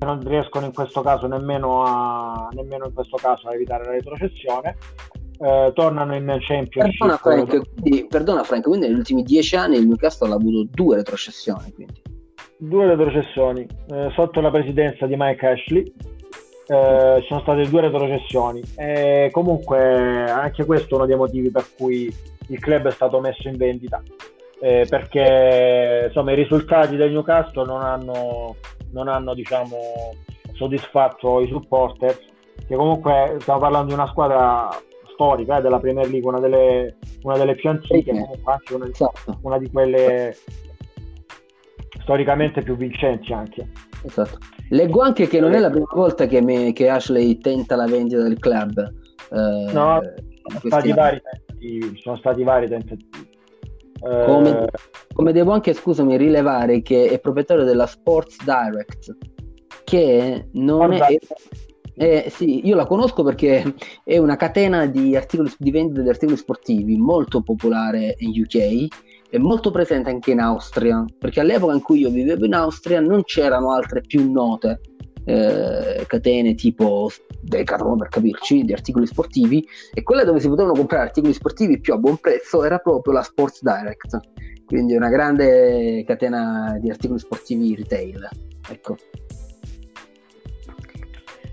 Non 0.04 0.20
riescono 0.28 0.66
in 0.66 0.74
questo 0.74 1.02
caso 1.02 1.28
nemmeno, 1.28 1.84
a, 1.84 2.50
nemmeno 2.54 2.88
in 2.88 2.94
questo 2.94 3.18
caso 3.18 3.48
a 3.48 3.54
evitare 3.54 3.86
la 3.86 3.92
retrocessione. 3.92 4.76
Eh, 5.40 5.72
tornano 5.74 6.16
in 6.16 6.38
Championship. 6.40 6.98
Perdona 7.00 7.18
Frank, 7.18 7.72
quindi, 7.74 8.08
perdona 8.08 8.44
Frank, 8.44 8.64
quindi 8.64 8.88
negli 8.88 8.98
ultimi 8.98 9.24
dieci 9.24 9.56
anni 9.56 9.78
il 9.78 9.88
Newcastle 9.88 10.32
ha 10.32 10.36
avuto 10.36 10.68
due 10.72 10.98
retrocessioni. 10.98 11.72
Quindi. 11.74 12.02
Due 12.58 12.86
retrocessioni 12.86 13.68
eh, 13.90 14.12
sotto 14.14 14.42
la 14.42 14.52
presidenza 14.52 15.06
di 15.06 15.16
Mike 15.18 15.48
Ashley 15.48 15.94
eh, 16.68 17.18
ci 17.22 17.28
sono 17.28 17.42
state 17.42 17.68
due 17.70 17.82
retrocessioni 17.82 18.62
e 18.78 19.30
comunque 19.32 20.30
anche 20.30 20.64
questo 20.66 20.94
è 20.94 20.98
uno 20.98 21.06
dei 21.06 21.16
motivi 21.18 21.50
per 21.52 21.66
cui 21.76 22.14
il 22.48 22.60
club 22.60 22.88
è 22.88 22.92
stato 22.92 23.20
messo 23.20 23.48
in 23.48 23.58
vendita 23.58 24.02
eh, 24.62 24.86
perché 24.88 26.06
insomma 26.08 26.32
i 26.32 26.36
risultati 26.36 26.96
del 26.96 27.12
Newcastle 27.12 27.66
non 27.66 27.82
hanno, 27.82 28.56
non 28.92 29.08
hanno 29.08 29.34
diciamo 29.34 29.78
soddisfatto 30.54 31.42
i 31.42 31.48
supporters 31.48 32.20
che 32.68 32.76
comunque 32.76 33.38
stiamo 33.40 33.60
parlando 33.60 33.88
di 33.88 33.94
una 33.94 34.08
squadra 34.08 34.70
storica 35.14 35.58
eh, 35.58 35.62
della 35.62 35.80
Premier 35.80 36.10
League 36.10 36.30
una 36.30 36.40
delle, 36.40 36.98
una 37.24 37.38
delle 37.38 37.56
più 37.56 37.70
antiche 37.70 38.12
comunque 38.12 38.52
anche 38.52 38.74
una, 38.74 38.88
esatto. 38.88 39.40
una 39.42 39.58
di 39.58 39.70
quelle 39.70 40.36
storicamente 42.02 42.62
più 42.62 42.76
vincenti 42.76 43.34
anche 43.34 43.70
esatto 44.04 44.38
Leggo 44.72 45.02
anche 45.02 45.28
che 45.28 45.42
non 45.42 45.54
è 45.54 45.60
la 45.60 45.70
prima 45.70 45.88
volta 45.92 46.28
che, 46.28 46.42
me, 46.42 46.72
che 46.72 46.88
Ashley 46.88 47.38
tenta 47.40 47.76
la 47.76 47.88
vendita 47.88 48.22
del 48.22 48.40
club. 48.40 48.80
Eh, 48.80 49.72
no, 49.74 50.00
sono 50.44 50.60
stati, 50.64 50.94
vari 50.94 51.22
sono 52.02 52.16
stati 52.16 52.44
vari 52.44 52.70
tentativi. 52.70 53.31
Eh, 54.04 54.26
come, 54.26 54.68
come, 55.14 55.32
devo 55.32 55.52
anche, 55.52 55.74
scusami, 55.74 56.18
rilevare 56.18 56.82
che 56.82 57.10
è 57.10 57.20
proprietario 57.20 57.64
della 57.64 57.86
Sports 57.86 58.38
Direct, 58.44 59.18
che 59.84 60.48
non 60.54 60.94
è... 60.94 61.18
Eh, 61.94 62.28
sì, 62.30 62.66
io 62.66 62.76
la 62.76 62.88
conosco 62.88 63.22
perché 63.22 63.76
è 64.04 64.18
una 64.18 64.38
catena 64.38 64.86
di, 64.86 65.16
articoli, 65.16 65.52
di 65.58 65.72
vendita 65.72 66.02
di 66.02 66.10
articoli 66.10 66.38
sportivi 66.38 66.98
molto 66.98 67.42
popolare 67.42 68.16
in 68.20 68.30
UK 68.30 68.88
è 69.30 69.38
molto 69.38 69.72
presente 69.72 70.10
anche 70.10 70.32
in 70.32 70.40
Austria, 70.40 71.06
perché 71.18 71.40
all'epoca 71.40 71.74
in 71.74 71.82
cui 71.82 72.00
io 72.00 72.10
vivevo 72.10 72.46
in 72.46 72.54
Austria 72.54 73.00
non 73.00 73.24
c'erano 73.24 73.72
altre 73.72 74.02
più 74.02 74.30
note 74.30 74.82
eh, 75.24 76.04
catene 76.06 76.54
tipo 76.56 77.10
Decathlon 77.52 77.98
per 77.98 78.08
capirci, 78.08 78.64
di 78.64 78.72
articoli 78.72 79.06
sportivi 79.06 79.68
e 79.94 80.04
quella 80.04 80.24
dove 80.24 80.40
si 80.40 80.48
potevano 80.48 80.74
comprare 80.74 81.04
articoli 81.04 81.34
sportivi 81.34 81.80
più 81.80 81.94
a 81.94 81.98
buon 81.98 82.18
prezzo 82.18 82.64
era 82.64 82.78
proprio 82.78 83.14
la 83.14 83.24
Sports 83.24 83.62
Direct, 83.62 84.20
quindi 84.66 84.96
una 84.96 85.10
grande 85.10 86.04
catena 86.08 86.78
di 86.80 86.90
articoli 86.90 87.20
sportivi 87.20 87.76
retail. 87.76 88.30
Ecco. 88.70 88.96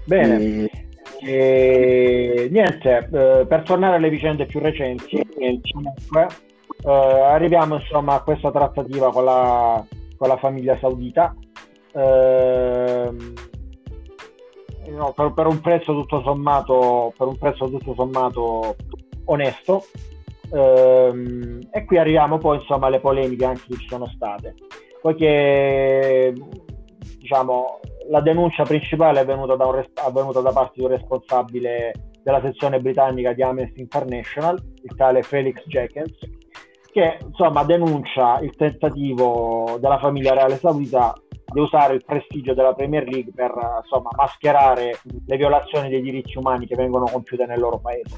Bene. 0.04 0.40
E... 0.40 0.70
E... 1.20 2.48
niente, 2.52 3.08
eh, 3.12 3.44
per 3.46 3.62
tornare 3.64 3.96
alle 3.96 4.08
vicende 4.08 4.46
più 4.46 4.60
recenti, 4.60 5.20
comunque, 5.72 6.26
eh, 6.84 6.90
arriviamo 6.90 7.74
insomma 7.74 8.14
a 8.14 8.22
questa 8.22 8.52
trattativa 8.52 9.10
con 9.10 9.24
la, 9.24 9.84
con 10.16 10.28
la 10.28 10.36
famiglia 10.36 10.78
saudita 10.78 11.34
eh, 11.92 13.10
no, 14.90 15.12
per, 15.12 15.32
per, 15.32 15.46
un 15.46 15.60
prezzo 15.60 15.92
tutto 15.92 16.22
sommato 16.22 17.12
per 17.16 17.26
un 17.26 17.38
prezzo 17.38 17.68
tutto 17.68 17.94
sommato 17.94 18.76
onesto. 19.26 19.84
Eh, 20.52 21.58
e 21.70 21.84
qui 21.84 21.98
arriviamo 21.98 22.38
poi 22.38 22.58
insomma 22.58 22.86
alle 22.86 23.00
polemiche 23.00 23.44
anche 23.44 23.62
che 23.68 23.76
ci 23.76 23.88
sono 23.88 24.06
state. 24.06 24.54
Poiché 25.00 26.32
diciamo 27.18 27.80
la 28.08 28.20
denuncia 28.20 28.64
principale 28.64 29.20
è 29.20 29.24
venuta 29.24 29.54
da, 29.54 29.66
un, 29.66 29.76
è 29.76 30.12
venuta 30.12 30.40
da 30.40 30.50
parte 30.50 30.74
di 30.76 30.82
un 30.82 30.88
responsabile 30.88 31.92
della 32.22 32.40
sezione 32.40 32.80
britannica 32.80 33.32
di 33.32 33.42
Amnesty 33.42 33.80
International, 33.80 34.58
il 34.82 34.94
tale 34.96 35.22
Felix 35.22 35.62
Jenkins, 35.66 36.16
che 36.90 37.18
insomma 37.22 37.64
denuncia 37.64 38.38
il 38.40 38.54
tentativo 38.56 39.76
della 39.80 39.98
famiglia 39.98 40.34
reale 40.34 40.56
saudita 40.56 41.14
di 41.50 41.60
usare 41.60 41.94
il 41.94 42.04
prestigio 42.04 42.54
della 42.54 42.74
Premier 42.74 43.06
League 43.08 43.32
per 43.34 43.52
insomma, 43.82 44.10
mascherare 44.16 44.98
le 45.26 45.36
violazioni 45.36 45.88
dei 45.88 46.02
diritti 46.02 46.36
umani 46.36 46.66
che 46.66 46.76
vengono 46.76 47.06
compiute 47.06 47.46
nel 47.46 47.58
loro 47.58 47.78
paese. 47.78 48.16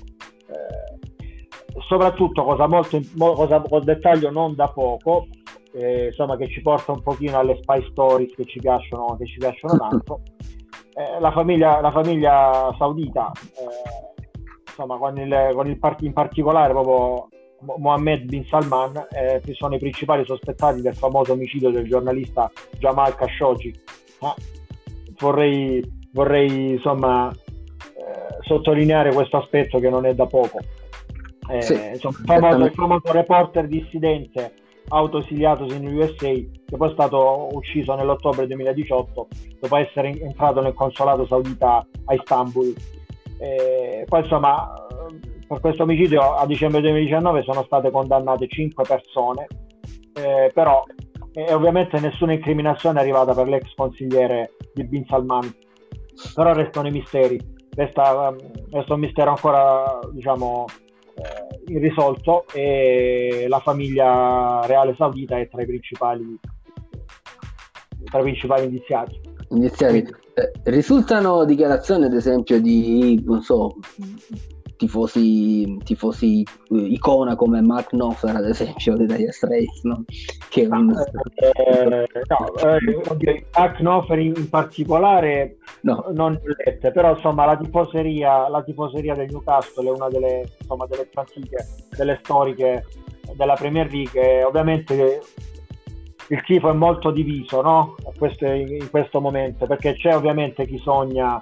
Eh, 0.48 1.80
soprattutto, 1.86 2.44
cosa 2.44 2.66
molto 2.66 3.00
cosa, 3.16 3.60
con 3.60 3.84
dettaglio 3.84 4.30
non 4.30 4.54
da 4.54 4.68
poco, 4.68 5.26
eh, 5.72 6.06
insomma, 6.06 6.36
che 6.36 6.48
ci 6.48 6.60
porta 6.60 6.92
un 6.92 7.02
pochino 7.02 7.38
alle 7.38 7.58
spy 7.62 7.86
stories 7.90 8.34
che 8.34 8.44
ci 8.44 8.58
piacciono, 8.58 9.16
che 9.16 9.26
ci 9.26 9.38
piacciono 9.38 9.76
tanto. 9.78 10.22
Eh, 10.94 11.20
la, 11.20 11.30
famiglia, 11.30 11.80
la, 11.80 11.92
famiglia, 11.92 12.74
saudita, 12.76 13.30
eh, 13.58 14.24
insomma, 14.66 14.96
con 14.98 15.16
il, 15.18 15.50
con 15.54 15.68
il 15.68 15.78
part- 15.78 16.02
in 16.02 16.12
particolare 16.12 16.72
proprio 16.72 17.28
Mohammed 17.60 18.24
bin 18.24 18.44
Salman 18.46 19.06
eh, 19.10 19.40
che 19.44 19.54
sono 19.54 19.74
i 19.74 19.78
principali 19.78 20.24
sospettati 20.24 20.80
del 20.80 20.94
famoso 20.94 21.32
omicidio 21.32 21.70
del 21.70 21.86
giornalista 21.86 22.50
Jamal 22.78 23.14
Khashoggi. 23.14 23.78
Ma 24.20 24.34
vorrei, 25.18 25.82
vorrei 26.12 26.72
insomma 26.72 27.30
eh, 27.30 28.36
sottolineare 28.42 29.12
questo 29.12 29.38
aspetto 29.38 29.78
che 29.78 29.90
non 29.90 30.06
è 30.06 30.14
da 30.14 30.26
poco. 30.26 30.58
Eh, 31.48 31.62
sì, 31.62 31.74
insomma, 31.74 32.16
il, 32.18 32.24
famoso, 32.24 32.64
il 32.64 32.72
famoso 32.72 33.12
reporter 33.12 33.66
dissidente 33.66 34.54
autoesiliatosi 34.88 35.76
in 35.76 35.96
USA 35.96 36.28
che 36.28 36.76
poi 36.76 36.88
è 36.88 36.92
stato 36.92 37.48
ucciso 37.52 37.94
nell'ottobre 37.94 38.46
2018 38.46 39.28
dopo 39.60 39.76
essere 39.76 40.08
entrato 40.20 40.60
nel 40.60 40.74
consolato 40.74 41.26
saudita 41.26 41.86
a 42.04 42.14
Istanbul. 42.14 42.74
Eh, 43.38 44.04
poi 44.06 44.20
insomma 44.20 44.86
per 45.50 45.58
questo 45.58 45.82
omicidio 45.82 46.36
a 46.36 46.46
dicembre 46.46 46.80
2019 46.80 47.42
sono 47.42 47.64
state 47.64 47.90
condannate 47.90 48.46
5 48.46 48.84
persone, 48.86 49.48
eh, 50.12 50.48
però 50.54 50.84
eh, 51.32 51.52
ovviamente 51.52 51.98
nessuna 51.98 52.34
incriminazione 52.34 53.00
è 53.00 53.02
arrivata 53.02 53.34
per 53.34 53.48
l'ex 53.48 53.74
consigliere 53.74 54.52
di 54.72 54.84
Bin 54.84 55.04
Salman, 55.08 55.52
però 56.36 56.52
restano 56.52 56.86
i 56.86 56.92
misteri, 56.92 57.40
resta, 57.74 58.32
resta 58.70 58.94
un 58.94 59.00
mistero 59.00 59.30
ancora 59.30 59.98
diciamo 60.12 60.66
eh, 61.16 61.72
irrisolto 61.72 62.44
e 62.52 63.46
la 63.48 63.58
famiglia 63.58 64.60
reale 64.66 64.94
saudita 64.96 65.36
è 65.36 65.48
tra 65.48 65.62
i 65.62 65.66
principali, 65.66 66.38
tra 68.04 68.20
i 68.20 68.22
principali 68.22 68.66
indiziati. 68.66 69.20
Iniziali. 69.48 69.98
Eh, 69.98 70.52
risultano 70.70 71.44
dichiarazioni 71.44 72.04
ad 72.04 72.14
esempio 72.14 72.60
di 72.60 73.20
non 73.26 73.42
so 73.42 73.74
tifosi, 74.80 75.76
tifosi 75.84 76.42
uh, 76.70 76.76
icona 76.76 77.36
come 77.36 77.60
Mark 77.60 77.88
Knopfler 77.88 78.36
ad 78.36 78.46
esempio 78.46 78.96
dei 78.96 79.06
Dire 79.06 79.30
Straits 79.30 79.82
no? 79.82 80.04
che 80.48 80.66
un... 80.70 80.90
eh, 81.34 82.06
no, 82.26 82.54
eh, 82.56 83.46
Mark 83.54 83.76
Knopfler 83.76 84.18
in, 84.20 84.48
particolare 84.48 85.58
no. 85.82 86.06
non 86.14 86.40
lette 86.64 86.92
però 86.92 87.14
insomma 87.14 87.44
la 87.44 87.58
tifoseria, 87.58 88.48
la 88.48 88.62
tifoseria 88.62 89.14
del 89.14 89.28
Newcastle 89.30 89.86
è 89.86 89.92
una 89.92 90.08
delle, 90.08 90.48
insomma, 90.58 90.86
delle 90.86 91.06
antiche 91.12 91.66
delle 91.94 92.18
storiche 92.22 92.86
della 93.34 93.56
Premier 93.56 93.92
League 93.92 94.42
ovviamente 94.44 95.20
il 96.28 96.42
tifo 96.46 96.70
è 96.70 96.74
molto 96.74 97.10
diviso 97.10 97.60
no? 97.60 97.96
in 98.40 98.88
questo 98.88 99.20
momento 99.20 99.66
perché 99.66 99.92
c'è 99.92 100.16
ovviamente 100.16 100.66
chi 100.66 100.78
sogna 100.78 101.38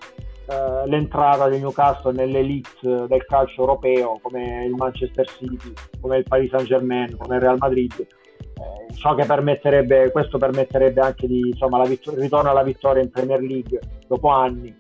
eh, 0.51 0.89
l'entrata 0.89 1.47
di 1.51 1.59
Newcastle 1.59 2.13
nell'elite 2.13 3.07
del 3.07 3.25
calcio 3.27 3.61
europeo 3.61 4.19
come 4.23 4.65
il 4.65 4.75
Manchester 4.75 5.29
City, 5.29 5.75
come 6.01 6.19
il 6.19 6.25
Paris 6.27 6.49
Saint 6.49 6.67
Germain, 6.67 7.15
come 7.19 7.37
il 7.37 7.43
Real 7.43 7.59
Madrid. 7.59 7.93
Eh, 8.01 9.15
che 9.15 9.25
permetterebbe, 9.27 10.11
questo 10.11 10.39
permetterebbe 10.39 11.03
anche 11.03 11.27
di, 11.27 11.51
insomma, 11.51 11.85
vittor- 11.85 12.17
il 12.17 12.23
ritorno 12.23 12.51
alla 12.51 12.63
vittoria 12.63 13.03
in 13.03 13.11
Premier 13.11 13.43
League 13.43 13.79
dopo 14.07 14.29
anni. 14.31 14.75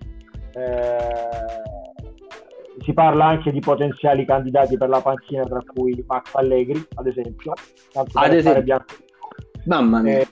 Eh, 0.54 1.66
si 2.82 2.92
parla 2.94 3.26
anche 3.26 3.52
di 3.52 3.60
potenziali 3.60 4.24
candidati 4.24 4.78
per 4.78 4.88
la 4.88 5.02
panchina, 5.02 5.44
tra 5.44 5.60
cui 5.74 6.02
Max 6.06 6.30
Allegri, 6.32 6.82
ad 6.94 7.06
esempio. 7.06 7.52
ad 7.92 8.32
esempio. 8.32 8.84
Mamma 9.66 10.00
mia. 10.00 10.20
Eh, 10.20 10.28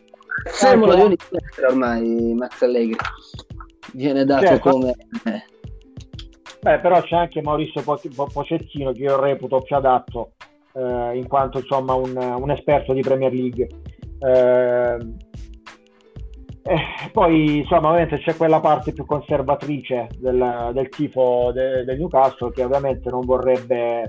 la 0.77 1.09
di 1.09 1.17
ormai 1.69 2.35
Max 2.35 2.63
Allegri 2.63 2.97
viene 3.93 4.25
dato 4.25 4.47
certo. 4.47 4.71
come... 4.71 4.95
Beh, 6.61 6.81
però 6.81 7.01
c'è 7.03 7.17
anche 7.17 7.43
Maurizio 7.43 7.83
Pocettino 7.83 8.93
che 8.93 9.03
io 9.03 9.21
reputo 9.21 9.61
più 9.61 9.77
adatto 9.77 10.33
eh, 10.75 11.17
in 11.17 11.29
quanto 11.29 11.59
insomma 11.59 11.95
un, 11.95 12.17
un, 12.17 12.51
esperto 12.51 12.93
di 12.93 13.03
Premier 13.03 13.33
League. 13.33 13.69
Eh, 14.19 14.97
Eh, 16.69 16.81
poi 17.13 17.59
insomma 17.59 17.91
ovviamente 17.91 18.19
c'è 18.19 18.35
quella 18.35 18.59
parte 18.59 18.93
più 18.93 19.07
conservatrice 19.07 20.09
del, 20.19 20.71
del 20.73 20.89
tifo 20.89 21.53
de, 21.53 21.85
del 21.85 21.97
Newcastle 21.97 22.51
che 22.51 22.65
ovviamente 22.65 23.09
non 23.09 23.21
vorrebbe 23.21 24.05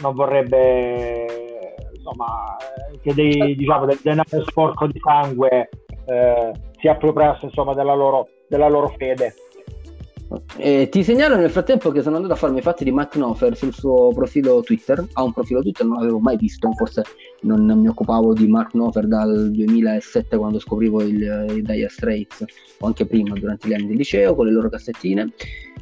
non 0.00 0.14
vorrebbe 0.14 1.26
insomma 1.94 2.56
che 3.02 3.12
dei, 3.12 3.54
diciamo, 3.54 3.84
del 3.84 3.98
denaro 4.02 4.42
sporco 4.46 4.86
di 4.86 4.98
sangue 5.04 5.68
eh, 6.06 6.52
si 6.78 6.88
appropriasse 6.88 7.44
insomma 7.44 7.74
della 7.74 7.94
loro, 7.94 8.26
della 8.48 8.68
loro 8.68 8.94
fede 8.96 9.34
eh, 10.56 10.88
ti 10.90 11.04
segnalo 11.04 11.36
nel 11.36 11.50
frattempo 11.50 11.92
che 11.92 12.02
sono 12.02 12.16
andato 12.16 12.34
a 12.34 12.36
farmi 12.36 12.58
i 12.58 12.62
fatti 12.62 12.82
di 12.82 12.92
Knopfler 12.92 13.56
sul 13.56 13.72
suo 13.72 14.10
profilo 14.12 14.60
Twitter. 14.60 15.04
Ha 15.12 15.22
un 15.22 15.32
profilo 15.32 15.60
Twitter, 15.60 15.86
non 15.86 15.98
l'avevo 15.98 16.18
mai 16.18 16.36
visto, 16.36 16.70
forse 16.72 17.04
non 17.42 17.64
mi 17.64 17.86
occupavo 17.86 18.32
di 18.32 18.48
Mark 18.48 18.70
Knopfler 18.70 19.06
dal 19.06 19.50
2007 19.52 20.36
quando 20.36 20.58
scoprivo 20.58 21.00
il, 21.02 21.46
il 21.50 21.62
Dire 21.62 21.88
Straits, 21.88 22.44
o 22.80 22.86
anche 22.86 23.06
prima 23.06 23.34
durante 23.34 23.68
gli 23.68 23.74
anni 23.74 23.86
del 23.86 23.96
liceo 23.96 24.34
con 24.34 24.46
le 24.46 24.52
loro 24.52 24.68
cassettine. 24.68 25.32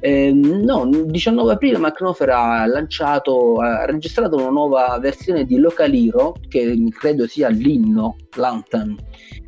Eh, 0.01 0.33
no, 0.33 0.85
il 0.93 1.07
19 1.07 1.53
aprile 1.53 1.79
Mark 1.79 1.97
Knopfler 1.97 2.31
ha 2.31 2.67
lanciato, 2.67 3.57
ha 3.61 3.87
registrato 3.87 4.37
una 4.37 4.51
nuova 4.51 4.99
versione 5.01 5.45
di 5.45 5.57
Localiro, 5.57 6.35
che 6.49 6.77
credo 6.99 7.27
sia 7.27 7.49
l'inno, 7.49 8.17
l'anthem 8.37 8.95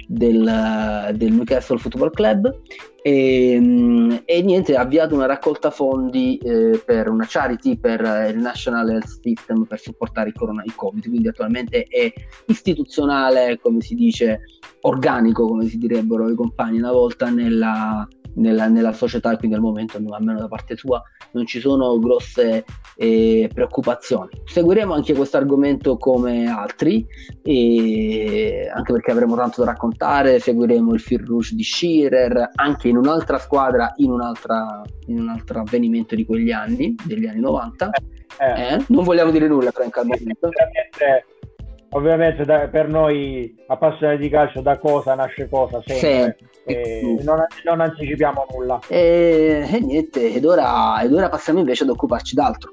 del, 0.09 1.11
del 1.15 1.33
Newcastle 1.33 1.79
Football 1.79 2.11
Club 2.13 2.61
e, 3.07 3.57
mm, 3.61 4.17
e, 4.25 4.43
niente 4.43 4.75
ha 4.75 4.81
avviato 4.81 5.15
una 5.15 5.27
raccolta 5.27 5.71
fondi 5.71 6.39
eh, 6.39 6.83
per 6.85 7.09
una 7.09 7.25
charity 7.25 7.79
per 7.79 8.01
il 8.35 8.39
National 8.39 8.91
Health 8.91 9.21
System 9.23 9.63
per 9.63 9.79
supportare 9.79 10.31
il, 10.31 10.35
corona, 10.35 10.65
il 10.65 10.75
Covid. 10.75 11.07
Quindi 11.07 11.29
attualmente 11.29 11.85
è 11.85 12.13
istituzionale 12.47 13.61
come 13.61 13.81
si 13.81 13.95
dice 13.95 14.41
organico 14.81 15.47
come 15.47 15.67
si 15.67 15.79
direbbero 15.79 16.29
i 16.29 16.35
compagni 16.35 16.79
una 16.79 16.91
volta 16.91 17.31
nella, 17.31 18.09
nella, 18.37 18.67
nella 18.69 18.93
società 18.93 19.37
quindi 19.37 19.57
al 19.57 19.63
momento 19.63 19.99
almeno 20.11 20.41
da 20.41 20.49
parte 20.49 20.77
sua 20.77 21.03
non 21.33 21.47
ci 21.47 21.61
sono 21.61 21.99
grosse 21.99 22.65
eh, 22.97 23.51
preoccupazioni. 23.53 24.31
Seguiremo 24.45 24.95
anche 24.95 25.15
questo 25.15 25.37
argomento 25.37 25.97
come 25.99 26.47
altri, 26.47 27.07
e 27.43 28.71
anche 28.73 28.93
perché 28.93 29.11
avremo 29.11 29.37
tanto 29.37 29.63
da 29.63 29.73
raccontare, 29.73 30.39
seguiremo 30.39 30.95
il 30.95 31.01
fil 31.01 31.25
rouge 31.25 31.55
di 31.55 31.63
Shearer 31.63 32.51
anche 32.55 32.89
in 32.89 32.97
un'altra 32.97 33.39
squadra, 33.39 33.93
in, 33.97 34.11
un'altra, 34.11 34.83
in 35.07 35.21
un 35.21 35.29
altro 35.29 35.61
avvenimento 35.61 36.15
di 36.15 36.25
quegli 36.25 36.51
anni, 36.51 36.95
degli 37.05 37.27
anni 37.27 37.41
90. 37.41 37.91
Eh, 38.39 38.75
eh. 38.75 38.85
Non 38.89 39.05
vogliamo 39.05 39.31
dire 39.31 39.49
nulla, 39.49 39.71
Frank, 39.71 39.97
al 39.99 40.07
momento. 40.07 40.49
Ovviamente 41.91 42.45
da, 42.45 42.69
per 42.69 42.89
noi 42.89 43.55
appassionati 43.69 44.21
di 44.21 44.29
calcio 44.29 44.61
da 44.61 44.77
cosa 44.79 45.15
nasce 45.15 45.49
cosa 45.49 45.81
sempre. 45.85 46.37
Sì. 46.67 46.73
E 46.73 47.19
non, 47.23 47.47
non, 47.65 47.81
anticipiamo 47.81 48.45
nulla. 48.53 48.81
E, 48.89 49.69
e 49.71 49.81
niente, 49.81 50.35
ed 50.35 50.45
ora, 50.45 51.01
ed 51.01 51.13
ora 51.13 51.29
passiamo 51.29 51.61
invece 51.61 51.85
ad 51.85 51.91
occuparci 51.91 52.35
d'altro. 52.35 52.73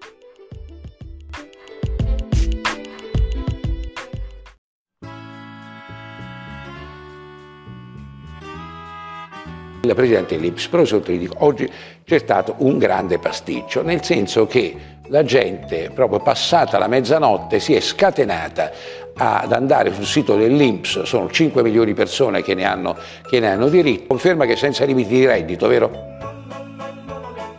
Il 9.86 9.93
presidente 9.95 10.38
Lips, 10.38 10.67
professor 10.69 11.01
Tridico, 11.01 11.36
oggi 11.39 11.69
c'è 12.06 12.17
stato 12.17 12.56
un 12.60 12.77
grande 12.77 13.19
pasticcio, 13.19 13.84
nel 13.84 14.01
senso 14.01 14.47
che 14.47 14.93
la 15.08 15.23
gente, 15.23 15.91
proprio 15.93 16.19
passata 16.19 16.77
la 16.77 16.88
mezzanotte, 16.88 17.60
si 17.60 17.75
è 17.75 17.82
scatenata 17.82 18.71
ad 19.15 19.52
andare 19.52 19.93
sul 19.93 20.06
sito 20.06 20.36
dell'Inps, 20.36 21.04
sono 21.04 21.30
5 21.30 21.62
milioni 21.62 21.88
di 21.88 21.93
persone 21.93 22.41
che 22.41 22.56
ne, 22.56 22.65
hanno, 22.65 22.95
che 23.28 23.39
ne 23.39 23.52
hanno 23.52 23.69
diritto, 23.69 24.08
conferma 24.08 24.45
che 24.45 24.56
senza 24.56 24.86
limiti 24.86 25.10
di 25.10 25.26
reddito, 25.26 25.67
vero? 25.67 25.91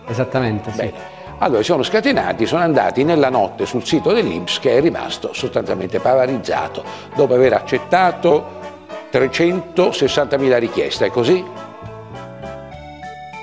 Esattamente, 0.06 0.70
sì. 0.70 0.76
Bene. 0.76 1.12
Allora 1.38 1.62
sono 1.62 1.82
scatenati, 1.82 2.46
sono 2.46 2.62
andati 2.62 3.04
nella 3.04 3.28
notte 3.28 3.66
sul 3.66 3.84
sito 3.84 4.12
dell'Inps 4.12 4.60
che 4.60 4.76
è 4.76 4.80
rimasto 4.80 5.32
sostanzialmente 5.32 5.98
paralizzato 5.98 6.84
dopo 7.14 7.34
aver 7.34 7.54
accettato 7.54 8.62
360.000 9.12 10.58
richieste, 10.58 11.06
è 11.06 11.10
così? 11.10 11.44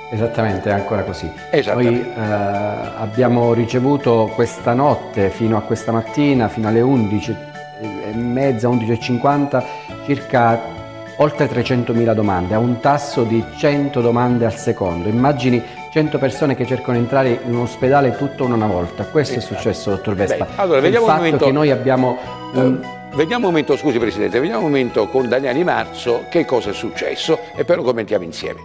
Esattamente, 0.10 0.70
è 0.70 0.74
ancora 0.74 1.04
così. 1.04 1.32
Noi 1.74 2.02
eh, 2.02 2.22
abbiamo 2.22 3.54
ricevuto 3.54 4.30
questa 4.36 4.74
notte 4.74 5.30
fino 5.30 5.56
a 5.58 5.62
questa 5.62 5.92
mattina, 5.92 6.50
fino 6.50 6.68
alle 6.68 6.82
11 6.82 7.36
e 7.82 8.16
mezza, 8.16 8.70
11.50, 8.70 9.64
circa 10.06 10.80
oltre 11.18 11.48
300.000 11.48 12.14
domande, 12.14 12.56
a 12.56 12.60
un 12.60 12.80
tasso 12.80 13.24
di 13.24 13.44
100 13.58 14.02
domande 14.02 14.46
al 14.46 14.56
secondo. 14.56 15.10
Immagini 15.10 15.62
100 15.92 16.18
persone 16.18 16.56
che 16.56 16.66
cercano 16.66 16.94
di 16.94 17.04
entrare 17.04 17.40
in 17.46 17.54
un 17.56 17.62
ospedale 17.62 18.16
tutto 18.16 18.46
in 18.46 18.54
una 18.54 18.68
volta. 18.68 19.04
Questo 19.06 19.38
esatto. 19.38 19.54
è 19.54 19.58
successo, 19.58 19.90
dottor 19.92 20.16
Vespa. 20.16 20.46
Beh, 20.46 20.52
allora, 20.56 20.80
vediamo 20.80 21.06
Il 21.06 21.12
fatto 21.12 21.24
momento, 21.24 21.46
che 21.46 21.52
noi 21.52 21.72
abbiamo... 21.72 22.18
Un... 22.54 22.80
Uh, 23.12 23.16
vediamo 23.16 23.46
un 23.46 23.52
momento, 23.52 23.76
scusi 23.76 24.00
Presidente, 24.00 24.40
vediamo 24.40 24.62
un 24.62 24.72
momento 24.72 25.08
con 25.08 25.28
Daniele 25.28 25.64
Marzo 25.64 26.26
che 26.30 26.46
cosa 26.46 26.70
è 26.70 26.74
successo 26.74 27.38
e 27.56 27.66
poi 27.66 27.76
lo 27.76 27.84
commentiamo 27.84 28.24
insieme. 28.24 28.60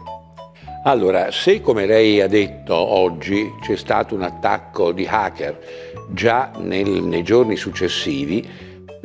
Allora, 0.85 1.33
se 1.33 1.61
come 1.61 1.85
lei 1.85 2.20
ha 2.20 2.29
detto 2.29 2.74
oggi 2.76 3.52
c'è 3.61 3.76
stato 3.76 4.14
un 4.14 4.22
attacco 4.22 4.92
di 4.92 5.05
hacker 5.05 5.59
già 6.11 6.52
nel, 6.59 6.88
nei 6.88 7.24
giorni 7.24 7.57
successivi, 7.57 8.48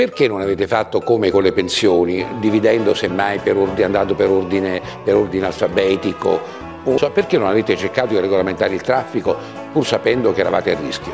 perché 0.01 0.27
non 0.27 0.41
avete 0.41 0.65
fatto 0.65 0.99
come 1.01 1.29
con 1.29 1.43
le 1.43 1.51
pensioni, 1.51 2.25
dividendo 2.39 2.95
semmai 2.95 3.37
per 3.37 3.55
ordine, 3.55 3.83
andando 3.83 4.15
per 4.15 4.29
ordine, 4.29 4.81
per 5.03 5.15
ordine 5.15 5.45
alfabetico? 5.45 6.41
O, 6.85 6.97
cioè, 6.97 7.11
perché 7.11 7.37
non 7.37 7.47
avete 7.47 7.77
cercato 7.77 8.07
di 8.07 8.19
regolamentare 8.19 8.73
il 8.73 8.81
traffico 8.81 9.37
pur 9.71 9.85
sapendo 9.85 10.33
che 10.33 10.39
eravate 10.39 10.75
a 10.75 10.79
rischio? 10.79 11.13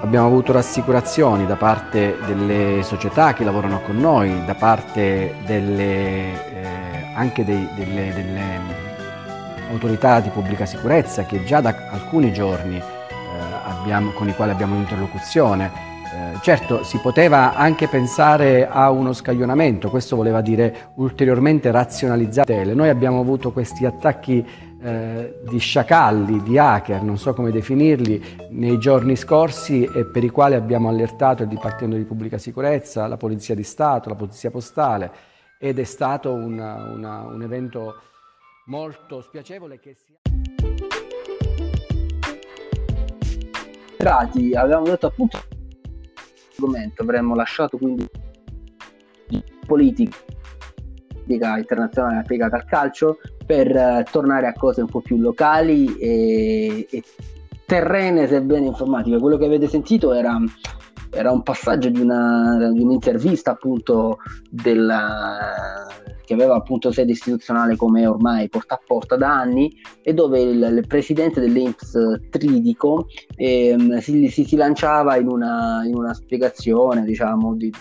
Abbiamo 0.00 0.28
avuto 0.28 0.52
rassicurazioni 0.52 1.44
da 1.44 1.56
parte 1.56 2.18
delle 2.24 2.84
società 2.84 3.32
che 3.32 3.42
lavorano 3.42 3.80
con 3.80 3.96
noi, 3.96 4.44
da 4.44 4.54
parte 4.54 5.34
delle, 5.44 5.82
eh, 5.82 7.12
anche 7.16 7.44
dei, 7.44 7.68
delle, 7.74 8.12
delle, 8.14 8.60
autorità 9.72 10.20
di 10.20 10.28
pubblica 10.28 10.66
sicurezza 10.66 11.24
che 11.24 11.42
già 11.42 11.60
da 11.60 11.74
alcuni 11.90 12.32
giorni 12.32 12.76
eh, 12.76 12.82
abbiamo, 13.66 14.12
con 14.12 14.28
i 14.28 14.36
quali 14.36 14.52
abbiamo 14.52 14.76
interlocuzione 14.76 15.87
eh, 16.10 16.38
certo, 16.40 16.84
si 16.84 16.98
poteva 16.98 17.54
anche 17.54 17.86
pensare 17.86 18.66
a 18.66 18.90
uno 18.90 19.12
scaglionamento, 19.12 19.90
questo 19.90 20.16
voleva 20.16 20.40
dire 20.40 20.92
ulteriormente 20.94 21.70
razionalizzare. 21.70 22.72
Noi 22.72 22.88
abbiamo 22.88 23.20
avuto 23.20 23.52
questi 23.52 23.84
attacchi 23.84 24.46
eh, 24.80 25.40
di 25.48 25.58
sciacalli, 25.58 26.42
di 26.42 26.56
hacker, 26.56 27.02
non 27.02 27.18
so 27.18 27.34
come 27.34 27.50
definirli, 27.50 28.48
nei 28.50 28.78
giorni 28.78 29.16
scorsi 29.16 29.84
e 29.84 30.06
per 30.06 30.24
i 30.24 30.30
quali 30.30 30.54
abbiamo 30.54 30.88
allertato 30.88 31.42
il 31.42 31.48
Dipartimento 31.48 31.96
di 31.96 32.04
Pubblica 32.04 32.38
Sicurezza, 32.38 33.06
la 33.06 33.16
Polizia 33.18 33.54
di 33.54 33.64
Stato, 33.64 34.08
la 34.08 34.14
Polizia 34.14 34.50
Postale 34.50 35.10
ed 35.58 35.78
è 35.78 35.84
stato 35.84 36.32
una, 36.32 36.90
una, 36.90 37.26
un 37.26 37.42
evento 37.42 37.96
molto 38.66 39.20
spiacevole 39.20 39.78
che 39.78 39.94
si... 39.94 40.16
Avevamo 44.54 44.84
detto 44.84 45.08
appunto 45.08 45.38
argomento 46.58 47.02
avremmo 47.02 47.34
lasciato 47.34 47.78
quindi 47.78 48.06
politica 49.64 50.16
internazionale 51.56 52.18
applicata 52.18 52.56
al 52.56 52.64
calcio 52.64 53.18
per 53.44 53.68
uh, 53.68 54.02
tornare 54.10 54.46
a 54.46 54.52
cose 54.54 54.80
un 54.80 54.88
po' 54.88 55.00
più 55.00 55.18
locali 55.18 55.96
e, 55.98 56.86
e 56.90 57.02
terrene 57.66 58.26
sebbene 58.26 58.66
informatiche. 58.66 59.18
Quello 59.18 59.36
che 59.36 59.44
avete 59.44 59.68
sentito 59.68 60.14
era, 60.14 60.38
era 61.10 61.30
un 61.30 61.42
passaggio 61.42 61.88
di, 61.88 62.00
una, 62.00 62.70
di 62.72 62.80
un'intervista 62.80 63.52
appunto 63.52 64.18
della, 64.50 65.86
che 66.28 66.34
aveva 66.34 66.56
appunto 66.56 66.92
sede 66.92 67.12
istituzionale 67.12 67.74
come 67.74 68.06
ormai 68.06 68.50
porta 68.50 68.74
a 68.74 68.80
porta 68.84 69.16
da 69.16 69.32
anni 69.32 69.74
e 70.02 70.12
dove 70.12 70.40
il, 70.40 70.62
il 70.62 70.86
presidente 70.86 71.40
dell'Inps 71.40 71.96
Tridico 72.28 73.06
ehm, 73.34 73.96
si, 74.00 74.28
si, 74.28 74.44
si, 74.44 74.56
lanciava 74.56 75.16
in 75.16 75.26
una, 75.26 75.82
in 75.86 75.94
una 75.94 76.12
spiegazione 76.12 77.02
diciamo 77.04 77.54
di, 77.54 77.72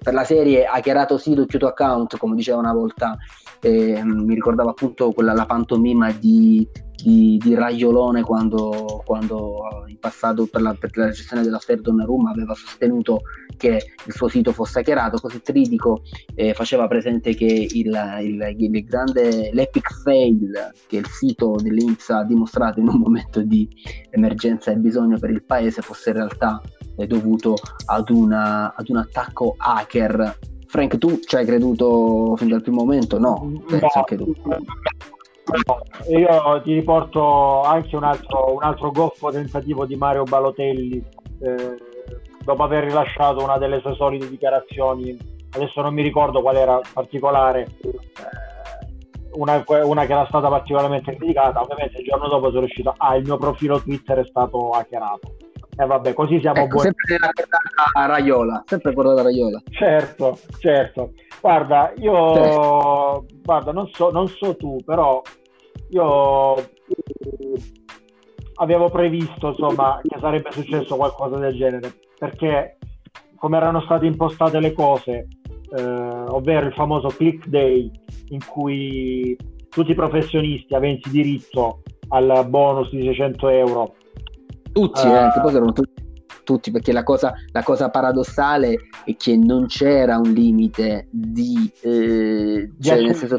per 0.00 0.14
la 0.14 0.22
serie 0.22 0.66
ha 0.66 0.78
chiarato 0.78 1.20
do 1.24 1.46
chiuso 1.46 1.66
account 1.66 2.16
come 2.16 2.36
diceva 2.36 2.58
una 2.58 2.72
volta 2.72 3.18
ehm, 3.60 4.24
mi 4.24 4.34
ricordava 4.34 4.70
appunto 4.70 5.12
quella 5.12 5.32
la 5.32 5.46
pantomima 5.46 6.12
di 6.12 6.66
di, 6.96 7.38
di 7.42 7.54
Raiolone 7.54 8.22
quando, 8.22 9.02
quando, 9.04 9.84
in 9.86 9.98
passato 9.98 10.46
per 10.46 10.62
la, 10.62 10.74
per 10.74 10.90
la 10.96 11.10
gestione 11.10 11.42
della 11.42 11.58
sfera 11.58 11.80
Donnarumma 11.80 12.30
aveva 12.30 12.54
sostenuto 12.54 13.20
che 13.56 13.92
il 14.04 14.12
suo 14.12 14.28
sito 14.28 14.52
fosse 14.52 14.80
hackerato, 14.80 15.18
così 15.18 15.40
Tridico 15.40 16.02
eh, 16.34 16.54
faceva 16.54 16.88
presente 16.88 17.34
che 17.34 17.44
il, 17.44 18.18
il, 18.22 18.54
il, 18.58 18.84
grande, 18.84 19.50
l'epic 19.52 19.92
fail 20.02 20.72
che 20.86 20.96
il 20.96 21.06
sito 21.06 21.56
dell'Inps 21.62 22.10
ha 22.10 22.24
dimostrato 22.24 22.80
in 22.80 22.88
un 22.88 22.98
momento 22.98 23.42
di 23.42 23.68
emergenza 24.10 24.70
e 24.70 24.76
bisogno 24.76 25.18
per 25.18 25.30
il 25.30 25.44
paese 25.44 25.82
fosse 25.82 26.10
in 26.10 26.16
realtà 26.16 26.60
eh, 26.96 27.06
dovuto 27.06 27.54
ad, 27.86 28.08
una, 28.10 28.74
ad 28.74 28.88
un 28.88 28.96
attacco 28.96 29.54
hacker 29.56 30.38
Frank, 30.76 30.98
tu 30.98 31.18
ci 31.20 31.36
hai 31.36 31.46
creduto 31.46 32.36
fin 32.36 32.48
dal 32.48 32.60
primo 32.60 32.84
momento? 32.84 33.18
No, 33.18 33.50
no, 33.66 33.78
anche 33.94 34.14
tu. 34.14 34.30
No. 34.44 34.58
Io 36.08 36.60
ti 36.62 36.74
riporto 36.74 37.62
anche 37.62 37.96
un 37.96 38.04
altro, 38.04 38.52
un 38.52 38.62
altro 38.62 38.90
goffo 38.90 39.30
tentativo 39.30 39.86
di 39.86 39.96
Mario 39.96 40.24
Balotelli 40.24 41.02
eh, 41.40 41.76
dopo 42.44 42.62
aver 42.62 42.84
rilasciato 42.84 43.42
una 43.42 43.56
delle 43.56 43.80
sue 43.80 43.94
solite 43.94 44.28
dichiarazioni, 44.28 45.16
adesso 45.52 45.80
non 45.80 45.94
mi 45.94 46.02
ricordo 46.02 46.42
qual 46.42 46.56
era 46.56 46.78
particolare, 46.92 47.66
eh, 47.80 47.90
una, 49.32 49.64
una, 49.66 50.04
che 50.04 50.12
era 50.12 50.26
stata 50.26 50.48
particolarmente 50.48 51.16
criticata, 51.16 51.62
ovviamente 51.62 52.00
il 52.00 52.04
giorno 52.04 52.28
dopo 52.28 52.48
sono 52.48 52.60
riuscito, 52.60 52.92
ah 52.98 53.16
il 53.16 53.24
mio 53.24 53.38
profilo 53.38 53.80
Twitter 53.80 54.18
è 54.18 54.26
stato 54.26 54.70
hackerato. 54.70 55.36
E 55.78 55.82
eh, 55.82 55.86
vabbè, 55.86 56.14
così 56.14 56.40
siamo 56.40 56.60
ecco, 56.60 56.76
buoni. 56.76 56.90
Sempre 57.06 57.28
a 57.94 58.06
Raiola, 58.06 58.62
sempre 58.66 58.92
a 58.92 59.22
Raiola. 59.22 59.62
Certo, 59.70 60.38
certo. 60.58 61.12
Guarda, 61.40 61.92
io 61.98 62.34
certo. 62.34 63.26
guarda, 63.42 63.72
non 63.72 63.88
so, 63.92 64.10
non 64.10 64.26
so 64.28 64.56
tu, 64.56 64.78
però 64.84 65.20
io 65.90 66.54
avevo 68.54 68.88
previsto 68.88 69.48
insomma 69.48 70.00
che 70.02 70.16
sarebbe 70.18 70.50
successo 70.50 70.96
qualcosa 70.96 71.36
del 71.36 71.54
genere 71.54 71.92
perché 72.18 72.78
come 73.36 73.56
erano 73.56 73.82
state 73.82 74.06
impostate 74.06 74.60
le 74.60 74.72
cose 74.72 75.28
eh, 75.76 75.82
ovvero 75.82 76.66
il 76.66 76.72
famoso 76.72 77.08
click 77.08 77.46
day 77.48 77.90
in 78.30 78.40
cui 78.46 79.36
tutti 79.68 79.90
i 79.90 79.94
professionisti 79.94 80.74
aventi 80.74 81.10
diritto 81.10 81.82
al 82.08 82.46
bonus 82.48 82.90
di 82.90 83.02
600 83.02 83.48
euro 83.48 83.94
tutti, 84.76 85.06
uh, 85.06 85.14
eh, 85.14 85.30
che 85.32 85.40
poi 85.40 85.54
erano 85.54 85.72
tutti, 85.72 86.02
tutti 86.44 86.70
perché 86.70 86.92
la 86.92 87.02
cosa, 87.02 87.32
la 87.52 87.62
cosa, 87.62 87.88
paradossale 87.88 88.76
è 89.06 89.16
che 89.16 89.34
non 89.36 89.66
c'era 89.66 90.18
un 90.18 90.30
limite 90.32 91.08
di, 91.10 91.70
eh, 91.80 92.70
cioè, 92.78 93.00
nel 93.00 93.14
senso, 93.14 93.38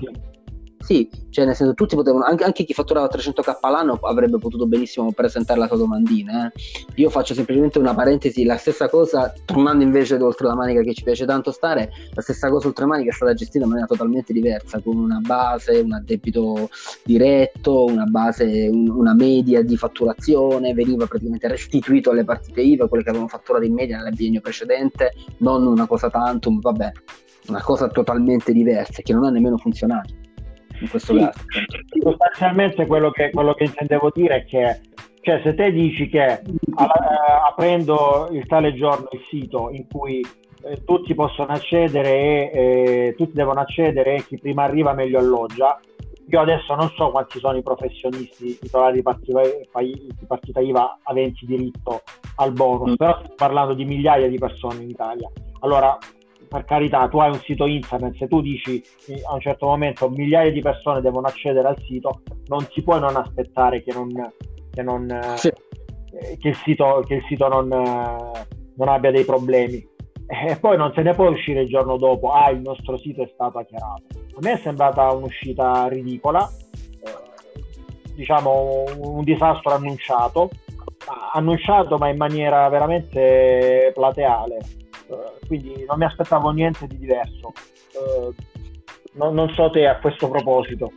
sì, 0.87 1.09
cioè 1.31 1.43
nel 1.43 1.53
senso 1.53 1.73
tutti 1.73 1.97
potevano, 1.97 2.23
anche, 2.23 2.45
anche 2.45 2.63
chi 2.63 2.71
fatturava 2.73 3.09
300k 3.11 3.57
all'anno 3.59 3.99
avrebbe 4.03 4.37
potuto 4.37 4.67
benissimo 4.67 5.11
presentare 5.11 5.59
la 5.59 5.67
sua 5.67 5.75
domandina. 5.75 6.47
Eh. 6.47 6.51
Io 6.95 7.09
faccio 7.09 7.33
semplicemente 7.33 7.77
una 7.77 7.93
parentesi, 7.93 8.45
la 8.45 8.55
stessa 8.55 8.87
cosa, 8.87 9.33
tornando 9.43 9.83
invece 9.83 10.15
oltre 10.15 10.47
la 10.47 10.55
manica 10.55 10.79
che 10.83 10.93
ci 10.93 11.03
piace 11.03 11.25
tanto 11.25 11.51
stare, 11.51 11.89
la 12.13 12.21
stessa 12.21 12.49
cosa 12.49 12.69
oltre 12.69 12.85
manica 12.85 13.09
è 13.09 13.13
stata 13.13 13.33
gestita 13.33 13.65
in 13.65 13.69
maniera 13.69 13.85
totalmente 13.85 14.31
diversa, 14.31 14.79
con 14.79 14.95
una 14.95 15.19
base, 15.19 15.79
un 15.79 15.91
addebito 15.91 16.69
diretto, 17.03 17.83
una 17.83 18.05
base, 18.05 18.69
un, 18.71 18.87
una 18.89 19.13
media 19.13 19.61
di 19.63 19.75
fatturazione, 19.75 20.73
veniva 20.73 21.05
praticamente 21.05 21.49
restituito 21.49 22.11
alle 22.11 22.23
partite 22.23 22.61
IVA, 22.61 22.87
quelle 22.87 23.03
che 23.03 23.09
avevano 23.09 23.29
fatturato 23.29 23.65
in 23.65 23.73
media 23.73 24.01
nel 24.01 24.15
biennio 24.15 24.39
precedente, 24.39 25.11
non 25.39 25.67
una 25.67 25.85
cosa 25.85 26.09
tantum, 26.09 26.61
vabbè, 26.61 26.91
una 27.49 27.61
cosa 27.61 27.89
totalmente 27.89 28.53
diversa 28.53 29.01
che 29.01 29.11
non 29.11 29.25
ha 29.25 29.29
nemmeno 29.29 29.57
funzionato 29.57 30.16
in 30.79 30.89
questo 30.89 31.13
sì, 31.13 31.19
caso. 31.19 31.39
Sostanzialmente 32.01 32.85
quello 32.85 33.11
che, 33.11 33.29
quello 33.31 33.53
che, 33.53 33.65
intendevo 33.65 34.11
dire 34.13 34.35
è 34.37 34.45
che 34.45 34.79
cioè, 35.21 35.41
se 35.43 35.55
te 35.55 35.71
dici 35.71 36.07
che 36.07 36.25
eh, 36.25 36.41
aprendo 37.47 38.29
il 38.31 38.45
tale 38.45 38.73
giorno 38.73 39.09
il 39.11 39.21
sito 39.29 39.69
in 39.71 39.85
cui 39.87 40.25
eh, 40.63 40.83
tutti 40.85 41.13
possono 41.13 41.49
accedere 41.49 42.51
e 42.51 42.51
eh, 42.53 43.15
tutti 43.17 43.33
devono 43.33 43.59
accedere 43.59 44.15
e 44.15 44.25
chi 44.25 44.37
prima 44.37 44.63
arriva 44.63 44.93
meglio 44.93 45.19
alloggia, 45.19 45.79
io 46.29 46.39
adesso 46.41 46.75
non 46.75 46.89
so 46.95 47.09
quanti 47.09 47.39
sono 47.39 47.57
i 47.57 47.63
professionisti 47.63 48.57
titolari 48.59 48.95
di 48.95 49.01
partita, 49.01 49.41
di 49.41 50.25
partita 50.27 50.59
IVA 50.59 50.99
aventi 51.03 51.45
diritto 51.45 52.01
al 52.35 52.51
bonus, 52.51 52.91
mm. 52.91 52.95
però 52.95 53.17
stiamo 53.17 53.35
parlando 53.35 53.73
di 53.73 53.85
migliaia 53.85 54.27
di 54.27 54.37
persone 54.37 54.83
in 54.83 54.89
Italia. 54.89 55.29
Allora, 55.59 55.97
per 56.47 56.65
carità, 56.65 57.07
tu 57.07 57.19
hai 57.19 57.29
un 57.29 57.39
sito 57.39 57.65
internet, 57.65 58.15
se 58.17 58.27
tu 58.27 58.41
dici 58.41 58.81
a 59.27 59.33
un 59.33 59.39
certo 59.39 59.67
momento 59.67 60.09
migliaia 60.09 60.51
di 60.51 60.61
persone 60.61 61.01
devono 61.01 61.27
accedere 61.27 61.67
al 61.67 61.81
sito, 61.85 62.21
non 62.47 62.65
si 62.71 62.81
può 62.81 62.99
non 62.99 63.15
aspettare 63.15 63.83
che, 63.83 63.93
non, 63.93 64.09
che, 64.71 64.81
non, 64.81 65.07
sì. 65.35 65.47
Eh, 65.47 66.37
che 66.37 66.49
il 66.49 66.55
sito, 66.55 67.03
che 67.05 67.15
il 67.15 67.23
sito 67.27 67.47
non, 67.47 67.67
non, 67.67 68.87
abbia 68.87 69.11
dei 69.11 69.25
problemi. 69.25 69.95
E 70.27 70.57
poi 70.59 70.77
non 70.77 70.91
se 70.93 71.01
ne 71.01 71.13
può 71.13 71.29
uscire 71.29 71.61
il 71.61 71.69
giorno 71.69 71.97
dopo, 71.97 72.31
ah 72.31 72.49
il 72.49 72.61
nostro 72.61 72.97
sito 72.97 73.23
è 73.23 73.29
stato 73.33 73.59
hackerato. 73.59 74.03
A 74.35 74.39
me 74.41 74.53
è 74.53 74.57
sembrata 74.57 75.11
un'uscita 75.11 75.87
ridicola, 75.87 76.49
eh, 76.49 78.13
diciamo 78.13 78.83
un 78.97 79.23
disastro 79.23 79.73
annunciato, 79.73 80.49
annunciato 81.33 81.97
ma 81.97 82.09
in 82.09 82.17
maniera 82.17 82.67
veramente 82.69 83.91
plateale 83.93 84.57
eh, 85.09 85.45
quindi 85.47 85.85
non 85.85 85.97
mi 85.97 86.05
aspettavo 86.05 86.49
niente 86.51 86.87
di 86.87 86.97
diverso. 86.97 87.53
Uh, 87.93 88.33
non, 89.13 89.33
non 89.33 89.49
so 89.49 89.69
te 89.69 89.87
a 89.87 89.97
questo 89.97 90.29
proposito. 90.29 90.91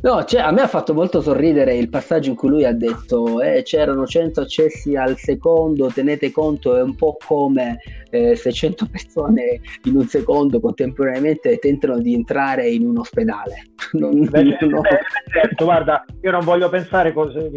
No, 0.00 0.24
cioè, 0.24 0.42
a 0.42 0.52
me 0.52 0.60
ha 0.60 0.68
fatto 0.68 0.94
molto 0.94 1.20
sorridere 1.20 1.74
il 1.74 1.88
passaggio 1.88 2.30
in 2.30 2.36
cui 2.36 2.48
lui 2.48 2.64
ha 2.64 2.72
detto 2.72 3.40
eh, 3.40 3.62
c'erano 3.62 4.06
100 4.06 4.42
accessi 4.42 4.94
al 4.94 5.16
secondo, 5.16 5.88
tenete 5.88 6.30
conto, 6.30 6.76
è 6.76 6.82
un 6.82 6.94
po' 6.94 7.16
come 7.24 7.78
eh, 8.10 8.36
se 8.36 8.52
100 8.52 8.86
persone 8.90 9.60
in 9.84 9.96
un 9.96 10.06
secondo 10.06 10.60
contemporaneamente 10.60 11.58
tentano 11.58 11.98
di 11.98 12.14
entrare 12.14 12.68
in 12.68 12.86
un 12.86 12.98
ospedale. 12.98 13.66
Non, 13.90 14.28
Beh, 14.28 14.42
no. 14.42 14.82
eh, 14.84 14.98
certo, 15.32 15.64
guarda, 15.64 16.04
io 16.20 16.30
non 16.30 16.44
voglio 16.44 16.68
pensare 16.68 17.14
cose, 17.14 17.48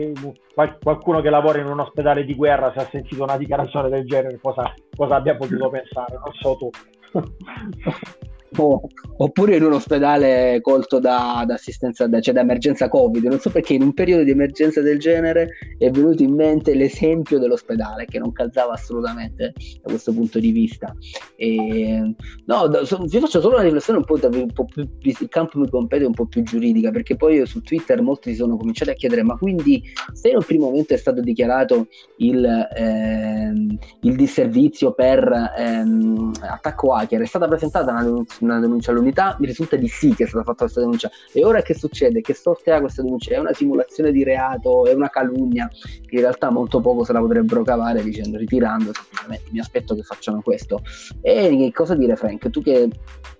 qualcuno 0.82 1.20
che 1.20 1.30
lavora 1.30 1.60
in 1.60 1.66
un 1.66 1.82
ospedale 1.82 2.24
di 2.24 2.36
guerra 2.36 2.72
se 2.74 2.80
ha 2.80 2.88
sentito 2.90 3.24
una 3.24 3.36
dichiarazione 3.36 3.90
del 3.90 4.06
genere 4.06 4.40
cosa, 4.42 4.74
cosa 4.96 5.16
abbia 5.16 5.36
potuto 5.36 5.70
pensare, 5.70 6.14
non 6.24 6.34
so 6.34 6.56
tu. 6.56 6.70
oppure 8.54 9.56
in 9.56 9.64
un 9.64 9.74
ospedale 9.74 10.60
colto 10.62 11.00
da, 11.00 11.44
da 11.48 11.54
assistenza, 11.54 12.08
da, 12.08 12.20
cioè 12.20 12.34
da 12.34 12.42
emergenza 12.42 12.90
Covid. 12.90 13.24
Non 13.24 13.40
so 13.40 13.50
perché 13.50 13.74
in 13.74 13.82
un 13.82 13.94
periodo 13.94 14.24
di 14.24 14.32
emergenza 14.32 14.82
del 14.82 15.00
genere 15.00 15.50
è 15.78 15.90
venuto 15.90 16.22
in 16.24 16.34
mente 16.34 16.74
l'esempio 16.76 17.40
dell'ospedale 17.40 18.06
che 18.06 18.20
non 18.20 18.34
calzava 18.34 18.74
assolutamente 18.74 19.54
da 19.82 19.90
questo 19.90 20.12
punto 20.12 20.40
di 20.40 20.52
vista. 20.52 20.94
E, 21.38 22.14
no, 22.46 22.68
da, 22.68 22.84
so, 22.84 22.98
vi 22.98 23.20
faccio 23.20 23.40
solo 23.40 23.56
una 23.56 23.64
riflessione 23.64 24.00
un 24.00 24.06
po', 24.06 24.18
da, 24.18 24.28
un 24.28 24.52
po 24.52 24.66
più, 24.66 24.86
il 25.02 25.28
campo 25.30 25.58
mi 25.60 25.70
compete 25.70 26.04
un 26.04 26.14
po' 26.14 26.26
più 26.26 26.44
giuridica, 26.44 26.92
perché 26.92 27.16
poi 27.16 27.46
su 27.46 27.62
Twitter 27.62 28.02
molti 28.02 28.32
si 28.32 28.38
sono 28.38 28.58
cominciati 28.58 28.92
a 28.92 28.96
chiedere, 28.96 29.24
ma 29.24 29.38
quindi 29.38 29.82
se 30.14 30.30
in 30.30 30.36
un 30.36 30.44
primo 30.44 30.66
momento 30.66 30.94
è 30.94 30.98
stato 30.98 31.22
dichiarato 31.22 31.88
il, 32.18 32.46
ehm, 32.76 33.78
il 34.02 34.16
disservizio 34.16 34.94
per 34.94 35.54
ehm, 35.58 36.32
attacco 36.42 36.94
hacker, 36.94 37.22
è 37.22 37.26
stata 37.26 37.48
presentata 37.48 37.92
una 37.92 38.04
denuncia 38.04 38.40
una 38.44 38.60
denuncia 38.60 38.92
all'unità, 38.92 39.36
mi 39.40 39.46
risulta 39.46 39.76
di 39.76 39.88
sì 39.88 40.14
che 40.14 40.24
è 40.24 40.28
stata 40.28 40.44
fatta 40.44 40.64
questa 40.64 40.80
denuncia. 40.80 41.10
E 41.32 41.44
ora 41.44 41.62
che 41.62 41.74
succede? 41.74 42.22
Che 42.22 42.34
sorte 42.34 42.72
ha 42.72 42.80
questa 42.80 43.02
denuncia? 43.02 43.36
È 43.36 43.38
una 43.38 43.54
simulazione 43.54 44.12
di 44.12 44.24
reato? 44.24 44.86
È 44.86 44.94
una 44.94 45.10
calunnia? 45.10 45.70
In 46.10 46.20
realtà 46.20 46.52
molto 46.52 46.80
poco 46.82 47.04
se 47.04 47.14
la 47.14 47.20
potrebbero 47.20 47.64
cavare 47.64 48.04
dicendo 48.04 48.38
ritirando, 48.38 48.92
semplicemente 48.94 49.50
mi 49.52 49.60
aspetto 49.60 49.96
che 49.96 50.04
facciano 50.04 50.42
questo. 50.42 50.82
E 51.22 51.72
cosa 51.74 51.96
dire 51.96 52.16
Frank? 52.16 52.50
Tu 52.50 52.62
che 52.62 52.90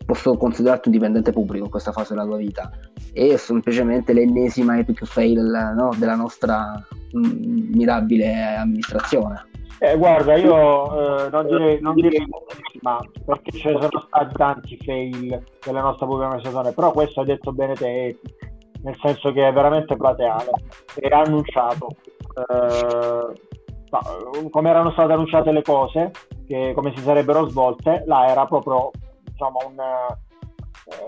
posso 0.06 0.36
considerarti 0.36 0.88
un 0.88 0.94
dipendente 0.94 1.32
pubblico 1.32 1.66
in 1.66 1.72
questa 1.72 1.92
fase 1.92 2.14
della 2.14 2.26
tua 2.26 2.38
vita 2.38 2.72
è 3.14 3.36
semplicemente 3.38 4.14
l'ennesima 4.14 4.78
epic 4.78 5.06
fail 5.06 5.74
no, 5.76 5.94
della 5.98 6.16
nostra 6.16 6.86
mh, 7.12 7.28
mm, 7.28 7.74
mirabile 7.74 8.56
amministrazione. 8.58 9.50
Eh, 9.84 9.98
guarda, 9.98 10.36
io 10.36 11.26
eh, 11.26 11.30
non 11.32 11.48
direi, 11.48 11.82
non 11.82 11.96
direi 11.96 12.24
ma 12.82 13.00
perché 13.26 13.52
ci 13.52 13.62
sono 13.62 13.90
stati 14.06 14.36
tanti 14.36 14.78
fail 14.78 15.44
della 15.66 15.82
nostra 15.82 16.06
pubblica 16.06 16.28
amministrazione, 16.28 16.72
però 16.72 16.92
questo 16.92 17.22
hai 17.22 17.26
detto 17.26 17.52
bene 17.52 17.74
te, 17.74 18.20
nel 18.84 18.96
senso 19.02 19.32
che 19.32 19.48
è 19.48 19.52
veramente 19.52 19.96
plateale, 19.96 20.52
è 20.94 21.08
annunciato. 21.08 21.88
Eh, 22.36 23.34
come 24.52 24.70
erano 24.70 24.92
state 24.92 25.14
annunciate 25.14 25.52
le 25.52 25.64
cose, 25.64 26.12
che, 26.48 26.74
come 26.76 26.94
si 26.96 27.02
sarebbero 27.02 27.50
svolte, 27.50 28.04
là 28.06 28.28
era 28.28 28.46
proprio 28.46 28.92
diciamo, 29.24 29.58
un, 29.68 29.80
eh, 29.80 30.16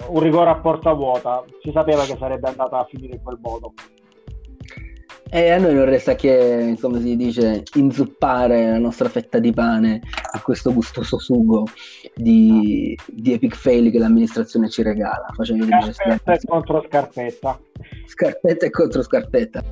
un 0.07 0.19
rigore 0.19 0.49
a 0.49 0.55
porta 0.55 0.93
vuota, 0.93 1.43
si 1.61 1.71
sapeva 1.71 2.05
che 2.05 2.17
sarebbe 2.17 2.49
andata 2.49 2.79
a 2.79 2.85
finire 2.85 3.17
in 3.17 3.21
quel 3.21 3.37
modo. 3.39 3.73
E 5.35 5.49
a 5.49 5.57
noi 5.57 5.73
non 5.73 5.85
resta 5.85 6.13
che, 6.13 6.77
come 6.79 7.01
si 7.01 7.15
dice, 7.15 7.63
inzuppare 7.73 8.69
la 8.69 8.77
nostra 8.77 9.09
fetta 9.09 9.39
di 9.39 9.51
pane 9.51 9.99
a 10.31 10.39
questo 10.39 10.71
gustoso 10.71 11.17
sugo 11.17 11.65
di, 12.13 12.95
di 13.07 13.33
epic 13.33 13.55
fail 13.55 13.89
che 13.89 13.97
l'amministrazione 13.97 14.69
ci 14.69 14.83
regala. 14.83 15.25
Facendo 15.35 15.65
scarpetta 15.91 16.33
e 16.33 16.39
contro 16.45 16.85
scarpetta. 16.87 17.59
Scarpetta 18.05 18.65
e 18.67 18.69
contro 18.69 19.01
scarpetta. 19.01 19.63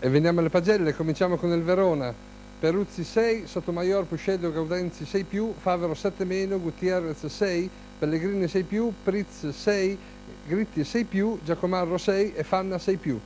E 0.00 0.08
veniamo 0.08 0.40
alle 0.40 0.50
pagelle, 0.50 0.92
cominciamo 0.92 1.36
con 1.36 1.52
il 1.52 1.62
Verona. 1.62 2.35
Peruzzi 2.58 3.04
6, 3.04 3.46
Sotomayor, 3.46 4.06
Puscedo, 4.06 4.50
Gaudenzi 4.50 5.04
6 5.04 5.24
più, 5.24 5.52
Favero 5.58 5.92
7 5.92 6.24
meno, 6.24 6.58
Gutierrez 6.58 7.26
6, 7.26 7.68
Pellegrini 7.98 8.48
6 8.48 8.62
più, 8.62 8.90
Pritz 9.02 9.50
6, 9.50 9.98
Gritti 10.46 10.82
6 10.82 11.04
più, 11.04 11.38
Giacomarro 11.44 11.98
6 11.98 12.32
e 12.34 12.42
Fanna 12.44 12.78
6 12.78 12.96
più. 12.96 13.20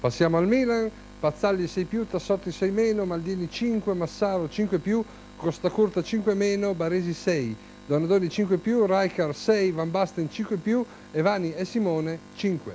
Passiamo 0.00 0.38
al 0.38 0.48
Milan, 0.48 0.90
Pazzagli 1.20 1.68
6 1.68 1.84
più, 1.84 2.04
Tassotti 2.08 2.50
6 2.50 2.70
meno, 2.72 3.04
Maldini 3.04 3.48
5, 3.48 3.94
Massaro 3.94 4.48
5 4.48 4.78
più, 4.78 5.04
Costa 5.36 5.70
Curta 5.70 6.02
5 6.02 6.34
meno, 6.34 6.74
Baresi 6.74 7.12
6, 7.12 7.56
Donadoni 7.86 8.28
5 8.28 8.56
più, 8.56 8.86
Raikar 8.86 9.36
6, 9.36 9.70
Van 9.70 9.90
Basten 9.92 10.28
5 10.28 10.56
più, 10.56 10.84
Evani 11.12 11.54
e 11.54 11.64
Simone 11.64 12.18
5. 12.34 12.74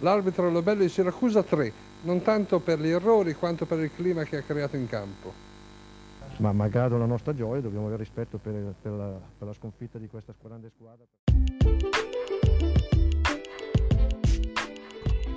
L'arbitro 0.00 0.50
Lobello 0.50 0.82
di 0.82 0.90
Siracusa 0.90 1.42
3, 1.42 1.72
non 2.02 2.22
tanto 2.22 2.60
per 2.60 2.78
gli 2.80 2.88
errori 2.88 3.34
quanto 3.34 3.66
per 3.66 3.80
il 3.80 3.92
clima 3.94 4.22
che 4.24 4.38
ha 4.38 4.42
creato 4.42 4.76
in 4.76 4.86
campo. 4.86 5.46
Ma 6.38 6.52
malgrado 6.52 6.96
la 6.98 7.06
nostra 7.06 7.34
gioia 7.34 7.60
dobbiamo 7.60 7.86
avere 7.86 8.02
rispetto 8.02 8.38
per, 8.38 8.74
per, 8.80 8.92
la, 8.92 9.18
per 9.38 9.48
la 9.48 9.52
sconfitta 9.54 9.98
di 9.98 10.08
questa 10.08 10.32
grande 10.40 10.70
squadra. 10.74 11.04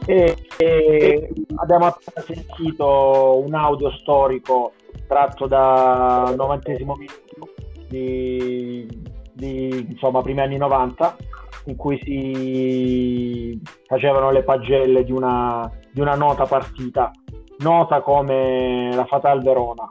E, 0.05 0.35
e 0.57 1.33
abbiamo 1.55 1.85
appena 1.85 2.25
sentito 2.25 3.41
un 3.43 3.53
audio 3.53 3.91
storico 3.91 4.73
tratto 5.07 5.47
da 5.47 6.33
90 6.35 6.71
minuto 6.79 7.53
di, 7.87 8.87
di 9.33 9.87
insomma 9.89 10.21
primi 10.21 10.41
anni 10.41 10.57
90 10.57 11.17
in 11.65 11.75
cui 11.75 11.99
si 12.03 13.59
facevano 13.85 14.31
le 14.31 14.43
pagelle 14.43 15.03
di 15.03 15.11
una, 15.11 15.69
di 15.91 16.01
una 16.01 16.15
nota 16.15 16.45
partita 16.45 17.11
nota 17.59 18.01
come 18.01 18.89
la 18.93 19.05
Fatal 19.05 19.39
Verona 19.41 19.87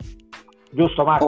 giusto 0.73 1.05
Max? 1.05 1.25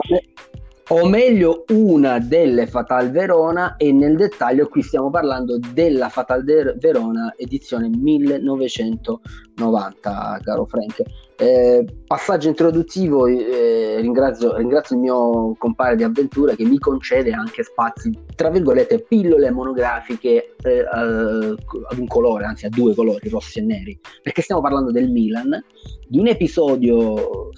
O, 0.89 1.07
meglio 1.07 1.63
una 1.69 2.19
delle 2.19 2.67
Fatal 2.67 3.09
Verona 3.09 3.77
e 3.77 3.93
nel 3.93 4.17
dettaglio 4.17 4.67
qui 4.67 4.81
stiamo 4.81 5.09
parlando 5.09 5.57
della 5.57 6.09
Fatal 6.09 6.43
Verona 6.43 7.33
edizione 7.37 7.87
1990 7.89 10.39
caro 10.43 10.65
Frank 10.65 11.01
eh, 11.37 11.85
passaggio 12.05 12.47
introduttivo 12.47 13.27
eh, 13.27 13.97
ringrazio, 13.99 14.55
ringrazio, 14.55 14.95
il 14.95 15.01
mio 15.01 15.55
compare 15.57 15.95
di 15.95 16.03
avventura 16.03 16.55
che 16.55 16.63
mi 16.63 16.77
concede 16.77 17.31
anche 17.31 17.63
spazi 17.63 18.11
tra 18.35 18.49
virgolette 18.49 19.03
pillole 19.07 19.49
monografiche 19.51 20.55
eh, 20.63 20.85
ad 20.89 21.97
un 21.97 22.07
colore 22.07 22.45
anzi 22.45 22.65
a 22.65 22.69
due 22.69 22.93
colori 22.93 23.29
rossi 23.29 23.59
e 23.59 23.63
neri 23.63 23.99
perché 24.21 24.41
stiamo 24.41 24.61
parlando 24.61 24.91
del 24.91 25.09
Milan 25.09 25.63
di 26.07 26.19
un 26.19 26.27
episodio 26.27 27.49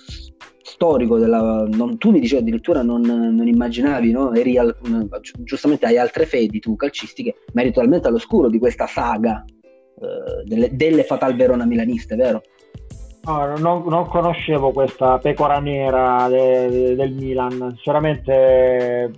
storico 0.61 1.17
della, 1.17 1.65
non, 1.69 1.97
tu 1.97 2.11
mi 2.11 2.19
dicevi 2.19 2.41
addirittura 2.41 2.81
non, 2.81 3.01
non 3.01 3.47
immaginavi 3.47 4.11
no? 4.11 4.33
eri 4.33 4.57
al, 4.57 4.75
giustamente 5.43 5.85
hai 5.85 5.97
altre 5.97 6.25
fedi 6.25 6.59
tu 6.59 6.75
calcistiche 6.75 7.35
ma 7.53 7.61
eri 7.61 7.71
totalmente 7.71 8.07
all'oscuro 8.07 8.49
di 8.49 8.59
questa 8.59 8.87
saga 8.87 9.43
eh, 9.45 10.43
delle, 10.43 10.75
delle, 10.75 11.03
Fatal 11.03 11.35
Verona 11.35 11.65
milaniste 11.65 12.15
vero? 12.15 12.41
No, 13.25 13.57
non, 13.57 13.83
non, 13.87 14.07
conoscevo 14.07 14.71
questa 14.71 15.17
pecora 15.17 15.59
nera 15.59 16.27
de, 16.27 16.69
de, 16.69 16.95
del 16.95 17.11
Milan 17.11 17.71
sinceramente 17.73 19.11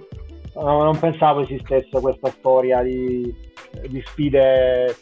non 0.54 0.98
pensavo 0.98 1.42
esistesse 1.42 2.00
questa 2.00 2.30
storia 2.30 2.82
di, 2.82 3.36
di, 3.88 4.02
sfide, 4.06 4.96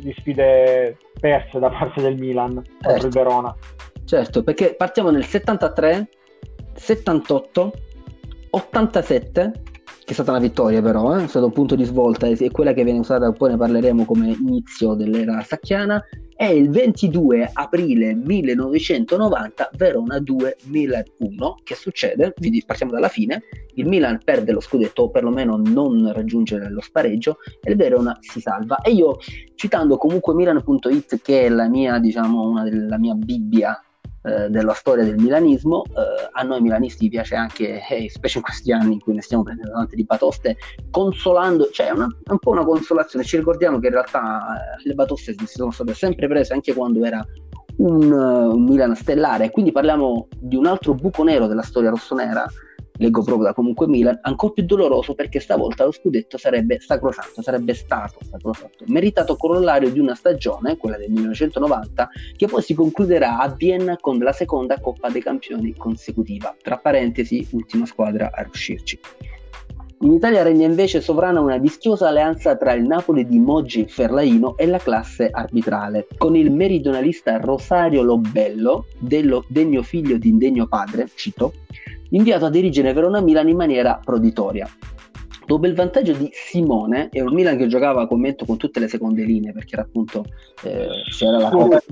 di 0.00 0.14
sfide 0.16 0.96
perse 1.20 1.58
da 1.58 1.68
parte 1.68 2.00
del 2.00 2.16
Milan 2.16 2.62
certo. 2.62 2.88
contro 2.88 3.06
il 3.06 3.12
Verona 3.12 3.56
Certo, 4.04 4.42
perché 4.44 4.74
partiamo 4.74 5.10
nel 5.10 5.24
73, 5.24 6.08
78, 6.74 7.72
87, 8.50 9.52
che 10.04 10.10
è 10.10 10.12
stata 10.12 10.32
una 10.32 10.40
vittoria 10.40 10.82
però, 10.82 11.18
eh? 11.18 11.24
è 11.24 11.26
stato 11.26 11.46
un 11.46 11.52
punto 11.52 11.74
di 11.74 11.84
svolta, 11.84 12.26
è 12.26 12.50
quella 12.50 12.74
che 12.74 12.84
viene 12.84 12.98
usata, 12.98 13.32
poi 13.32 13.50
ne 13.50 13.56
parleremo 13.56 14.04
come 14.04 14.36
inizio 14.38 14.92
dell'era 14.92 15.40
sacchiana, 15.42 16.04
è 16.36 16.44
il 16.44 16.68
22 16.68 17.50
aprile 17.52 18.14
1990, 18.14 19.70
Verona 19.76 20.18
2 20.18 20.56
Milan 20.64 21.04
1. 21.18 21.58
Che 21.62 21.74
succede? 21.74 22.34
Partiamo 22.66 22.92
dalla 22.92 23.08
fine. 23.08 23.44
Il 23.74 23.86
Milan 23.86 24.18
perde 24.22 24.52
lo 24.52 24.60
scudetto, 24.60 25.04
o 25.04 25.10
perlomeno 25.10 25.56
non 25.56 26.12
raggiunge 26.12 26.58
lo 26.68 26.80
spareggio, 26.80 27.38
e 27.62 27.70
il 27.70 27.76
Verona 27.76 28.18
si 28.20 28.40
salva. 28.40 28.80
E 28.80 28.90
io, 28.90 29.18
citando 29.54 29.96
comunque 29.96 30.34
Milan.it, 30.34 31.22
che 31.22 31.46
è 31.46 31.48
la 31.48 31.68
mia, 31.68 31.98
diciamo, 31.98 32.48
una 32.48 32.64
della 32.64 32.98
mia 32.98 33.14
Bibbia 33.14 33.80
eh, 34.24 34.48
della 34.48 34.72
storia 34.72 35.04
del 35.04 35.16
milanismo. 35.16 35.84
Eh, 35.84 36.28
a 36.32 36.42
noi 36.42 36.60
milanisti 36.60 37.08
piace 37.08 37.34
anche, 37.34 37.82
eh, 37.86 38.08
specie 38.08 38.38
in 38.38 38.44
questi 38.44 38.72
anni 38.72 38.94
in 38.94 39.00
cui 39.00 39.14
ne 39.14 39.20
stiamo 39.20 39.42
prendendo 39.42 39.72
tante 39.72 39.96
di 39.96 40.04
batoste, 40.04 40.56
consolando, 40.90 41.68
cioè 41.70 41.90
una, 41.90 42.08
un 42.30 42.38
po' 42.38 42.50
una 42.50 42.64
consolazione. 42.64 43.24
Ci 43.24 43.36
ricordiamo 43.36 43.78
che 43.78 43.86
in 43.88 43.92
realtà 43.92 44.46
eh, 44.56 44.88
le 44.88 44.94
batoste 44.94 45.34
si 45.36 45.46
sono 45.46 45.70
state 45.70 45.94
sempre 45.94 46.26
prese 46.26 46.54
anche 46.54 46.72
quando 46.72 47.04
era 47.04 47.22
un, 47.78 48.10
un 48.10 48.64
Milan 48.64 48.94
stellare. 48.94 49.50
Quindi 49.50 49.72
parliamo 49.72 50.28
di 50.38 50.56
un 50.56 50.66
altro 50.66 50.94
buco 50.94 51.22
nero 51.22 51.46
della 51.46 51.62
storia 51.62 51.90
rossonera 51.90 52.46
leggo 52.98 53.22
proprio 53.22 53.46
da 53.46 53.54
comunque 53.54 53.86
Milan, 53.88 54.18
ancora 54.22 54.52
più 54.52 54.64
doloroso 54.64 55.14
perché 55.14 55.40
stavolta 55.40 55.84
lo 55.84 55.90
scudetto 55.90 56.38
sarebbe 56.38 56.78
sacrosanto, 56.80 57.42
sarebbe 57.42 57.74
stato 57.74 58.18
sacrosanto, 58.30 58.84
meritato 58.86 59.36
corollario 59.36 59.90
di 59.90 59.98
una 59.98 60.14
stagione, 60.14 60.76
quella 60.76 60.96
del 60.96 61.10
1990, 61.10 62.08
che 62.36 62.46
poi 62.46 62.62
si 62.62 62.74
concluderà 62.74 63.38
a 63.38 63.48
Vienna 63.48 63.96
con 63.96 64.18
la 64.18 64.32
seconda 64.32 64.78
Coppa 64.80 65.10
dei 65.10 65.22
Campioni 65.22 65.74
consecutiva, 65.74 66.54
tra 66.62 66.78
parentesi, 66.78 67.46
ultima 67.50 67.86
squadra 67.86 68.30
a 68.32 68.42
riuscirci. 68.42 68.98
In 70.00 70.12
Italia 70.12 70.42
regna 70.42 70.66
invece 70.66 71.00
sovrana 71.00 71.40
una 71.40 71.56
vischiosa 71.56 72.08
alleanza 72.08 72.56
tra 72.56 72.74
il 72.74 72.84
Napoli 72.84 73.26
di 73.26 73.38
Moggi 73.38 73.86
Ferlaino 73.88 74.54
e 74.58 74.66
la 74.66 74.76
classe 74.76 75.30
arbitrale, 75.30 76.06
con 76.18 76.36
il 76.36 76.52
meridionalista 76.52 77.38
Rosario 77.38 78.02
Lobello, 78.02 78.86
dello 78.98 79.44
degno 79.48 79.82
figlio 79.82 80.18
di 80.18 80.28
indegno 80.28 80.66
padre, 80.66 81.08
cito, 81.14 81.54
inviato 82.16 82.46
a 82.46 82.50
dirigere 82.50 82.92
Verona 82.92 83.20
Milan 83.20 83.48
in 83.48 83.56
maniera 83.56 84.00
proditoria. 84.02 84.68
Dopo 85.46 85.66
il 85.66 85.74
vantaggio 85.74 86.12
di 86.12 86.30
Simone, 86.32 87.10
e 87.12 87.20
un 87.20 87.34
Milan 87.34 87.58
che 87.58 87.66
giocava 87.66 88.02
a 88.02 88.06
commento 88.06 88.46
con 88.46 88.56
tutte 88.56 88.80
le 88.80 88.88
seconde 88.88 89.24
linee, 89.24 89.52
perché 89.52 89.74
era 89.74 89.82
appunto 89.82 90.24
eh, 90.62 90.88
c'era 91.10 91.38
la 91.38 91.50
Coppa. 91.50 91.82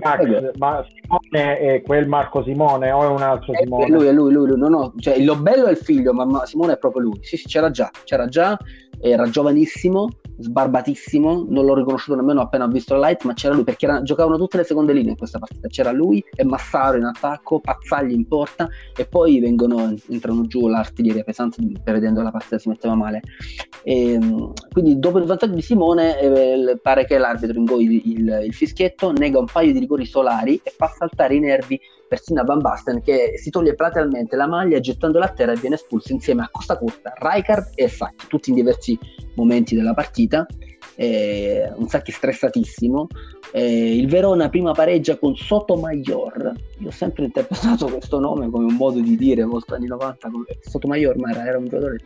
Max, 0.00 0.50
ma 0.58 0.84
Simone 0.86 1.58
è 1.58 1.82
quel 1.82 2.06
Marco 2.06 2.42
Simone 2.42 2.90
o 2.92 3.02
è 3.02 3.06
un 3.06 3.22
altro 3.22 3.54
eh, 3.54 3.62
Simone? 3.62 3.86
È 3.86 3.88
lui, 3.88 4.06
è 4.06 4.12
lui, 4.12 4.32
lui, 4.32 4.46
lui. 4.48 4.58
No, 4.58 4.68
no, 4.68 4.92
cioè, 4.98 5.14
il 5.14 5.24
Lobello 5.24 5.66
è 5.66 5.70
il 5.70 5.78
figlio, 5.78 6.12
ma 6.12 6.44
Simone 6.44 6.74
è 6.74 6.78
proprio 6.78 7.02
lui. 7.02 7.18
Sì, 7.22 7.36
sì, 7.38 7.46
c'era 7.48 7.70
già, 7.70 7.90
c'era 8.04 8.26
già, 8.26 8.56
era 9.00 9.28
giovanissimo, 9.28 10.08
sbarbatissimo, 10.38 11.46
non 11.48 11.64
l'ho 11.64 11.74
riconosciuto 11.74 12.16
nemmeno 12.16 12.40
appena 12.40 12.64
ho 12.64 12.68
visto 12.68 12.94
la 12.94 13.08
light, 13.08 13.24
ma 13.24 13.34
c'era 13.34 13.54
lui 13.54 13.64
perché 13.64 13.86
era, 13.86 14.02
giocavano 14.02 14.36
tutte 14.36 14.58
le 14.58 14.64
seconde 14.64 14.92
linee 14.92 15.10
in 15.10 15.16
questa 15.16 15.38
partita, 15.38 15.68
c'era 15.68 15.90
lui 15.92 16.22
e 16.34 16.44
Massaro 16.44 16.96
in 16.96 17.04
attacco, 17.04 17.60
Pazzagli 17.60 18.12
in 18.12 18.26
porta 18.26 18.68
e 18.96 19.04
poi 19.06 19.40
vengono, 19.40 19.94
entrano 20.08 20.46
giù 20.46 20.68
l'artiglieria 20.68 21.24
pesante, 21.24 21.62
prevedendo 21.82 22.22
la 22.22 22.30
partita 22.30 22.58
si 22.58 22.68
metteva 22.68 22.94
male. 22.94 23.22
E, 23.82 24.12
ehm, 24.12 24.52
quindi 24.70 24.98
dopo 24.98 25.18
il 25.18 25.24
vantaggio 25.24 25.54
di 25.54 25.62
Simone 25.62 26.18
eh, 26.20 26.78
pare 26.80 27.04
che 27.04 27.18
l'arbitro 27.18 27.58
ingoi 27.58 27.84
il, 27.84 28.02
il, 28.04 28.40
il 28.46 28.54
fischietto, 28.54 29.12
nega 29.12 29.38
un 29.38 29.46
paio 29.50 29.72
di 29.72 29.78
rigori 29.78 30.06
solari 30.06 30.60
e 30.62 30.72
fa 30.76 30.88
saltare 30.88 31.34
i 31.34 31.40
nervi 31.40 31.80
persino 32.08 32.40
a 32.40 32.44
Van 32.44 32.60
Basten 32.60 33.02
che 33.02 33.34
si 33.36 33.50
toglie 33.50 33.74
platealmente 33.74 34.34
la 34.34 34.46
maglia 34.46 34.80
gettandola 34.80 35.26
a 35.26 35.28
terra 35.28 35.52
e 35.52 35.56
viene 35.56 35.76
espulso 35.76 36.12
insieme 36.12 36.42
a 36.42 36.48
Costa 36.50 36.76
Curta, 36.76 37.12
Rijkaard 37.16 37.72
e 37.74 37.88
Sacchi, 37.88 38.26
tutti 38.26 38.50
in 38.50 38.56
diversi 38.56 38.98
momenti 39.34 39.76
della 39.76 39.94
partita. 39.94 40.46
Eh, 41.00 41.70
un 41.76 41.86
Sacchi 41.86 42.10
stressatissimo. 42.10 43.06
Eh, 43.52 43.96
il 43.96 44.08
Verona 44.08 44.48
prima 44.48 44.72
pareggia 44.72 45.16
con 45.16 45.36
Sotomayor. 45.36 46.52
Io 46.80 46.88
ho 46.88 46.90
sempre 46.90 47.26
interpretato 47.26 47.86
questo 47.94 48.18
nome 48.18 48.50
come 48.50 48.64
un 48.64 48.74
modo 48.74 48.98
di 48.98 49.16
dire 49.16 49.44
molto 49.44 49.76
anni 49.76 49.86
90 49.86 50.28
come 50.28 50.44
Sotomayor, 50.60 51.16
ma 51.18 51.30
era, 51.30 51.46
era 51.46 51.58
un 51.58 51.66
giocatore. 51.66 51.98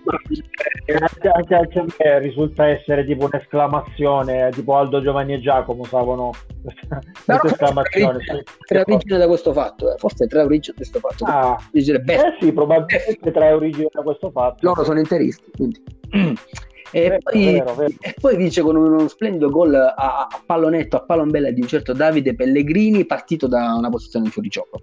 Anche, 0.85 1.29
anche 1.29 1.79
a 1.79 1.85
me 1.85 2.19
risulta 2.19 2.67
essere 2.67 3.07
tipo 3.07 3.25
un'esclamazione, 3.25 4.51
tipo 4.53 4.77
Aldo 4.77 5.01
Giovanni 5.01 5.35
e 5.35 5.41
Giacomo 5.41 5.85
usavano 5.85 6.33
questa 6.61 7.41
esclamazione. 7.45 8.19
Tre 8.67 8.81
origine 8.87 9.17
da 9.17 9.27
questo 9.27 9.55
fatto, 9.55 9.91
eh. 9.91 9.97
forse 9.97 10.27
tre 10.27 10.43
origini 10.43 10.77
da 10.77 10.85
questo 10.85 10.99
fatto. 10.99 11.25
Ah, 11.25 11.59
eh 11.73 12.37
sì, 12.41 12.53
probabilmente 12.53 13.31
tre 13.31 13.53
origini 13.53 13.89
da 13.91 14.03
questo 14.03 14.31
fatto. 14.31 14.59
Loro 14.67 14.85
sono 14.85 14.99
interisti, 14.99 15.51
quindi. 15.51 15.83
E, 16.93 17.19
poi, 17.23 17.45
vero, 17.45 17.75
vero. 17.75 17.95
e, 18.01 18.15
poi, 18.21 18.37
vince 18.37 18.61
con 18.61 18.77
uno 18.77 19.09
splendido 19.09 19.49
gol 19.49 19.75
a, 19.75 19.95
a, 19.97 20.29
pallonetto, 20.45 20.97
a 20.97 21.03
palombella 21.03 21.51
di 21.51 21.63
un 21.63 21.67
certo 21.67 21.95
Davide 21.95 22.35
Pellegrini, 22.35 23.07
partito 23.07 23.47
da 23.47 23.75
una 23.75 23.89
posizione 23.89 24.27
di 24.27 24.31
fuorigioco. 24.31 24.83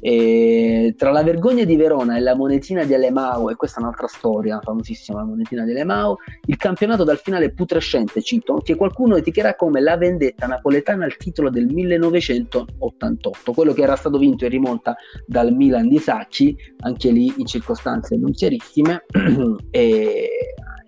E, 0.00 0.94
tra 0.98 1.12
la 1.12 1.22
vergogna 1.22 1.64
di 1.64 1.76
Verona 1.76 2.16
e 2.16 2.20
la 2.20 2.34
monetina 2.34 2.82
di 2.84 2.92
Alemao, 2.92 3.50
e 3.50 3.54
questa 3.54 3.78
è 3.78 3.82
un'altra 3.82 4.08
storia 4.08 4.58
famosissima, 4.60 5.18
la 5.20 5.26
monetina 5.26 5.64
di 5.64 5.70
Alemao, 5.70 6.16
il 6.46 6.56
campionato 6.56 7.04
dal 7.04 7.18
finale 7.18 7.52
putrescente, 7.52 8.20
cito, 8.20 8.56
che 8.56 8.74
qualcuno 8.74 9.16
eticherà 9.16 9.54
come 9.54 9.80
la 9.80 9.96
vendetta 9.96 10.46
napoletana 10.46 11.04
al 11.04 11.16
titolo 11.16 11.50
del 11.50 11.66
1988, 11.66 13.52
quello 13.52 13.72
che 13.72 13.82
era 13.82 13.94
stato 13.94 14.18
vinto 14.18 14.44
in 14.44 14.50
rimonta 14.50 14.96
dal 15.24 15.54
Milan 15.54 15.88
di 15.88 15.98
Sacchi, 15.98 16.56
anche 16.80 17.10
lì 17.10 17.32
in 17.36 17.46
circostanze 17.46 18.16
non 18.16 18.32
chiarissime, 18.32 19.04
e 19.70 20.28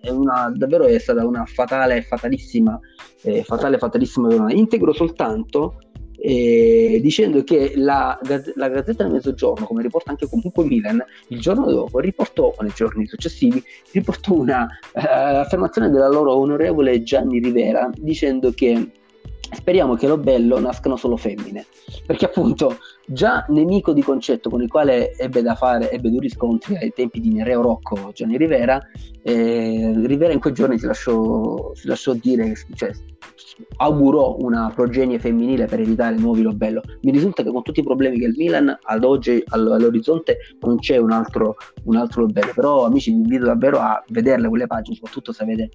è 0.01 0.09
una, 0.09 0.51
davvero 0.55 0.85
è 0.85 0.97
stata 0.99 1.25
una 1.25 1.45
fatale, 1.45 2.01
fatalissima, 2.01 2.79
eh, 3.23 3.43
fatale, 3.43 3.77
fatalissima 3.77 4.27
Verona. 4.27 4.53
Integro 4.53 4.93
soltanto 4.93 5.79
eh, 6.19 6.99
dicendo 7.01 7.43
che 7.43 7.73
la, 7.75 8.17
la, 8.55 8.69
Gazzetta 8.69 9.03
del 9.03 9.13
Mezzogiorno, 9.13 9.65
come 9.65 9.81
riporta 9.81 10.11
anche 10.11 10.27
comunque 10.27 10.65
Milan, 10.65 11.03
il 11.27 11.39
giorno 11.39 11.69
dopo 11.71 11.99
riportò, 11.99 12.53
nei 12.59 12.71
giorni 12.73 13.05
successivi, 13.05 13.63
riportò 13.91 14.33
una 14.33 14.63
uh, 14.63 14.99
affermazione 14.99 15.89
della 15.89 16.09
loro 16.09 16.35
onorevole 16.35 17.03
Gianni 17.03 17.39
Rivera 17.39 17.89
dicendo 17.95 18.51
che 18.51 18.91
speriamo 19.51 19.95
che 19.95 20.07
lo 20.07 20.17
bello 20.17 20.59
nascano 20.59 20.95
solo 20.95 21.17
femmine, 21.17 21.65
perché 22.05 22.25
appunto 22.25 22.77
già 23.05 23.45
nemico 23.49 23.93
di 23.93 24.01
concetto 24.01 24.49
con 24.49 24.61
il 24.61 24.69
quale 24.69 25.13
ebbe 25.13 25.41
da 25.41 25.55
fare, 25.55 25.91
ebbe 25.91 26.09
duri 26.09 26.29
scontri 26.29 26.75
ai 26.75 26.91
tempi 26.93 27.19
di 27.19 27.33
Nereo 27.33 27.61
Rocco 27.61 28.11
Gianni 28.13 28.37
Rivera, 28.37 28.79
eh, 29.23 29.93
Rivera 29.95 30.33
in 30.33 30.39
quei 30.39 30.53
giorni 30.53 30.77
si 30.77 30.85
lasciò, 30.85 31.73
si 31.73 31.87
lasciò 31.87 32.13
dire, 32.13 32.53
cioè, 32.75 32.91
augurò 33.77 34.37
una 34.39 34.71
progenie 34.73 35.19
femminile 35.19 35.65
per 35.65 35.79
evitare 35.79 36.15
nuovi 36.17 36.41
Lobello. 36.41 36.81
Mi 37.01 37.11
risulta 37.11 37.43
che 37.43 37.51
con 37.51 37.63
tutti 37.63 37.79
i 37.79 37.83
problemi 37.83 38.19
che 38.19 38.25
il 38.25 38.35
Milan 38.37 38.77
ad 38.81 39.03
oggi 39.03 39.41
all'orizzonte 39.47 40.37
non 40.59 40.77
c'è 40.77 40.97
un 40.97 41.11
altro, 41.11 41.55
un 41.85 41.95
altro 41.95 42.21
Lobello, 42.21 42.51
però 42.53 42.85
amici 42.85 43.11
vi 43.11 43.17
invito 43.17 43.45
davvero 43.45 43.79
a 43.79 44.03
vederle 44.09 44.49
quelle 44.49 44.67
pagine, 44.67 44.95
soprattutto 44.95 45.31
se 45.31 45.43
avete 45.43 45.69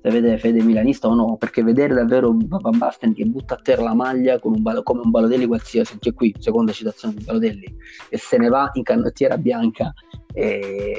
se 0.00 0.08
avete 0.08 0.38
fede 0.38 0.62
milanista 0.62 1.08
o 1.08 1.14
no, 1.14 1.36
perché 1.36 1.62
vedere 1.62 1.94
davvero 1.94 2.34
Van 2.34 2.78
Basten 2.78 3.12
che 3.12 3.24
butta 3.24 3.54
a 3.54 3.60
terra 3.62 3.82
la 3.82 3.94
maglia 3.94 4.38
un 4.42 4.62
balo, 4.62 4.82
come 4.82 5.02
un 5.04 5.10
Balotelli 5.10 5.46
qualsiasi, 5.46 5.92
anche 5.92 6.12
qui, 6.12 6.34
seconda 6.38 6.72
citazione 6.72 7.14
di 7.14 7.24
Balotelli, 7.24 7.76
e 8.08 8.16
se 8.18 8.38
ne 8.38 8.48
va 8.48 8.70
in 8.74 8.82
canottiera 8.82 9.36
bianca 9.36 9.92
e 10.32 10.96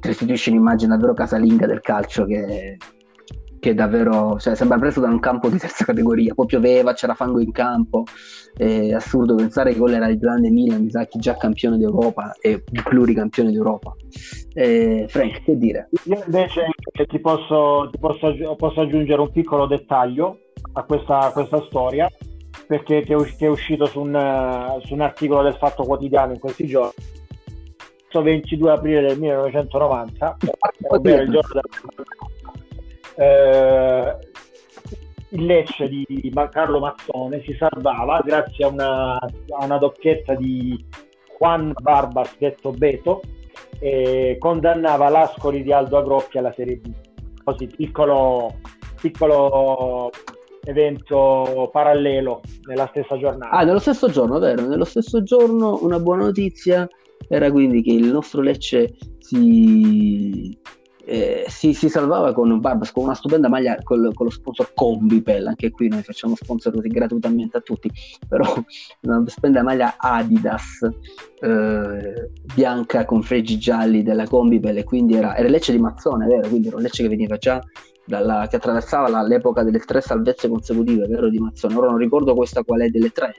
restituisce 0.00 0.50
un'immagine 0.50 0.90
davvero 0.92 1.12
casalinga 1.12 1.66
del 1.66 1.80
calcio 1.80 2.24
che 2.24 2.76
che 3.64 3.72
davvero 3.72 4.38
cioè, 4.38 4.54
sembra 4.54 4.76
preso 4.76 5.00
da 5.00 5.08
un 5.08 5.20
campo 5.20 5.48
di 5.48 5.56
terza 5.56 5.86
categoria. 5.86 6.34
Poi 6.34 6.44
pioveva, 6.44 6.92
c'era 6.92 7.14
fango 7.14 7.40
in 7.40 7.50
campo. 7.50 8.04
È 8.54 8.92
assurdo 8.92 9.36
pensare 9.36 9.72
che 9.72 9.78
quello 9.78 9.96
era 9.96 10.08
il 10.08 10.18
grande 10.18 10.50
Milan, 10.50 10.84
Isacchi 10.84 11.18
già 11.18 11.34
campione 11.34 11.78
d'Europa 11.78 12.34
e 12.42 12.62
pluricampione 12.62 13.50
d'Europa. 13.50 13.96
Eh, 14.52 15.06
Frank, 15.08 15.44
che 15.44 15.56
dire? 15.56 15.88
Io 16.04 16.22
invece 16.26 16.66
ti 17.08 17.18
posso, 17.20 17.88
ti 17.90 17.98
posso, 17.98 18.54
posso 18.54 18.82
aggiungere 18.82 19.22
un 19.22 19.32
piccolo 19.32 19.66
dettaglio 19.66 20.40
a 20.74 20.82
questa, 20.82 21.20
a 21.20 21.32
questa 21.32 21.64
storia, 21.66 22.06
perché 22.66 23.00
che 23.00 23.14
è 23.14 23.48
uscito 23.48 23.86
su 23.86 24.00
un, 24.00 24.78
su 24.84 24.92
un 24.92 25.00
articolo 25.00 25.42
del 25.42 25.56
Fatto 25.56 25.84
Quotidiano 25.84 26.34
in 26.34 26.38
questi 26.38 26.66
giorni 26.66 26.92
22 28.22 28.70
aprile 28.70 29.00
del 29.08 29.18
1990, 29.18 30.36
ovvero 30.90 31.22
il 31.22 31.30
giorno 31.30 31.48
della 31.52 31.62
eh, 33.16 34.16
il 35.30 35.44
Lecce 35.44 35.88
di 35.88 36.32
Carlo 36.50 36.78
Mazzone 36.78 37.42
si 37.42 37.54
salvava 37.58 38.20
grazie 38.24 38.64
a 38.64 38.68
una, 38.68 39.14
a 39.16 39.64
una 39.64 39.78
doppietta 39.78 40.34
di 40.34 40.84
Juan 41.38 41.72
Barbas 41.80 42.36
detto 42.38 42.70
Beto 42.70 43.20
e 43.80 44.36
condannava 44.38 45.08
l'Ascoli 45.08 45.62
di 45.62 45.72
Aldo 45.72 45.98
Agroppi 45.98 46.38
alla 46.38 46.52
Serie 46.54 46.76
B. 46.76 46.90
Così 47.42 47.66
piccolo, 47.66 48.54
piccolo 49.00 50.10
evento 50.64 51.68
parallelo 51.72 52.40
nella 52.66 52.86
stessa 52.86 53.18
giornata. 53.18 53.54
Ah, 53.54 53.64
nello 53.64 53.80
stesso 53.80 54.08
giorno, 54.08 54.38
vero? 54.38 54.66
Nello 54.66 54.84
stesso 54.84 55.22
giorno 55.22 55.78
una 55.82 55.98
buona 55.98 56.24
notizia 56.24 56.88
era 57.28 57.50
quindi 57.50 57.82
che 57.82 57.92
il 57.92 58.06
nostro 58.06 58.40
Lecce 58.40 58.96
si 59.18 60.56
eh, 61.06 61.44
si, 61.48 61.74
si, 61.74 61.88
salvava 61.88 62.32
con 62.32 62.60
Barbas 62.60 62.90
con 62.90 63.04
una 63.04 63.14
stupenda 63.14 63.48
maglia 63.48 63.76
col, 63.82 64.12
con 64.14 64.26
lo 64.26 64.32
sponsor 64.32 64.72
Combipel 64.74 65.46
anche 65.46 65.70
qui 65.70 65.88
noi 65.88 66.02
facciamo 66.02 66.34
sponsor 66.34 66.74
gratuitamente 66.80 67.58
a 67.58 67.60
tutti 67.60 67.90
però 68.26 68.44
una 69.02 69.22
stupenda 69.26 69.62
maglia 69.62 69.96
Adidas 69.98 70.88
eh, 71.40 72.30
bianca 72.54 73.04
con 73.04 73.22
fregi 73.22 73.58
gialli 73.58 74.02
della 74.02 74.26
Combipel 74.26 74.78
e 74.78 74.84
quindi 74.84 75.14
era, 75.14 75.36
era 75.36 75.48
Lecce 75.48 75.72
di 75.72 75.78
Mazzone 75.78 76.26
vero? 76.26 76.48
quindi 76.48 76.68
era 76.68 76.76
un 76.76 76.82
Lecce 76.82 77.02
che 77.02 77.08
veniva 77.08 77.36
già 77.36 77.62
dalla, 78.06 78.46
che 78.48 78.56
attraversava 78.56 79.22
l'epoca 79.22 79.62
delle 79.62 79.78
tre 79.80 80.00
salvezze 80.00 80.48
consecutive 80.48 81.06
vero 81.06 81.28
di 81.28 81.38
Mazzone 81.38 81.74
ora 81.74 81.88
non 81.88 81.98
ricordo 81.98 82.34
questa 82.34 82.62
qual 82.62 82.80
è 82.80 82.88
delle 82.88 83.10
tre 83.10 83.34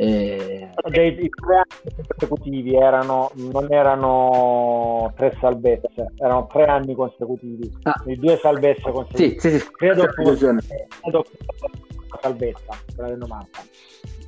eh... 0.00 0.68
I, 0.82 1.28
tre 1.28 1.56
anni 1.56 2.06
consecutivi 2.06 2.74
erano, 2.74 3.30
non 3.34 3.66
erano 3.70 5.12
tre 5.16 5.36
salvezze, 5.40 6.12
erano 6.16 6.46
tre 6.46 6.64
anni 6.64 6.94
consecutivi, 6.94 7.70
ah. 7.82 8.02
due 8.04 8.36
salvezze 8.38 8.90
consecutive. 8.90 9.38
Sì, 9.40 9.50
sì, 9.50 9.58
sì. 9.58 9.70
Credo 9.72 10.08
fosse 10.14 10.56
salvezza, 12.20 12.78
quella 12.94 13.08
del 13.10 13.18
90. 13.18 13.48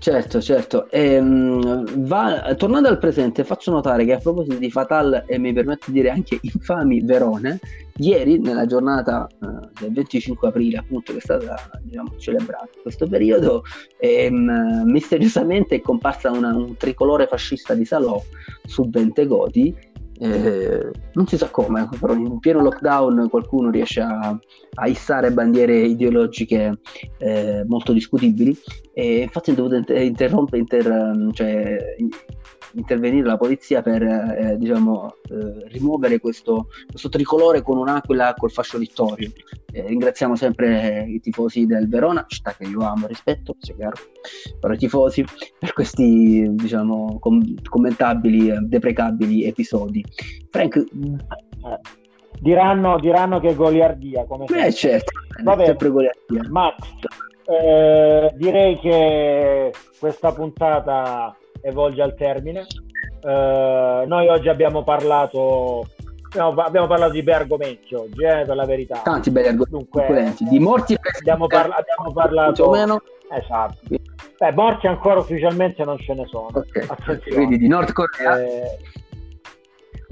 Certo, 0.03 0.41
certo. 0.41 0.91
E, 0.91 1.17
um, 1.19 2.05
va, 2.07 2.55
tornando 2.57 2.89
al 2.89 2.99
presente, 2.99 3.45
faccio 3.45 3.71
notare 3.71 4.05
che 4.05 4.15
a 4.15 4.19
proposito 4.19 4.57
di 4.57 4.69
Fatal 4.69 5.23
e 5.29 5.39
mi 5.39 5.53
permetto 5.53 5.93
di 5.93 5.93
dire 5.93 6.11
anche 6.11 6.41
infami 6.43 7.01
Verone, 7.03 7.61
ieri 7.99 8.41
nella 8.41 8.67
giornata 8.67 9.29
uh, 9.39 9.47
del 9.79 9.93
25 9.93 10.49
aprile, 10.49 10.79
appunto, 10.79 11.13
che 11.13 11.19
è 11.19 11.21
stata 11.21 11.71
diciamo, 11.83 12.17
celebrata 12.19 12.69
questo 12.83 13.07
periodo, 13.07 13.63
ehm, 14.01 14.83
misteriosamente 14.87 15.77
è 15.77 15.81
comparsa 15.81 16.33
una, 16.33 16.53
un 16.53 16.77
tricolore 16.77 17.29
fascista 17.29 17.75
di 17.75 17.85
Salò 17.85 18.21
su 18.65 18.89
Bentegodi 18.89 19.91
eh, 20.23 20.91
non 21.15 21.27
si 21.27 21.37
sa 21.37 21.51
come, 21.51 21.89
però 21.99 22.15
in 22.15 22.39
pieno 22.39 22.61
lockdown 22.61 23.29
qualcuno 23.29 23.71
riesce 23.71 24.01
a, 24.01 24.39
a 24.75 24.87
issare 24.87 25.33
bandiere 25.33 25.81
ideologiche 25.81 26.79
eh, 27.19 27.65
molto 27.67 27.93
discutibili. 27.93 28.57
E 28.95 29.23
infatti 29.23 29.51
è 29.51 29.55
dovuto 29.55 29.75
inter- 29.75 30.01
interrompere, 30.01 30.59
inter- 30.59 31.33
cioè, 31.33 31.77
intervenire 32.75 33.27
la 33.27 33.37
polizia 33.37 33.83
per 33.83 34.03
eh, 34.03 34.57
diciamo, 34.59 35.17
eh, 35.31 35.69
rimuovere 35.69 36.19
questo, 36.19 36.69
questo, 36.89 37.09
tricolore 37.09 37.63
con 37.63 37.79
un'aquila 37.79 38.35
col 38.35 38.51
fascio 38.51 38.79
vittorio. 38.79 39.31
Eh, 39.73 39.87
ringraziamo 39.87 40.37
sempre 40.37 41.05
i 41.09 41.21
tifosi 41.21 41.67
del 41.67 41.89
Verona, 41.89 42.25
città 42.27 42.55
che 42.55 42.65
io 42.65 42.81
amo 42.81 43.07
e 43.07 43.09
rispetto, 43.09 43.57
sia 43.59 43.75
chiaro, 43.75 43.97
però 44.61 44.73
i 44.73 44.79
tifosi 44.79 45.25
per 45.59 45.73
questi 45.73 46.47
diciamo, 46.55 47.19
com- 47.19 47.55
commentabili, 47.69 48.53
deprecabili 48.69 49.45
episodi. 49.45 50.05
Frank... 50.51 50.77
Eh, 50.77 52.01
diranno, 52.41 52.99
diranno 52.99 53.39
che 53.39 53.51
è 53.51 53.55
goliardia, 53.55 54.25
come 54.25 54.47
Beh, 54.47 54.73
certo, 54.73 55.13
Vabbè, 55.45 55.67
sempre 55.67 55.91
goliardia. 55.91 56.43
Max, 56.49 56.77
eh, 57.47 58.33
direi 58.37 58.79
che 58.79 59.73
questa 59.99 60.33
puntata 60.33 61.37
e 61.63 61.71
volge 61.73 62.03
al 62.03 62.15
termine. 62.15 62.67
Uh, 63.23 64.07
noi 64.07 64.29
oggi 64.29 64.49
abbiamo 64.49 64.83
parlato 64.83 65.87
abbiamo, 66.33 66.63
abbiamo 66.63 66.87
parlato 66.87 67.13
di 67.13 67.23
bei 67.23 67.35
argomenti 67.35 67.95
oggi, 67.95 68.25
eh, 68.25 68.45
per 68.45 68.57
la 68.57 68.65
verità. 68.65 69.01
Tanti 69.03 69.31
belli 69.31 69.49
argomenti, 69.49 70.45
di 70.45 70.59
morti 70.59 70.97
abbiamo, 71.19 71.47
parla- 71.47 71.77
abbiamo 71.77 72.13
parlato... 72.13 72.71
meno. 72.71 73.03
Esatto. 73.31 73.79
Beh, 74.39 74.53
morti 74.53 74.87
ancora 74.87 75.21
ufficialmente 75.21 75.85
non 75.85 75.97
ce 75.99 76.15
ne 76.15 76.27
sono. 76.27 76.51
Okay. 76.53 77.19
Quindi 77.33 77.57
di 77.57 77.69
Nord 77.69 77.93
Corea. 77.93 78.43
Eh, 78.43 78.79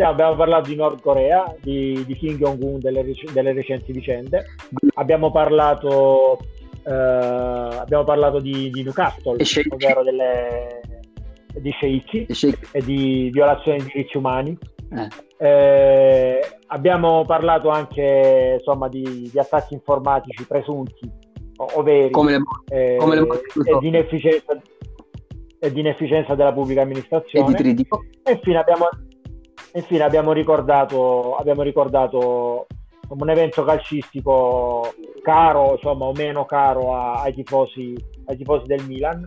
abbiamo 0.03 0.37
parlato 0.37 0.71
di 0.71 0.77
Nord 0.77 1.03
Corea, 1.03 1.55
di, 1.61 2.03
di 2.07 2.17
Kim 2.17 2.39
Jong-un, 2.39 2.79
delle, 2.79 3.05
delle 3.33 3.53
recenti 3.53 3.93
vicende. 3.93 4.47
Abbiamo 4.95 5.31
parlato, 5.31 6.39
eh, 6.87 6.93
abbiamo 6.93 8.05
parlato 8.05 8.41
di, 8.41 8.71
di 8.71 8.83
Newcastle, 8.83 9.37
ovvero 9.69 10.03
delle, 10.03 10.80
di 11.59 11.71
sceicchi 11.71 12.27
e 12.73 12.83
di 12.83 13.31
violazione 13.33 13.79
dei 13.79 13.87
diritti 13.93 14.17
umani. 14.17 14.57
Eh. 14.93 15.09
Eh, 15.47 16.41
abbiamo 16.67 17.25
parlato 17.25 17.69
anche 17.69 18.57
insomma, 18.59 18.89
di, 18.89 19.29
di, 19.33 19.39
attacchi 19.39 19.75
informatici 19.75 20.45
presunti 20.45 21.11
o, 21.57 21.83
veri 21.83 22.11
come 22.11 22.33
le, 22.33 22.43
eh, 22.69 22.97
come 22.99 23.15
le 23.15 23.27
e, 23.65 23.79
di 23.81 23.89
inefficienza, 23.89 24.61
e 25.59 25.73
di 25.73 25.81
inefficienza 25.81 26.35
della 26.35 26.53
pubblica 26.53 26.83
amministrazione. 26.83 27.57
E, 27.57 27.87
e 28.25 28.33
infine, 28.33 28.59
abbiamo, 28.59 28.89
infine 29.75 30.03
abbiamo, 30.03 30.33
ricordato, 30.33 31.37
abbiamo 31.37 31.63
ricordato 31.63 32.67
un 33.09 33.31
evento 33.31 33.65
calcistico 33.65 34.93
caro 35.23 35.73
insomma, 35.73 36.07
o 36.07 36.13
meno 36.13 36.45
caro 36.45 36.95
a, 36.95 37.23
ai, 37.23 37.33
tifosi, 37.35 37.95
ai 38.27 38.37
tifosi 38.37 38.67
del 38.67 38.85
Milan 38.87 39.25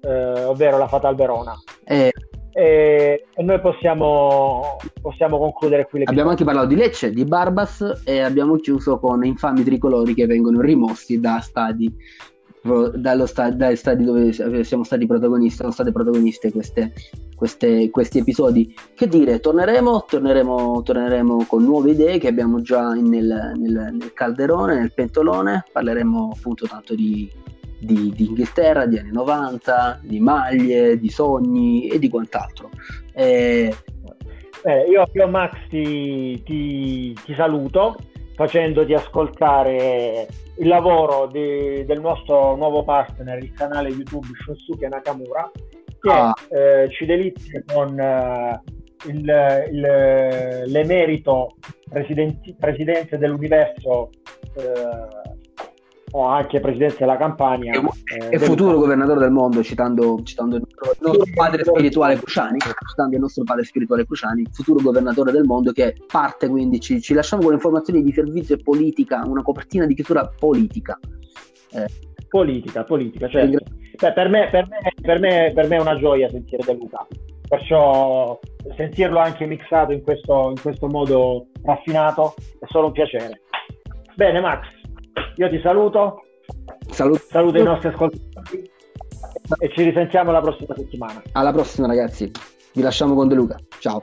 eh, 0.00 0.44
ovvero 0.44 0.78
la 0.78 0.88
Fatal 0.88 1.14
Verona. 1.14 1.54
Eh, 1.84 2.12
e, 2.52 3.26
e, 3.34 3.42
noi 3.42 3.60
possiamo, 3.60 4.76
possiamo 5.00 5.38
concludere 5.38 5.86
qui 5.86 5.98
l'episodio. 5.98 6.10
Abbiamo 6.10 6.30
anche 6.30 6.44
parlato 6.44 6.66
di 6.66 6.76
Lecce, 6.76 7.10
di 7.10 7.24
Barbas 7.24 8.02
e 8.04 8.20
abbiamo 8.20 8.56
chiuso 8.56 8.98
con 8.98 9.24
infami 9.24 9.62
tricolori 9.62 10.14
che 10.14 10.26
vengono 10.26 10.60
rimossi 10.60 11.20
da 11.20 11.40
stadi 11.40 11.94
sta- 13.26 13.50
dai 13.50 13.76
stadi 13.76 14.04
dove 14.04 14.64
siamo 14.64 14.84
stati 14.84 15.06
protagonisti, 15.06 15.58
sono 15.58 15.70
state 15.70 15.92
protagoniste 15.92 16.50
queste, 16.50 16.92
queste, 17.34 17.90
questi 17.90 18.18
episodi. 18.18 18.74
Che 18.94 19.06
dire, 19.06 19.38
torneremo, 19.38 20.04
torneremo, 20.08 20.82
torneremo 20.82 21.44
con 21.46 21.62
nuove 21.62 21.90
idee 21.92 22.18
che 22.18 22.28
abbiamo 22.28 22.60
già 22.60 22.92
nel, 22.92 23.52
nel, 23.56 23.90
nel 23.92 24.12
calderone, 24.12 24.78
nel 24.78 24.92
pentolone, 24.92 25.64
parleremo 25.72 26.32
appunto 26.36 26.66
tanto 26.66 26.94
di 26.94 27.30
di, 27.86 28.12
di, 28.14 28.26
Inghilterra, 28.26 28.84
di 28.84 28.98
anni 28.98 29.12
90, 29.12 30.00
di 30.02 30.20
maglie, 30.20 30.98
di 30.98 31.08
sogni 31.08 31.88
e 31.88 31.98
di 31.98 32.08
quant'altro. 32.08 32.68
Eh, 33.14 33.72
io, 34.90 35.08
io, 35.12 35.28
Max 35.28 35.52
ti, 35.68 36.42
ti, 36.42 37.16
ti, 37.24 37.34
saluto 37.34 37.96
facendoti 38.34 38.92
ascoltare 38.92 40.26
il 40.58 40.68
lavoro 40.68 41.26
di, 41.26 41.84
del 41.84 42.00
nostro 42.00 42.56
nuovo 42.56 42.82
partner, 42.82 43.38
il 43.38 43.52
canale 43.52 43.88
YouTube 43.88 44.26
Shunsuke 44.44 44.88
Nakamura, 44.88 45.50
che 46.00 46.10
ah. 46.10 46.34
eh, 46.50 46.88
ci 46.90 47.06
delizia 47.06 47.62
con 47.72 47.98
eh, 47.98 48.60
il, 49.06 49.68
il, 49.70 50.62
l'emerito 50.66 51.54
presidente 52.58 53.18
dell'universo 53.18 54.10
eh, 54.56 55.35
o 56.12 56.24
anche 56.24 56.60
presidente 56.60 56.96
della 57.00 57.16
Campania 57.16 57.72
e, 57.72 58.28
eh, 58.30 58.38
futuro 58.38 58.78
governatore 58.78 59.20
del 59.20 59.32
mondo 59.32 59.62
citando, 59.62 60.20
citando, 60.22 60.56
il 60.56 60.66
nostro 61.00 61.24
padre 61.34 61.64
spirituale 61.64 62.16
Cruciani 62.16 62.58
citando 62.58 63.14
il 63.14 63.20
nostro 63.20 63.44
padre 63.44 63.64
spirituale 63.64 64.06
Cruciani 64.06 64.46
futuro 64.52 64.80
governatore 64.80 65.32
del 65.32 65.44
mondo 65.44 65.72
che 65.72 65.96
parte 66.06 66.48
quindi 66.48 66.80
ci, 66.80 67.00
ci 67.00 67.12
lasciamo 67.12 67.42
con 67.42 67.50
le 67.50 67.56
informazioni 67.56 68.02
di 68.02 68.12
servizio 68.12 68.54
e 68.54 68.62
politica 68.62 69.22
una 69.26 69.42
copertina 69.42 69.86
di 69.86 69.94
chiusura 69.94 70.30
politica. 70.38 70.98
Eh. 71.72 71.86
politica 72.28 72.84
politica 72.84 73.28
cioè, 73.28 73.50
Beh, 73.98 74.12
per, 74.12 74.28
me, 74.28 74.48
per, 74.50 74.68
me, 74.68 74.78
per, 75.00 75.18
me, 75.18 75.52
per 75.54 75.68
me 75.68 75.76
è 75.76 75.80
una 75.80 75.98
gioia 75.98 76.28
sentire 76.28 76.62
De 76.64 76.74
Luca. 76.74 77.06
Perciò 77.48 78.38
sentirlo 78.76 79.18
anche 79.18 79.46
mixato 79.46 79.92
in 79.92 80.02
questo, 80.02 80.50
in 80.50 80.60
questo 80.60 80.86
modo 80.86 81.46
raffinato 81.62 82.34
è 82.60 82.66
solo 82.68 82.86
un 82.86 82.92
piacere. 82.92 83.40
Bene 84.14 84.40
Max, 84.40 84.66
io 85.36 85.48
ti 85.48 85.60
saluto, 85.62 86.22
saluto, 86.90 87.22
saluto 87.28 87.58
i 87.58 87.62
nostri 87.62 87.88
ascoltatori 87.88 88.70
e 89.58 89.70
ci 89.74 89.82
risentiamo 89.82 90.32
la 90.32 90.40
prossima 90.40 90.74
settimana. 90.74 91.22
Alla 91.32 91.52
prossima 91.52 91.86
ragazzi, 91.86 92.30
vi 92.74 92.82
lasciamo 92.82 93.14
con 93.14 93.28
De 93.28 93.34
Luca, 93.34 93.56
ciao. 93.78 94.02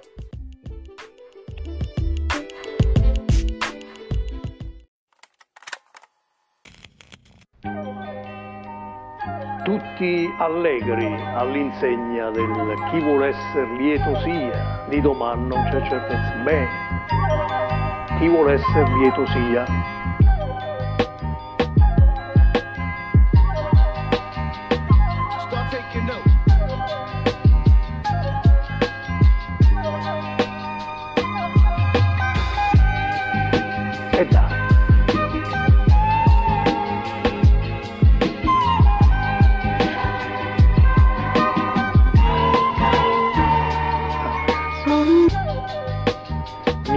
tutti 9.64 10.30
allegri 10.40 11.16
all'insegna 11.36 12.30
del 12.32 12.52
chi 12.92 13.00
vuole 13.00 13.28
essere 13.28 13.78
lieto 13.78 14.20
sia, 14.20 14.86
di 14.90 15.00
domani 15.00 15.48
non 15.48 15.64
c'è 15.70 15.82
certezza. 15.88 16.34
Bene, 16.44 16.68
chi 18.20 18.28
vuole 18.28 18.54
essere 18.54 18.86
lieto 18.98 19.26
sia. 19.28 20.03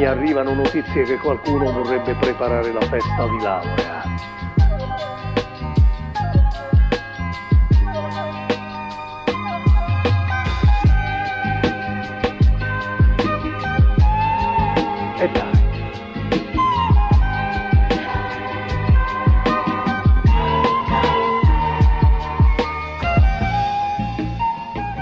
Arrivano 0.07 0.55
notizie 0.55 1.03
che 1.03 1.17
qualcuno 1.17 1.73
vorrebbe 1.73 2.15
preparare 2.15 2.73
la 2.73 2.81
festa 2.81 3.27
di 3.27 3.41
laurea. 3.41 4.05
E 15.19 15.29
dai. 15.33 15.65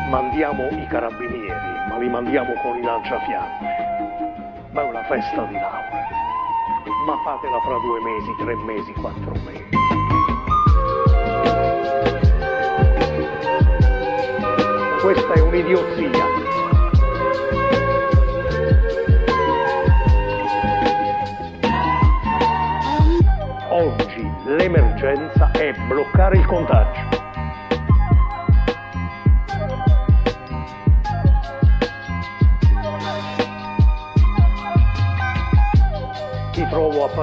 Mandiamo 0.08 0.68
i 0.70 0.86
carabinieri, 0.86 1.88
ma 1.88 1.98
li 1.98 2.08
mandiamo 2.08 2.52
con 2.62 2.78
i 2.78 2.82
lanciafiamme 2.82 3.83
festa 5.06 5.44
di 5.44 5.54
laurea. 5.54 6.06
Ma 7.06 7.18
fatela 7.24 7.60
fra 7.60 7.78
due 7.78 8.00
mesi, 8.00 8.34
tre 8.38 8.54
mesi, 8.54 8.92
quattro 8.94 9.32
mesi. 9.44 9.68
Questa 15.00 15.32
è 15.34 15.40
un'idiozia. 15.40 16.24
Oggi 23.68 24.30
l'emergenza 24.46 25.50
è 25.50 25.72
bloccare 25.86 26.38
il 26.38 26.46
contagio. 26.46 27.13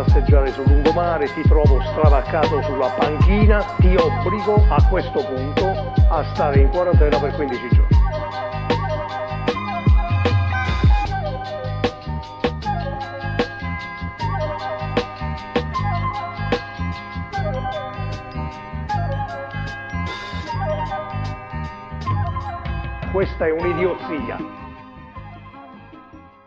Passeggiare 0.04 0.52
sul 0.52 0.66
lungomare, 0.66 1.32
ti 1.32 1.43
trovo 1.43 1.80
stravaccato 1.80 2.62
sulla 2.64 2.89
panchina, 2.89 3.64
ti 3.80 3.95
obbligo 3.95 4.66
a 4.68 4.84
questo 4.88 5.24
punto 5.24 5.93
a 6.10 6.24
stare 6.34 6.62
in 6.62 6.70
quarantena 6.70 7.20
per 7.20 7.36
15 7.36 7.70
giorni. 7.72 7.99
Questa 23.12 23.45
è 23.45 23.52
un'idiozia. 23.52 24.71